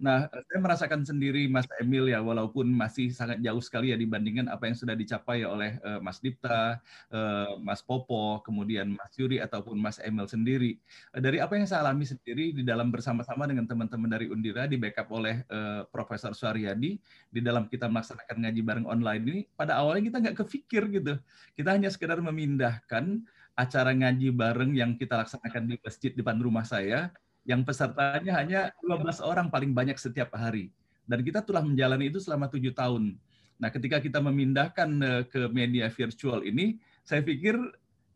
Nah, 0.01 0.33
saya 0.33 0.59
merasakan 0.65 1.05
sendiri 1.05 1.45
Mas 1.45 1.69
Emil 1.77 2.09
ya, 2.09 2.25
walaupun 2.25 2.65
masih 2.73 3.13
sangat 3.13 3.37
jauh 3.45 3.61
sekali 3.61 3.93
ya 3.93 4.01
dibandingkan 4.01 4.49
apa 4.49 4.65
yang 4.65 4.73
sudah 4.73 4.97
dicapai 4.97 5.45
oleh 5.45 5.77
uh, 5.85 6.01
Mas 6.01 6.25
Dipta, 6.25 6.81
uh, 7.13 7.61
Mas 7.61 7.85
Popo, 7.85 8.41
kemudian 8.41 8.89
Mas 8.97 9.13
Yuri 9.21 9.45
ataupun 9.45 9.77
Mas 9.77 10.01
Emil 10.01 10.25
sendiri. 10.25 10.81
Uh, 11.13 11.21
dari 11.21 11.45
apa 11.45 11.53
yang 11.53 11.69
saya 11.69 11.85
alami 11.85 12.09
sendiri 12.09 12.57
di 12.57 12.65
dalam 12.65 12.89
bersama-sama 12.89 13.45
dengan 13.45 13.69
teman-teman 13.69 14.09
dari 14.09 14.33
Undira 14.33 14.65
di 14.65 14.81
backup 14.81 15.13
oleh 15.13 15.45
Profesor 15.93 16.33
Suaryadi 16.33 16.97
di 17.29 17.41
dalam 17.45 17.69
kita 17.69 17.85
melaksanakan 17.85 18.41
ngaji 18.41 18.61
bareng 18.65 18.87
online 18.89 19.23
ini, 19.29 19.41
pada 19.53 19.77
awalnya 19.77 20.09
kita 20.09 20.19
nggak 20.25 20.37
kepikir 20.41 20.83
gitu. 20.97 21.15
Kita 21.53 21.77
hanya 21.77 21.93
sekedar 21.93 22.17
memindahkan 22.25 23.21
acara 23.53 23.93
ngaji 23.93 24.33
bareng 24.33 24.73
yang 24.73 24.97
kita 24.97 25.21
laksanakan 25.21 25.69
di 25.69 25.77
masjid 25.85 26.13
depan 26.17 26.41
rumah 26.41 26.65
saya 26.65 27.13
yang 27.49 27.65
pesertanya 27.65 28.33
hanya 28.37 28.61
12 28.85 29.21
orang 29.25 29.49
paling 29.49 29.73
banyak 29.73 29.97
setiap 29.97 30.33
hari. 30.37 30.73
Dan 31.09 31.25
kita 31.25 31.43
telah 31.43 31.65
menjalani 31.65 32.13
itu 32.13 32.23
selama 32.23 32.47
tujuh 32.47 32.71
tahun. 32.77 33.19
Nah, 33.61 33.69
ketika 33.69 34.01
kita 34.01 34.23
memindahkan 34.23 34.89
eh, 35.03 35.23
ke 35.29 35.51
media 35.53 35.91
virtual 35.93 36.41
ini, 36.47 36.81
saya 37.05 37.21
pikir 37.21 37.59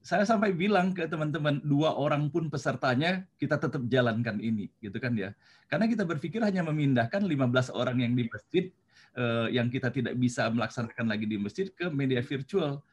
saya 0.04 0.28
sampai 0.28 0.52
bilang 0.52 0.92
ke 0.92 1.08
teman-teman 1.08 1.64
dua 1.64 1.96
orang 1.96 2.28
pun 2.28 2.52
pesertanya 2.52 3.24
kita 3.40 3.56
tetap 3.56 3.80
jalankan 3.88 4.36
ini, 4.36 4.68
gitu 4.84 5.00
kan 5.00 5.16
ya? 5.16 5.32
Karena 5.64 5.88
kita 5.88 6.04
berpikir 6.04 6.44
hanya 6.44 6.60
memindahkan 6.60 7.24
15 7.24 7.72
orang 7.72 8.04
yang 8.04 8.12
di 8.12 8.28
masjid 8.28 8.64
eh, 9.16 9.48
yang 9.56 9.72
kita 9.72 9.88
tidak 9.88 10.14
bisa 10.20 10.48
melaksanakan 10.52 11.08
lagi 11.08 11.24
di 11.24 11.40
masjid 11.40 11.66
ke 11.72 11.88
media 11.88 12.20
virtual 12.20 12.84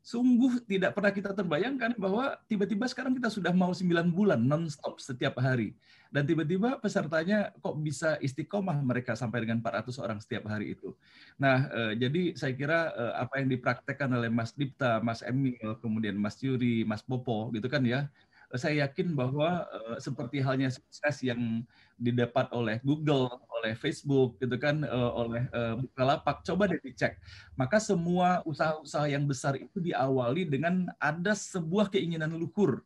sungguh 0.00 0.64
tidak 0.64 0.96
pernah 0.96 1.12
kita 1.12 1.30
terbayangkan 1.36 1.92
bahwa 2.00 2.36
tiba-tiba 2.48 2.88
sekarang 2.88 3.12
kita 3.12 3.28
sudah 3.28 3.52
mau 3.52 3.70
9 3.70 4.10
bulan 4.10 4.40
non-stop 4.40 4.96
setiap 4.96 5.36
hari. 5.38 5.76
Dan 6.10 6.26
tiba-tiba 6.26 6.82
pesertanya 6.82 7.54
kok 7.62 7.78
bisa 7.78 8.18
istiqomah 8.18 8.82
mereka 8.82 9.14
sampai 9.14 9.46
dengan 9.46 9.62
400 9.62 9.94
orang 10.02 10.18
setiap 10.18 10.50
hari 10.50 10.74
itu. 10.74 10.90
Nah, 11.38 11.70
eh, 11.70 11.92
jadi 12.00 12.34
saya 12.34 12.52
kira 12.58 12.78
eh, 12.90 13.14
apa 13.14 13.38
yang 13.38 13.48
dipraktekkan 13.52 14.10
oleh 14.10 14.26
Mas 14.26 14.50
Dipta, 14.56 14.98
Mas 14.98 15.22
Emil, 15.22 15.78
kemudian 15.78 16.18
Mas 16.18 16.40
Yuri, 16.42 16.82
Mas 16.82 17.04
Popo 17.06 17.52
gitu 17.54 17.70
kan 17.70 17.86
ya, 17.86 18.10
saya 18.58 18.86
yakin 18.86 19.14
bahwa 19.14 19.62
uh, 19.70 19.96
seperti 20.02 20.42
halnya 20.42 20.74
sukses 20.74 21.22
yang 21.22 21.62
didapat 21.94 22.50
oleh 22.50 22.82
Google, 22.82 23.30
oleh 23.60 23.76
Facebook, 23.76 24.40
gitu 24.40 24.56
kan, 24.56 24.82
uh, 24.82 25.12
oleh 25.14 25.44
uh, 25.52 25.76
Bukalapak, 25.76 26.40
coba 26.42 26.66
deh 26.66 26.80
dicek. 26.80 27.20
Maka 27.54 27.76
semua 27.76 28.40
usaha-usaha 28.48 29.06
yang 29.06 29.28
besar 29.28 29.60
itu 29.60 29.78
diawali 29.78 30.48
dengan 30.48 30.88
ada 30.96 31.36
sebuah 31.36 31.92
keinginan 31.92 32.32
luhur, 32.32 32.80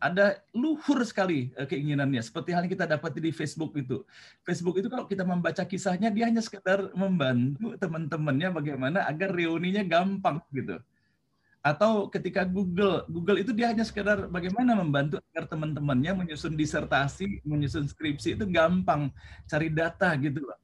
ada 0.00 0.40
luhur 0.56 1.04
sekali 1.04 1.52
keinginannya 1.54 2.24
seperti 2.24 2.56
halnya 2.56 2.72
kita 2.72 2.88
dapat 2.88 3.20
di 3.20 3.30
Facebook 3.30 3.76
itu. 3.76 4.02
Facebook 4.42 4.80
itu 4.80 4.88
kalau 4.88 5.04
kita 5.04 5.22
membaca 5.22 5.62
kisahnya 5.62 6.08
dia 6.08 6.26
hanya 6.26 6.40
sekedar 6.40 6.88
membantu 6.96 7.76
teman-temannya 7.76 8.48
bagaimana 8.50 9.04
agar 9.04 9.30
reuninya 9.30 9.84
gampang 9.84 10.40
gitu 10.56 10.80
atau 11.60 12.08
ketika 12.08 12.48
Google 12.48 13.04
Google 13.04 13.36
itu 13.36 13.52
dia 13.52 13.68
hanya 13.68 13.84
sekedar 13.84 14.32
bagaimana 14.32 14.72
membantu 14.72 15.20
agar 15.32 15.44
teman-temannya 15.44 16.24
menyusun 16.24 16.56
disertasi, 16.56 17.44
menyusun 17.44 17.84
skripsi 17.84 18.40
itu 18.40 18.48
gampang 18.48 19.12
cari 19.44 19.68
data 19.68 20.16
gitu 20.16 20.40
loh. 20.40 20.56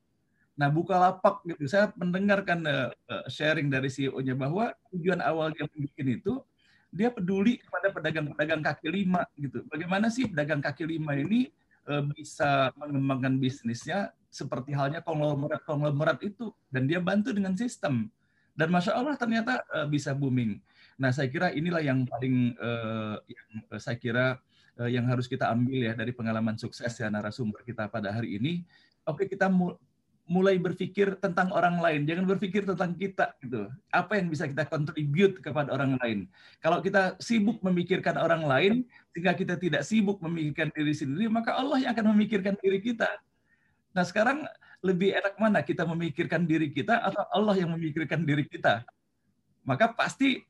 Nah, 0.56 0.72
Bukalapak 0.72 1.44
gitu. 1.44 1.68
Saya 1.68 1.92
mendengarkan 2.00 2.64
uh, 2.64 2.90
sharing 3.28 3.68
dari 3.68 3.92
CEO-nya 3.92 4.32
bahwa 4.32 4.72
tujuan 4.88 5.20
awal 5.20 5.52
dia 5.52 5.68
bikin 5.68 6.16
itu 6.16 6.40
dia 6.88 7.12
peduli 7.12 7.60
kepada 7.60 7.92
pedagang-pedagang 7.92 8.64
kaki 8.64 8.88
lima 8.88 9.28
gitu. 9.36 9.68
Bagaimana 9.68 10.08
sih 10.08 10.32
pedagang 10.32 10.64
kaki 10.64 10.88
lima 10.88 11.12
ini 11.12 11.52
uh, 11.92 12.00
bisa 12.08 12.72
mengembangkan 12.80 13.36
bisnisnya 13.36 14.16
seperti 14.32 14.72
halnya 14.72 15.04
konglomerat-konglomerat 15.04 16.24
itu 16.24 16.48
dan 16.72 16.88
dia 16.88 17.04
bantu 17.04 17.36
dengan 17.36 17.52
sistem. 17.52 18.08
Dan 18.56 18.72
masya 18.72 18.96
Allah 18.96 19.20
ternyata 19.20 19.60
bisa 19.92 20.16
booming. 20.16 20.56
Nah, 20.96 21.12
saya 21.12 21.28
kira 21.28 21.52
inilah 21.52 21.84
yang 21.84 22.08
paling 22.08 22.56
uh, 22.56 23.20
yang 23.28 23.48
uh, 23.68 23.80
saya 23.80 24.00
kira 24.00 24.40
uh, 24.80 24.88
yang 24.88 25.04
harus 25.04 25.28
kita 25.28 25.52
ambil 25.52 25.92
ya 25.92 25.92
dari 25.92 26.12
pengalaman 26.16 26.56
sukses 26.56 26.92
ya 26.96 27.12
narasumber 27.12 27.60
kita 27.64 27.88
pada 27.92 28.12
hari 28.12 28.40
ini. 28.40 28.64
Oke, 29.04 29.28
kita 29.28 29.52
mu 29.52 29.76
mulai 30.26 30.58
berpikir 30.58 31.22
tentang 31.22 31.54
orang 31.54 31.78
lain, 31.78 32.02
jangan 32.02 32.26
berpikir 32.26 32.66
tentang 32.66 32.98
kita 32.98 33.38
gitu. 33.38 33.70
Apa 33.94 34.18
yang 34.18 34.26
bisa 34.26 34.50
kita 34.50 34.66
contribute 34.66 35.38
kepada 35.38 35.70
orang 35.70 35.94
lain. 36.02 36.26
Kalau 36.58 36.82
kita 36.82 37.14
sibuk 37.22 37.62
memikirkan 37.62 38.18
orang 38.18 38.42
lain 38.42 38.82
sehingga 39.14 39.38
kita 39.38 39.54
tidak 39.54 39.86
sibuk 39.86 40.18
memikirkan 40.18 40.74
diri 40.74 40.90
sendiri, 40.90 41.30
maka 41.30 41.54
Allah 41.54 41.78
yang 41.78 41.94
akan 41.94 42.10
memikirkan 42.18 42.58
diri 42.58 42.82
kita. 42.82 43.06
Nah, 43.94 44.02
sekarang 44.02 44.42
lebih 44.82 45.14
enak 45.14 45.38
mana 45.38 45.62
kita 45.62 45.86
memikirkan 45.86 46.42
diri 46.42 46.74
kita 46.74 47.06
atau 47.06 47.22
Allah 47.30 47.54
yang 47.62 47.70
memikirkan 47.70 48.26
diri 48.26 48.50
kita? 48.50 48.82
Maka 49.62 49.94
pasti 49.94 50.42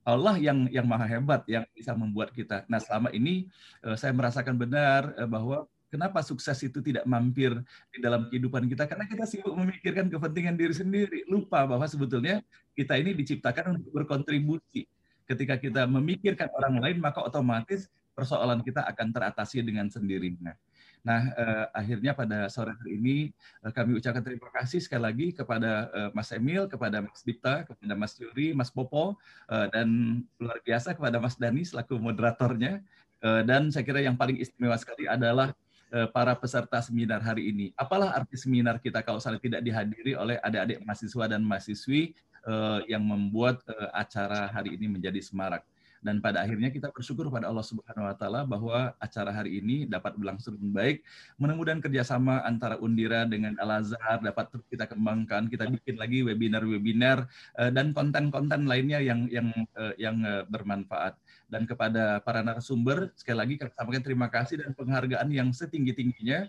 Allah 0.00 0.40
yang 0.40 0.66
yang 0.72 0.86
maha 0.88 1.04
hebat 1.04 1.44
yang 1.44 1.64
bisa 1.76 1.92
membuat 1.92 2.32
kita. 2.32 2.64
Nah, 2.66 2.80
selama 2.80 3.12
ini 3.12 3.48
uh, 3.84 3.94
saya 3.94 4.16
merasakan 4.16 4.56
benar 4.56 5.12
uh, 5.20 5.28
bahwa 5.28 5.68
kenapa 5.92 6.24
sukses 6.24 6.56
itu 6.64 6.80
tidak 6.80 7.04
mampir 7.04 7.52
di 7.92 7.98
dalam 8.00 8.30
kehidupan 8.30 8.64
kita 8.70 8.86
karena 8.88 9.04
kita 9.04 9.26
sibuk 9.28 9.52
memikirkan 9.52 10.08
kepentingan 10.08 10.56
diri 10.56 10.74
sendiri, 10.74 11.18
lupa 11.28 11.66
bahwa 11.68 11.84
sebetulnya 11.84 12.40
kita 12.72 12.96
ini 12.96 13.12
diciptakan 13.12 13.76
untuk 13.76 13.90
berkontribusi. 14.02 14.88
Ketika 15.28 15.60
kita 15.60 15.86
memikirkan 15.86 16.50
orang 16.58 16.82
lain, 16.82 16.98
maka 16.98 17.22
otomatis 17.22 17.86
persoalan 18.16 18.66
kita 18.66 18.82
akan 18.82 19.14
teratasi 19.14 19.62
dengan 19.62 19.86
sendirinya. 19.86 20.56
Nah, 21.00 21.32
eh, 21.32 21.66
akhirnya 21.72 22.12
pada 22.12 22.52
sore 22.52 22.76
hari 22.76 23.00
ini 23.00 23.16
eh, 23.64 23.72
kami 23.72 23.96
ucapkan 23.96 24.20
terima 24.20 24.52
kasih 24.52 24.80
sekali 24.84 25.02
lagi 25.08 25.26
kepada 25.32 25.88
eh, 25.92 26.10
Mas 26.12 26.28
Emil, 26.32 26.68
kepada 26.68 27.00
Mas 27.00 27.24
Dipta, 27.24 27.64
kepada 27.64 27.92
Mas 27.96 28.12
Yuri, 28.20 28.52
Mas 28.52 28.68
Popo, 28.68 29.16
eh, 29.48 29.66
dan 29.72 30.20
luar 30.36 30.60
biasa 30.60 30.92
kepada 30.92 31.16
Mas 31.16 31.40
Dani 31.40 31.64
selaku 31.64 31.96
moderatornya. 31.96 32.84
Eh, 33.20 33.42
dan 33.44 33.68
saya 33.72 33.84
kira 33.84 34.00
yang 34.00 34.16
paling 34.16 34.40
istimewa 34.40 34.76
sekali 34.76 35.08
adalah 35.08 35.52
eh, 35.92 36.08
para 36.12 36.36
peserta 36.36 36.80
seminar 36.84 37.20
hari 37.24 37.48
ini. 37.52 37.72
Apalah 37.76 38.12
arti 38.16 38.36
seminar 38.36 38.80
kita 38.80 39.00
kalau 39.00 39.20
salah 39.20 39.40
tidak 39.40 39.64
dihadiri 39.64 40.16
oleh 40.16 40.36
adik-adik 40.40 40.84
mahasiswa 40.84 41.24
dan 41.28 41.40
mahasiswi 41.44 42.12
eh, 42.44 42.80
yang 42.88 43.04
membuat 43.04 43.60
eh, 43.68 43.90
acara 43.92 44.48
hari 44.52 44.76
ini 44.76 44.88
menjadi 45.00 45.20
semarak. 45.20 45.64
Dan 46.00 46.24
pada 46.24 46.40
akhirnya 46.40 46.72
kita 46.72 46.88
bersyukur 46.88 47.28
pada 47.28 47.52
Allah 47.52 47.60
Subhanahu 47.60 48.08
wa 48.08 48.16
taala 48.16 48.40
bahwa 48.48 48.96
acara 48.96 49.28
hari 49.28 49.60
ini 49.60 49.84
dapat 49.84 50.16
berlangsung 50.16 50.56
dengan 50.56 50.72
baik. 50.80 51.04
Mudah-mudahan 51.36 51.84
kerjasama 51.84 52.40
antara 52.48 52.80
Undira 52.80 53.28
dengan 53.28 53.52
Al-Azhar 53.60 54.24
dapat 54.24 54.48
terus 54.48 54.64
kita 54.72 54.88
kembangkan. 54.88 55.52
Kita 55.52 55.68
bikin 55.68 56.00
lagi 56.00 56.24
webinar-webinar 56.24 57.28
uh, 57.60 57.70
dan 57.70 57.92
konten-konten 57.92 58.64
lainnya 58.64 59.04
yang 59.04 59.28
yang 59.28 59.52
uh, 59.76 59.92
yang 60.00 60.16
uh, 60.24 60.48
bermanfaat. 60.48 61.20
Dan 61.52 61.68
kepada 61.68 62.24
para 62.24 62.40
narasumber 62.40 63.12
sekali 63.12 63.36
lagi 63.36 63.54
kami 63.60 63.70
sampaikan 63.76 64.04
terima 64.06 64.26
kasih 64.32 64.64
dan 64.64 64.72
penghargaan 64.72 65.28
yang 65.28 65.48
setinggi-tingginya. 65.52 66.48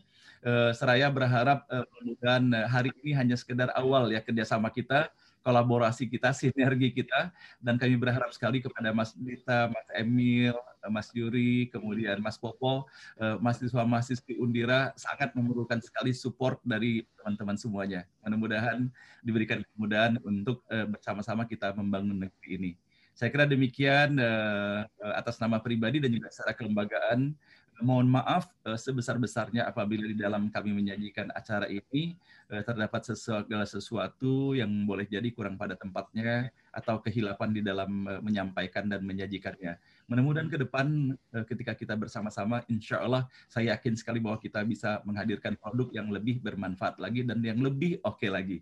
Seraya 0.74 1.06
berharap 1.14 1.70
mudah-mudahan 1.70 2.66
hari 2.66 2.90
ini 3.06 3.14
hanya 3.14 3.38
sekedar 3.38 3.70
awal 3.78 4.10
ya 4.10 4.26
kerjasama 4.26 4.74
kita 4.74 5.14
kolaborasi 5.42 6.06
kita, 6.06 6.32
sinergi 6.32 6.94
kita, 6.94 7.34
dan 7.58 7.76
kami 7.78 7.98
berharap 7.98 8.30
sekali 8.34 8.62
kepada 8.62 8.94
Mas 8.94 9.14
Dita, 9.18 9.70
Mas 9.70 9.88
Emil, 9.98 10.54
Mas 10.90 11.10
Yuri, 11.14 11.70
kemudian 11.70 12.18
Mas 12.22 12.38
Popo, 12.38 12.90
eh, 13.22 13.38
mahasiswa-mahasiswi 13.38 14.38
Undira 14.42 14.94
sangat 14.98 15.34
memerlukan 15.38 15.78
sekali 15.82 16.14
support 16.14 16.58
dari 16.66 17.06
teman-teman 17.22 17.58
semuanya. 17.58 18.02
Mudah-mudahan 18.26 18.90
diberikan 19.22 19.62
kemudahan 19.76 20.18
untuk 20.26 20.66
eh, 20.74 20.86
bersama-sama 20.90 21.46
kita 21.46 21.74
membangun 21.78 22.26
negeri 22.26 22.50
ini. 22.58 22.72
Saya 23.12 23.30
kira 23.30 23.46
demikian 23.46 24.18
eh, 24.18 24.82
atas 25.14 25.38
nama 25.38 25.62
pribadi 25.62 26.02
dan 26.02 26.10
juga 26.10 26.32
secara 26.34 26.56
kelembagaan 26.58 27.36
mohon 27.82 28.08
maaf 28.08 28.48
uh, 28.64 28.78
sebesar-besarnya 28.78 29.66
apabila 29.66 30.06
di 30.06 30.16
dalam 30.16 30.48
kami 30.54 30.72
menyajikan 30.72 31.34
acara 31.34 31.66
ini 31.68 32.16
uh, 32.54 32.62
terdapat 32.62 33.14
segala 33.14 33.66
sesuatu 33.66 34.54
yang 34.54 34.70
boleh 34.86 35.10
jadi 35.10 35.26
kurang 35.34 35.58
pada 35.58 35.74
tempatnya 35.74 36.54
atau 36.72 37.02
kehilapan 37.02 37.50
di 37.52 37.62
dalam 37.66 38.06
uh, 38.06 38.22
menyampaikan 38.22 38.88
dan 38.88 39.04
menyajikannya. 39.04 39.76
Mudah-mudahan 40.08 40.52
ke 40.52 40.60
depan 40.60 41.16
ketika 41.48 41.72
kita 41.72 41.96
bersama-sama, 41.96 42.68
insya 42.68 43.00
Allah 43.00 43.32
saya 43.48 43.80
yakin 43.80 43.96
sekali 43.96 44.20
bahwa 44.20 44.44
kita 44.44 44.60
bisa 44.68 45.00
menghadirkan 45.08 45.56
produk 45.56 45.88
yang 45.96 46.12
lebih 46.12 46.44
bermanfaat 46.44 47.00
lagi 47.00 47.24
dan 47.24 47.40
yang 47.40 47.64
lebih 47.64 47.96
oke 48.04 48.20
okay 48.20 48.28
lagi. 48.28 48.60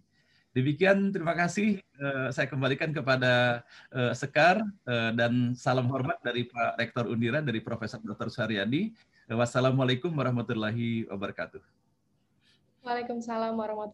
Demikian, 0.50 1.14
terima 1.14 1.38
kasih. 1.38 1.78
Saya 2.34 2.50
kembalikan 2.50 2.90
kepada 2.90 3.62
Sekar 4.18 4.66
dan 5.14 5.54
salam 5.54 5.86
hormat 5.94 6.18
dari 6.26 6.50
Pak 6.50 6.74
Rektor 6.82 7.06
Undira, 7.06 7.38
dari 7.42 7.62
Profesor 7.62 8.02
Dr. 8.02 8.34
Suharyadi. 8.34 8.90
Wassalamualaikum 9.30 10.10
warahmatullahi 10.10 11.06
wabarakatuh. 11.06 11.62
Waalaikumsalam 12.82 13.54
warahmatullahi 13.54 13.94